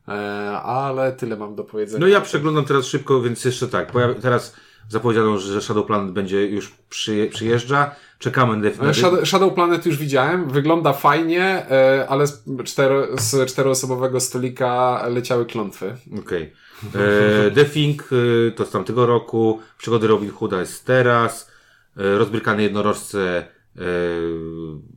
E, 0.08 0.12
ale 0.60 1.12
tyle 1.12 1.36
mam 1.36 1.54
do 1.54 1.64
powiedzenia. 1.64 2.00
No 2.00 2.06
ja 2.06 2.20
przeglądam 2.20 2.64
teraz 2.64 2.86
szybko, 2.86 3.22
więc 3.22 3.44
jeszcze 3.44 3.68
tak. 3.68 3.92
Teraz 4.22 4.56
zapowiedziano, 4.88 5.38
że 5.38 5.62
Shadow 5.62 5.86
Planet 5.86 6.12
będzie 6.12 6.46
już 6.46 6.72
przyje- 6.90 7.30
przyjeżdża. 7.30 7.94
Czekamy 8.18 8.56
na, 8.56 8.88
E, 8.88 8.94
Shadow, 8.94 9.28
Shadow 9.28 9.54
Planet 9.54 9.86
już 9.86 9.96
widziałem, 9.96 10.48
wygląda 10.50 10.92
fajnie, 10.92 11.42
e, 11.70 12.06
ale 12.08 12.26
z, 12.26 12.44
cztero, 12.64 13.06
z 13.18 13.50
czteroosobowego 13.50 14.20
stolika 14.20 15.02
leciały 15.08 15.46
klątwy. 15.46 15.96
Okej. 16.18 16.52
E, 16.94 17.50
The 17.54 17.64
Thing 17.64 18.08
to 18.56 18.64
z 18.66 18.70
tamtego 18.70 19.06
roku. 19.06 19.60
Przygody 19.78 20.06
Robin 20.06 20.30
Hooda 20.30 20.60
jest 20.60 20.86
teraz. 20.86 21.50
E, 21.96 22.18
rozbrykane 22.18 22.62
jednorożce. 22.62 23.46
E, 23.76 23.80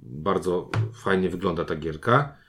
bardzo 0.04 0.70
fajnie 1.04 1.30
wygląda 1.30 1.66
ta 1.66 1.76
gierka. 1.76 2.43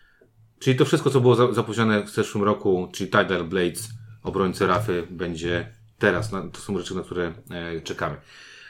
Czyli 0.65 0.77
to 0.77 0.85
wszystko, 0.85 1.11
co 1.11 1.21
było 1.21 1.35
za, 1.35 1.53
zapowiedziane 1.53 2.03
w 2.03 2.11
zeszłym 2.11 2.45
roku, 2.45 2.89
czyli 2.93 3.11
Tidal 3.11 3.45
Blades, 3.45 3.89
Obrońcy 4.23 4.67
Rafy, 4.67 5.07
będzie 5.11 5.73
teraz. 5.99 6.33
Na, 6.33 6.49
to 6.49 6.61
są 6.61 6.79
rzeczy, 6.79 6.95
na 6.95 7.03
które 7.03 7.33
e, 7.51 7.81
czekamy. 7.81 8.17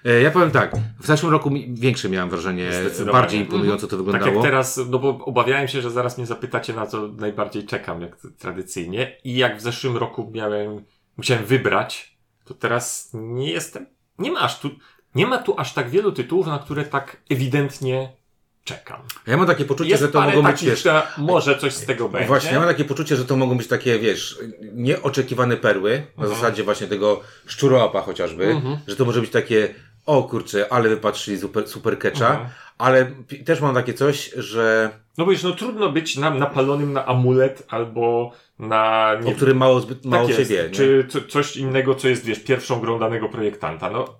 E, 0.04 0.22
ja 0.22 0.30
powiem 0.30 0.50
tak, 0.50 0.72
w 1.00 1.06
zeszłym 1.06 1.32
roku 1.32 1.50
większe 1.68 2.08
miałem 2.08 2.30
wrażenie, 2.30 2.70
bardziej 3.12 3.40
imponująco 3.40 3.86
to 3.86 3.96
Tak 3.96 4.04
wyglądało. 4.04 4.32
jak 4.32 4.42
teraz, 4.42 4.80
no 4.90 4.98
bo 4.98 5.24
obawiałem 5.24 5.68
się, 5.68 5.82
że 5.82 5.90
zaraz 5.90 6.18
mnie 6.18 6.26
zapytacie, 6.26 6.72
na 6.72 6.86
co 6.86 7.08
najbardziej 7.08 7.66
czekam, 7.66 8.00
jak 8.00 8.16
tradycyjnie. 8.38 9.16
I 9.24 9.36
jak 9.36 9.58
w 9.58 9.60
zeszłym 9.60 9.96
roku 9.96 10.30
miałem, 10.34 10.84
musiałem 11.16 11.44
wybrać, 11.44 12.18
to 12.44 12.54
teraz 12.54 13.10
nie 13.12 13.50
jestem, 13.50 13.86
nie 14.18 14.32
ma 14.32 14.40
aż 14.40 14.60
tu, 14.60 14.70
nie 15.14 15.26
ma 15.26 15.38
tu 15.38 15.54
aż 15.60 15.74
tak 15.74 15.90
wielu 15.90 16.12
tytułów, 16.12 16.46
na 16.46 16.58
które 16.58 16.84
tak 16.84 17.22
ewidentnie 17.30 18.23
czekam. 18.64 19.00
Ja 19.26 19.36
mam 19.36 19.46
takie 19.46 19.64
poczucie, 19.64 19.90
Jest 19.90 20.02
że 20.02 20.08
to 20.08 20.20
mogą 20.20 20.42
być, 20.42 20.44
takich, 20.52 20.68
wiesz, 20.68 20.82
że 20.82 21.02
może 21.18 21.58
coś 21.58 21.72
z 21.74 21.86
tego 21.86 22.08
będzie. 22.08 22.28
Właśnie, 22.28 22.52
ja 22.52 22.58
mam 22.58 22.68
takie 22.68 22.84
poczucie, 22.84 23.16
że 23.16 23.24
to 23.24 23.36
mogą 23.36 23.56
być 23.58 23.66
takie, 23.68 23.98
wiesz, 23.98 24.38
nieoczekiwane 24.74 25.56
perły, 25.56 26.02
na 26.16 26.24
Mhm. 26.24 26.40
zasadzie 26.40 26.64
właśnie 26.64 26.86
tego 26.86 27.20
szczurołapa 27.46 28.00
chociażby, 28.00 28.56
że 28.86 28.96
to 28.96 29.04
może 29.04 29.20
być 29.20 29.30
takie, 29.30 29.74
o 30.06 30.22
kurczę, 30.22 30.72
ale 30.72 30.88
wypatrzyli 30.88 31.38
super, 31.38 31.68
super 31.68 31.98
catcha, 31.98 32.28
Mhm. 32.30 32.48
ale 32.78 33.10
też 33.44 33.60
mam 33.60 33.74
takie 33.74 33.94
coś, 33.94 34.30
że 34.36 34.90
No 35.18 35.24
bo 35.24 35.32
już 35.32 35.42
no 35.42 35.52
trudno 35.52 35.92
być 35.92 36.16
nam 36.16 36.38
napalonym 36.38 36.92
na 36.92 37.06
amulet 37.06 37.66
albo 37.68 38.32
na... 38.58 39.12
o 39.26 39.32
którym 39.32 39.56
mało, 39.56 39.80
zbyt 39.80 40.04
mało 40.04 40.26
tak 40.28 40.36
się 40.36 40.44
wie. 40.44 40.62
nie? 40.62 40.70
Czy 40.70 41.06
co, 41.08 41.20
coś 41.20 41.56
innego, 41.56 41.94
co 41.94 42.08
jest, 42.08 42.24
wiesz, 42.24 42.40
pierwszą 42.40 42.80
grą 42.80 42.98
danego 42.98 43.28
projektanta. 43.28 43.90
No, 43.90 44.18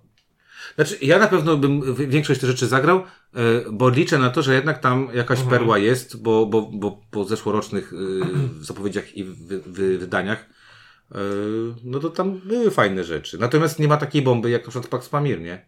Znaczy, 0.74 0.98
ja 1.02 1.18
na 1.18 1.26
pewno 1.26 1.56
bym 1.56 1.94
większość 1.94 2.40
tych 2.40 2.50
rzeczy 2.50 2.66
zagrał, 2.66 2.96
e, 2.98 3.02
bo 3.70 3.88
liczę 3.88 4.18
na 4.18 4.30
to, 4.30 4.42
że 4.42 4.54
jednak 4.54 4.78
tam 4.80 5.08
jakaś 5.14 5.38
Mhm. 5.40 5.58
perła 5.58 5.78
jest, 5.78 6.22
bo, 6.22 6.46
bo, 6.46 6.62
bo 6.62 7.00
po 7.10 7.24
zeszłorocznych 7.24 7.92
e, 7.92 8.26
zapowiedziach 8.64 9.16
i 9.16 9.24
wy, 9.24 9.60
wy, 9.66 9.98
wydaniach, 9.98 10.46
e, 11.12 11.16
no 11.84 11.98
to 12.00 12.10
tam 12.10 12.38
były 12.44 12.70
fajne 12.70 13.04
rzeczy. 13.04 13.38
Natomiast 13.38 13.78
nie 13.78 13.88
ma 13.88 13.96
takiej 13.96 14.22
bomby 14.22 14.50
jak 14.50 14.62
na 14.64 14.70
przykład 14.70 14.90
Pax 14.90 15.08
Pamir, 15.08 15.40
nie? 15.40 15.66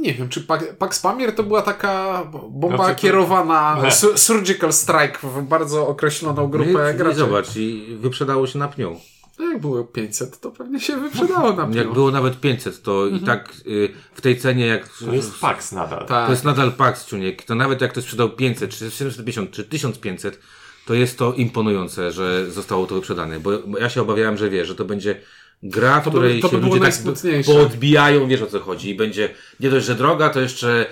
Nie 0.00 0.14
wiem, 0.14 0.28
czy 0.28 0.46
Pax 0.78 1.00
Pamir 1.00 1.34
to 1.34 1.42
była 1.42 1.62
taka 1.62 2.24
bomba 2.50 2.76
Znaczy 2.76 2.94
to- 2.94 3.00
kierowana, 3.00 3.76
Nie. 3.84 3.90
su- 3.90 4.18
surgical 4.18 4.72
strike 4.72 5.18
w 5.22 5.42
bardzo 5.42 5.88
określoną 5.88 6.48
grupę 6.48 6.72
no 6.72 6.90
i, 6.90 6.94
i 6.94 6.96
graczy. 6.96 7.16
zobacz, 7.18 7.56
i 7.56 7.96
wyprzedało 8.00 8.46
się 8.46 8.58
na 8.58 8.68
pniu. 8.68 9.00
No 9.38 9.44
jak 9.52 9.60
było 9.60 9.84
500, 9.84 10.40
to 10.40 10.50
pewnie 10.50 10.80
się 10.80 10.96
wyprzedało 11.00 11.52
na 11.52 11.62
Jak 11.62 11.84
pił. 11.84 11.92
było 11.92 12.10
nawet 12.10 12.40
500, 12.40 12.82
to 12.82 13.06
i 13.06 13.20
tak 13.20 13.52
y, 13.66 13.88
w 14.14 14.20
tej 14.20 14.38
cenie, 14.38 14.66
jak 14.66 14.88
to 14.88 15.12
jest 15.12 15.38
Pax 15.40 15.72
nadal. 15.72 16.06
Tak. 16.06 16.26
to 16.26 16.32
jest 16.32 16.44
nadal 16.44 16.72
Pax 16.72 17.06
Czuniek, 17.06 17.42
to 17.42 17.54
nawet 17.54 17.80
jak 17.80 17.90
ktoś 17.90 18.04
sprzedał 18.04 18.30
500, 18.30 18.70
czy 18.70 18.90
750, 18.90 19.50
czy 19.50 19.64
1500, 19.64 20.38
to 20.86 20.94
jest 20.94 21.18
to 21.18 21.32
imponujące, 21.32 22.12
że 22.12 22.50
zostało 22.50 22.86
to 22.86 22.94
wyprzedane, 22.94 23.40
bo 23.40 23.50
ja 23.80 23.88
się 23.88 24.02
obawiałem, 24.02 24.36
że 24.36 24.50
wie, 24.50 24.64
że 24.64 24.74
to 24.74 24.84
będzie 24.84 25.20
gra, 25.62 26.00
w 26.00 26.04
To 26.04 26.10
by- 26.10 26.16
której 26.18 26.40
to 26.40 26.48
by 26.48 26.54
się 26.56 26.60
było 26.60 26.74
ludzie 26.76 26.92
tak 26.92 27.44
poodbijają, 27.46 28.28
wiesz 28.28 28.42
o 28.42 28.46
co 28.46 28.60
chodzi 28.60 28.90
i 28.90 28.94
będzie 28.94 29.34
nie 29.60 29.70
dość, 29.70 29.86
że 29.86 29.94
droga, 29.94 30.28
to 30.30 30.40
jeszcze 30.40 30.86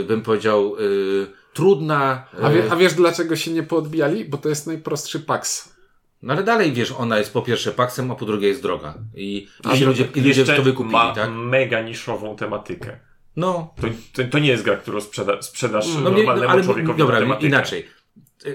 y, 0.00 0.04
bym 0.08 0.22
powiedział 0.22 0.76
y, 0.80 1.26
trudna, 1.54 2.24
y, 2.40 2.44
A, 2.44 2.50
wie, 2.50 2.72
a 2.72 2.76
wiesz 2.76 2.94
dlaczego 2.94 3.36
się 3.36 3.50
nie 3.52 3.62
poodbijali? 3.62 4.24
Bo 4.24 4.38
to 4.38 4.48
jest 4.48 4.66
najprostszy 4.66 5.20
Pax. 5.20 5.71
No 6.22 6.32
ale 6.32 6.42
dalej 6.42 6.72
wiesz, 6.72 6.92
ona 6.98 7.18
jest 7.18 7.32
po 7.32 7.42
pierwsze 7.42 7.72
Paxem, 7.72 8.10
a 8.10 8.14
po 8.14 8.24
drugie 8.24 8.48
jest 8.48 8.62
droga 8.62 8.94
i, 9.14 9.48
i 9.80 9.84
ludzie, 9.84 10.08
i 10.14 10.20
ludzie 10.20 10.40
Jeszcze 10.40 10.56
to 10.56 10.62
wykupili, 10.62 10.92
ma 10.92 11.14
tak? 11.14 11.30
mega 11.32 11.82
niszową 11.82 12.36
tematykę. 12.36 12.98
No, 13.36 13.74
To, 13.80 13.86
to, 14.22 14.28
to 14.30 14.38
nie 14.38 14.48
jest 14.48 14.62
gra, 14.64 14.76
którą 14.76 15.00
sprzeda, 15.00 15.42
sprzedasz 15.42 15.86
No, 15.94 16.00
normalnemu 16.00 16.46
no, 16.46 16.48
ale 16.50 16.64
człowiekowi 16.64 16.98
dobra, 16.98 17.18
tematykę. 17.18 17.46
inaczej. 17.46 17.86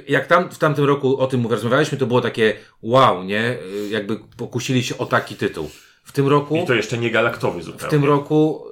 Jak 0.07 0.27
tam 0.27 0.49
w 0.49 0.57
tamtym 0.57 0.85
roku 0.85 1.17
o 1.19 1.27
tym 1.27 1.47
rozmawialiśmy, 1.47 1.97
to 1.97 2.05
było 2.07 2.21
takie 2.21 2.53
wow, 2.81 3.23
nie? 3.23 3.57
Jakby 3.89 4.19
pokusili 4.37 4.83
się 4.83 4.97
o 4.97 5.05
taki 5.05 5.35
tytuł. 5.35 5.69
W 6.03 6.11
tym 6.11 6.27
roku... 6.27 6.55
I 6.57 6.65
to 6.67 6.73
jeszcze 6.73 6.97
nie 6.97 7.11
galaktowy 7.11 7.59
W 7.59 7.63
zupełnie. 7.63 7.89
tym 7.89 8.05
roku 8.05 8.63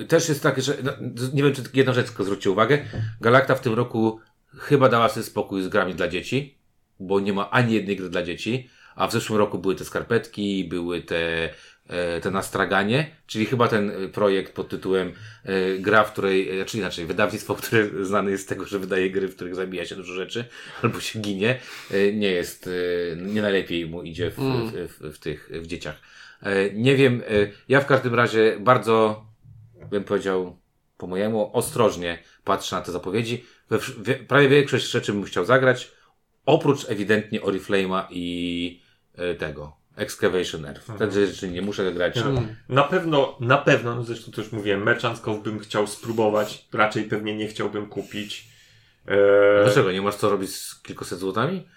y, 0.00 0.04
też 0.04 0.28
jest 0.28 0.42
tak, 0.42 0.62
że 0.62 0.76
no, 0.82 0.92
nie 1.34 1.42
wiem, 1.42 1.52
czy 1.54 1.62
jedna 1.74 1.92
rzecz 1.92 2.06
zwróćcie 2.18 2.50
uwagę. 2.50 2.78
Galakta 3.20 3.54
w 3.54 3.60
tym 3.60 3.74
roku 3.74 4.20
chyba 4.58 4.88
dała 4.88 5.08
sobie 5.08 5.24
spokój 5.24 5.62
z 5.62 5.68
grami 5.68 5.94
dla 5.94 6.08
dzieci, 6.08 6.58
bo 7.00 7.20
nie 7.20 7.32
ma 7.32 7.50
ani 7.50 7.74
jednej 7.74 7.96
gry 7.96 8.08
dla 8.08 8.22
dzieci, 8.22 8.68
a 8.96 9.06
w 9.06 9.12
zeszłym 9.12 9.38
roku 9.38 9.58
były 9.58 9.74
te 9.74 9.84
skarpetki, 9.84 10.64
były 10.64 11.02
te, 11.02 11.50
e, 11.88 12.20
te 12.20 12.30
nastraganie, 12.30 13.16
czyli 13.26 13.46
chyba 13.46 13.68
ten 13.68 13.90
e, 13.90 14.08
projekt 14.08 14.54
pod 14.54 14.68
tytułem 14.68 15.12
e, 15.44 15.78
gra, 15.78 16.04
w 16.04 16.12
której, 16.12 16.60
e, 16.60 16.64
czy 16.64 16.78
inaczej, 16.78 17.06
wydawnictwo, 17.06 17.54
które 17.62 18.04
znane 18.04 18.30
jest 18.30 18.44
z 18.44 18.46
tego, 18.46 18.64
że 18.64 18.78
wydaje 18.78 19.10
gry, 19.10 19.28
w 19.28 19.36
których 19.36 19.54
zabija 19.54 19.84
się 19.84 19.96
dużo 19.96 20.14
rzeczy, 20.14 20.44
albo 20.82 21.00
się 21.00 21.20
ginie, 21.20 21.58
nie 22.12 22.30
jest, 22.30 22.70
nie 23.16 23.42
najlepiej 23.42 23.86
mu 23.86 24.02
idzie 24.02 24.30
w, 24.30 24.36
w, 24.36 24.72
w, 24.72 25.14
w 25.14 25.18
tych, 25.18 25.50
w 25.52 25.66
dzieciach. 25.66 26.00
Nie 26.74 26.96
wiem, 26.96 27.22
ja 27.68 27.80
w 27.80 27.86
każdym 27.86 28.14
razie 28.14 28.56
bardzo, 28.60 29.24
bym 29.90 30.04
powiedział, 30.04 30.58
po 30.96 31.06
mojemu, 31.06 31.50
ostrożnie 31.52 32.18
patrzę 32.44 32.76
na 32.76 32.82
te 32.82 32.92
zapowiedzi. 32.92 33.44
We, 33.70 34.14
prawie 34.14 34.48
większość 34.48 34.90
rzeczy 34.90 35.12
bym 35.12 35.24
chciał 35.24 35.44
zagrać, 35.44 35.90
oprócz 36.46 36.90
ewidentnie 36.90 37.40
Oriflame'a 37.40 38.04
i 38.10 38.80
e, 39.14 39.34
tego, 39.34 39.76
Excavation 39.96 40.64
Earth. 40.66 40.86
Te 40.98 41.10
rzeczy 41.10 41.48
nie 41.48 41.62
muszę 41.62 41.92
grać. 41.92 42.14
Na 42.68 42.82
pewno, 42.82 43.36
na 43.40 43.58
pewno, 43.58 43.94
no 43.94 44.04
zresztą 44.04 44.32
to 44.32 44.40
już 44.42 44.52
mówiłem, 44.52 44.84
Merchant's 44.84 45.20
Cove 45.20 45.42
bym 45.42 45.58
chciał 45.58 45.86
spróbować, 45.86 46.68
raczej 46.72 47.04
pewnie 47.04 47.36
nie 47.36 47.48
chciałbym 47.48 47.86
kupić. 47.86 48.48
Eee, 49.08 49.16
Dlaczego? 49.64 49.92
Nie 49.92 50.02
masz 50.02 50.14
co 50.14 50.30
robić 50.30 50.56
z 50.56 50.82
kilkuset 50.82 51.18
złotami? 51.18 51.68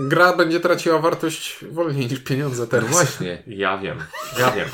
Gra 0.00 0.36
będzie 0.36 0.60
traciła 0.60 0.98
wartość 0.98 1.56
wolniej 1.70 2.06
niż 2.06 2.20
pieniądze 2.20 2.62
No 2.62 2.68
teraz. 2.68 2.90
właśnie. 2.90 3.42
Ja 3.46 3.78
wiem, 3.78 3.98
ja 4.38 4.50
wiem. 4.50 4.68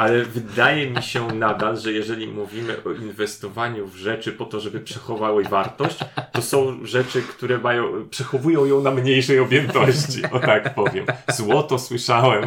Ale 0.00 0.24
wydaje 0.24 0.90
mi 0.90 1.02
się 1.02 1.26
nadal, 1.26 1.76
że 1.76 1.92
jeżeli 1.92 2.26
mówimy 2.26 2.76
o 2.84 2.90
inwestowaniu 2.90 3.86
w 3.86 3.96
rzeczy 3.96 4.32
po 4.32 4.44
to, 4.44 4.60
żeby 4.60 4.80
przechowały 4.80 5.44
wartość, 5.44 5.98
to 6.32 6.42
są 6.42 6.86
rzeczy, 6.86 7.22
które 7.22 7.58
mają, 7.58 8.08
przechowują 8.08 8.64
ją 8.64 8.82
na 8.82 8.90
mniejszej 8.90 9.38
objętości, 9.38 10.22
o 10.32 10.40
tak 10.40 10.74
powiem. 10.74 11.06
Złoto 11.28 11.78
słyszałem. 11.78 12.44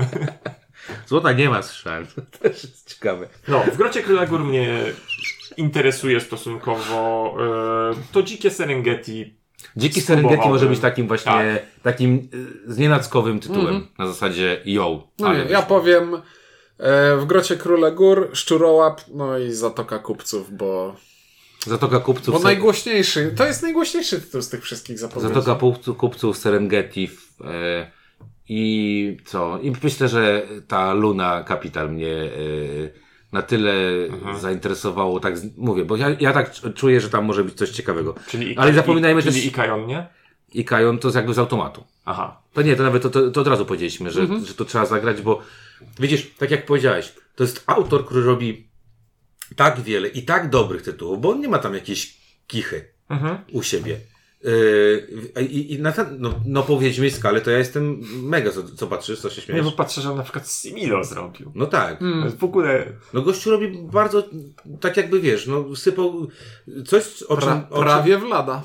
Złota 1.07 1.31
nie 1.31 1.49
ma, 1.49 1.61
słyszałem. 1.61 2.07
To 2.07 2.21
też 2.39 2.63
jest 2.63 2.93
ciekawe. 2.93 3.27
No, 3.47 3.63
w 3.73 3.77
Grocie 3.77 4.01
Króla 4.01 4.25
Gór 4.25 4.39
mnie 4.39 4.79
interesuje 5.57 6.19
stosunkowo 6.19 7.35
e, 7.91 7.93
to 8.11 8.23
dzikie 8.23 8.49
Serengeti. 8.49 9.33
Dziki. 9.77 10.01
Serengeti 10.01 10.49
może 10.49 10.65
być 10.65 10.79
takim 10.79 11.07
właśnie, 11.07 11.31
Tak. 11.31 11.81
takim 11.83 12.29
y, 12.67 12.73
znienackowym 12.73 13.39
tytułem. 13.39 13.87
Na 13.97 14.07
zasadzie 14.07 14.61
yo. 14.65 15.07
No 15.19 15.27
ale 15.27 15.45
nie, 15.45 15.51
ja 15.51 15.61
powiem 15.61 16.15
e, 16.15 16.21
w 17.17 17.23
Grocie 17.25 17.57
Króla 17.57 17.91
Gór, 17.91 18.29
Szczurołap, 18.33 19.01
no 19.13 19.37
i 19.37 19.51
Zatoka 19.51 19.99
Kupców, 19.99 20.57
bo, 20.57 20.95
Zatoka 21.67 21.99
Kupców. 21.99 22.33
bo 22.33 22.39
najgłośniejszy, 22.39 23.33
to 23.37 23.45
jest 23.45 23.63
najgłośniejszy 23.63 24.21
tytuł 24.21 24.41
z 24.41 24.49
tych 24.49 24.63
wszystkich 24.63 24.99
zapowiedzi. 24.99 25.33
Zatoka 25.33 25.59
kupców, 25.97 26.37
Serengeti 26.37 27.07
w, 27.07 27.41
e, 27.41 27.91
i 28.49 29.17
co? 29.25 29.59
I 29.61 29.73
myślę, 29.83 30.07
że 30.07 30.47
ta 30.67 30.93
Luna 30.93 31.43
Capital 31.47 31.91
mnie 31.91 32.13
e, 32.13 32.29
na 33.31 33.41
tyle 33.41 33.73
zainteresowało, 34.39 35.19
tak 35.19 35.37
z, 35.37 35.57
mówię, 35.57 35.85
bo 35.85 35.95
ja, 35.95 36.09
ja 36.19 36.33
tak 36.33 36.51
czuję, 36.75 37.01
że 37.01 37.09
tam 37.09 37.25
może 37.25 37.43
być 37.43 37.53
coś 37.53 37.69
ciekawego. 37.69 38.15
Czyli 38.27 38.57
Ale 38.57 38.73
zapominajmy 38.73 39.19
i, 39.19 39.23
czyli 39.23 39.35
też- 39.35 39.45
Ikajon, 39.45 39.87
nie? 39.87 40.07
I 40.53 40.65
Kajon 40.65 40.99
to 40.99 41.07
jest 41.07 41.15
jakby 41.15 41.33
z 41.33 41.39
automatu. 41.39 41.83
Aha. 42.05 42.41
To 42.53 42.61
nie, 42.61 42.75
to 42.75 42.83
nawet 42.83 43.03
to, 43.03 43.09
to, 43.09 43.31
to 43.31 43.41
od 43.41 43.47
razu 43.47 43.65
powiedzieliśmy, 43.65 44.11
że, 44.11 44.27
że 44.45 44.53
to 44.53 44.65
trzeba 44.65 44.85
zagrać, 44.85 45.21
bo 45.21 45.41
widzisz, 45.99 46.31
tak 46.37 46.51
jak 46.51 46.65
powiedziałeś, 46.65 47.13
to 47.35 47.43
jest 47.43 47.63
autor, 47.67 48.05
który 48.05 48.23
robi 48.23 48.67
tak 49.55 49.81
wiele 49.81 50.07
i 50.07 50.23
tak 50.23 50.49
dobrych 50.49 50.81
tytułów, 50.81 51.21
bo 51.21 51.29
on 51.29 51.39
nie 51.41 51.47
ma 51.47 51.59
tam 51.59 51.73
jakiejś 51.73 52.17
kichy 52.47 52.93
Mhm. 53.09 53.37
u 53.51 53.63
siebie. 53.63 53.99
Yy, 54.43 55.41
I, 55.41 55.73
i 55.73 55.79
na 55.81 55.91
ten, 55.91 56.17
no, 56.19 56.33
no 56.45 56.63
po 56.63 56.79
skale 57.11 57.41
to 57.41 57.51
ja 57.51 57.57
jestem 57.57 57.99
mega, 58.23 58.51
co, 58.51 58.63
co 58.63 58.87
patrzysz, 58.87 59.19
co 59.19 59.29
się 59.29 59.41
Nie, 59.41 59.45
śmiejesz? 59.45 59.65
bo 59.65 59.71
patrzę, 59.71 60.01
że 60.01 60.11
on 60.11 60.17
na 60.17 60.23
przykład 60.23 60.47
Similo 60.51 61.03
zrobił. 61.03 61.51
No 61.55 61.65
tak. 61.65 61.99
W 62.37 62.43
ogóle 62.43 62.85
No 63.13 63.21
gościu 63.21 63.51
robi 63.51 63.67
bardzo, 63.91 64.23
tak 64.81 64.97
jakby 64.97 65.19
wiesz, 65.19 65.47
no 65.47 65.75
sypał 65.75 66.27
coś, 66.87 67.23
o 67.23 67.37
czym... 67.37 67.47
Pra, 67.47 67.67
o 67.69 67.75
czym 67.75 67.83
prawie 67.83 68.17
w 68.17 68.23
lada. 68.23 68.63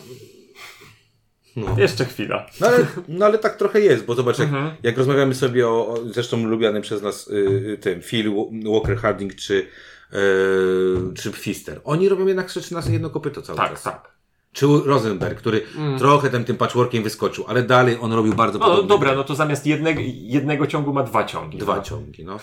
No. 1.58 1.76
jeszcze 1.78 2.04
chwila. 2.04 2.46
No 2.60 2.66
ale, 2.66 2.86
no 3.08 3.26
ale 3.26 3.38
tak 3.38 3.56
trochę 3.56 3.80
jest, 3.80 4.04
bo 4.04 4.14
zobacz, 4.14 4.38
jak, 4.38 4.48
Mhm. 4.48 4.70
jak 4.82 4.98
rozmawiamy 4.98 5.34
sobie 5.34 5.68
o, 5.68 5.88
o 5.88 5.96
zresztą 6.04 6.46
lubianym 6.46 6.82
przez 6.82 7.02
nas 7.02 7.28
y, 7.28 7.32
y, 7.74 7.78
tym 7.80 8.00
Phil 8.02 8.32
Walker 8.72 8.96
Harding 8.96 9.34
czy, 9.34 9.54
y, 9.54 10.16
czy 11.14 11.30
Pfister. 11.30 11.80
Oni 11.84 12.08
robią 12.08 12.26
jednak 12.26 12.50
rzeczy 12.50 12.74
na 12.74 12.82
jedno 12.90 13.10
kopyto 13.10 13.42
cały 13.42 13.58
Tak, 13.58 13.70
czas. 13.70 13.82
tak. 13.82 14.18
Czy 14.52 14.66
Rosenberg, 14.84 15.38
który 15.38 15.62
trochę 15.98 16.30
tym, 16.30 16.44
tym 16.44 16.56
patchworkiem 16.56 17.02
wyskoczył, 17.02 17.44
ale 17.48 17.62
dalej 17.62 17.98
on 18.00 18.12
robił 18.12 18.34
bardzo 18.34 18.58
No 18.58 18.64
podobne 18.66 18.88
dobra, 18.88 19.14
no 19.14 19.24
to 19.24 19.34
zamiast 19.34 19.66
jednego, 19.66 20.00
jednego 20.14 20.66
ciągu 20.66 20.92
ma 20.92 21.02
dwa 21.02 21.24
ciągi. 21.24 21.58
Dwa 21.58 21.76
no. 21.76 21.82
ciągi, 21.82 22.24
no. 22.24 22.38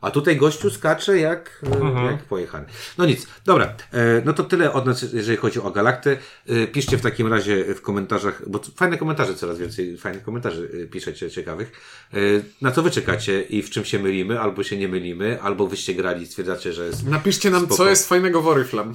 A 0.00 0.10
tutaj 0.10 0.36
gościu 0.36 0.70
skacze 0.70 1.18
jak, 1.18 1.60
e, 1.72 1.76
Mhm. 1.80 2.06
jak 2.06 2.24
pojechany. 2.24 2.66
No 2.98 3.06
nic, 3.06 3.26
dobra. 3.44 3.64
E, 3.92 4.22
no 4.24 4.32
to 4.32 4.44
tyle 4.44 4.72
od 4.72 4.86
nas, 4.86 5.12
jeżeli 5.12 5.36
chodzi 5.38 5.60
o 5.60 5.70
Galaktę. 5.70 6.16
E, 6.48 6.66
piszcie 6.66 6.98
w 6.98 7.00
takim 7.00 7.26
razie 7.32 7.74
w 7.74 7.82
komentarzach, 7.82 8.48
bo 8.48 8.60
fajne 8.76 8.98
komentarze, 8.98 9.34
coraz 9.34 9.58
więcej 9.58 9.96
fajnych 9.96 10.22
komentarzy 10.22 10.88
piszecie 10.92 11.30
ciekawych. 11.30 11.72
E, 12.14 12.16
na 12.62 12.70
co 12.72 12.82
wy 12.82 12.90
czekacie 12.90 13.42
i 13.42 13.62
w 13.62 13.70
czym 13.70 13.84
się 13.84 13.98
mylimy, 13.98 14.40
albo 14.40 14.62
się 14.62 14.76
nie 14.76 14.88
mylimy, 14.88 15.42
albo 15.42 15.66
wyście 15.66 15.94
grali 15.94 16.22
i 16.22 16.26
stwierdzacie, 16.26 16.72
że 16.72 16.86
jest... 16.86 17.06
Napiszcie 17.06 17.50
nam, 17.50 17.60
Spoko. 17.60 17.76
co 17.76 17.88
jest 17.90 18.08
fajnego 18.08 18.42
w 18.42 18.46
Oriflame. 18.48 18.94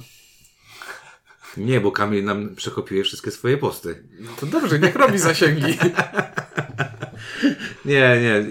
Nie, 1.56 1.80
bo 1.80 1.92
Kamil 1.92 2.24
nam 2.24 2.54
przekopiuje 2.56 3.04
wszystkie 3.04 3.30
swoje 3.30 3.56
posty. 3.58 4.02
To 4.40 4.46
dobrze, 4.46 4.78
niech 4.78 4.94
robi 4.96 5.18
zasięgi. 5.18 5.78
Nie, 7.84 8.18
nie. 8.22 8.44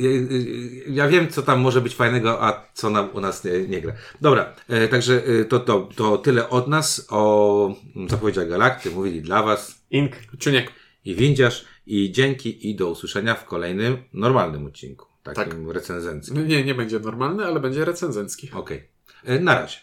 Ja, 0.88 1.08
wiem, 1.08 1.30
co 1.30 1.42
tam 1.42 1.60
może 1.60 1.82
być 1.82 1.96
fajnego, 1.96 2.44
a 2.44 2.68
co 2.74 2.90
nam 2.90 3.10
u 3.14 3.22
nas 3.22 3.44
nie, 3.44 3.68
nie 3.68 3.82
gra. 3.82 3.94
Dobra, 4.22 4.54
e, 4.70 4.88
także 4.88 5.24
e, 5.26 5.46
to, 5.46 5.60
to, 5.60 5.90
to 5.96 6.18
tyle 6.18 6.50
od 6.50 6.68
nas 6.68 7.08
o 7.10 7.76
zapowiedziach 8.10 8.50
Galakty. 8.50 8.92
Mówili 8.92 9.22
dla 9.22 9.44
Was 9.44 9.82
Ink. 9.92 10.12
Ciuniek. 10.40 10.72
i 11.06 11.16
Windziarz 11.16 11.66
i 11.88 12.12
dzięki 12.12 12.70
i 12.70 12.76
do 12.76 12.90
usłyszenia 12.90 13.36
w 13.36 13.46
kolejnym 13.46 13.98
normalnym 14.14 14.66
odcinku. 14.66 15.06
Takim 15.24 15.72
recenzenckim. 15.72 16.48
Nie, 16.48 16.64
nie 16.64 16.76
będzie 16.76 17.00
normalny, 17.00 17.46
ale 17.46 17.60
będzie 17.60 17.86
recenzencki. 17.86 18.52
Okej. 18.54 18.84
E, 19.24 19.40
Na 19.40 19.56
razie. 19.56 19.78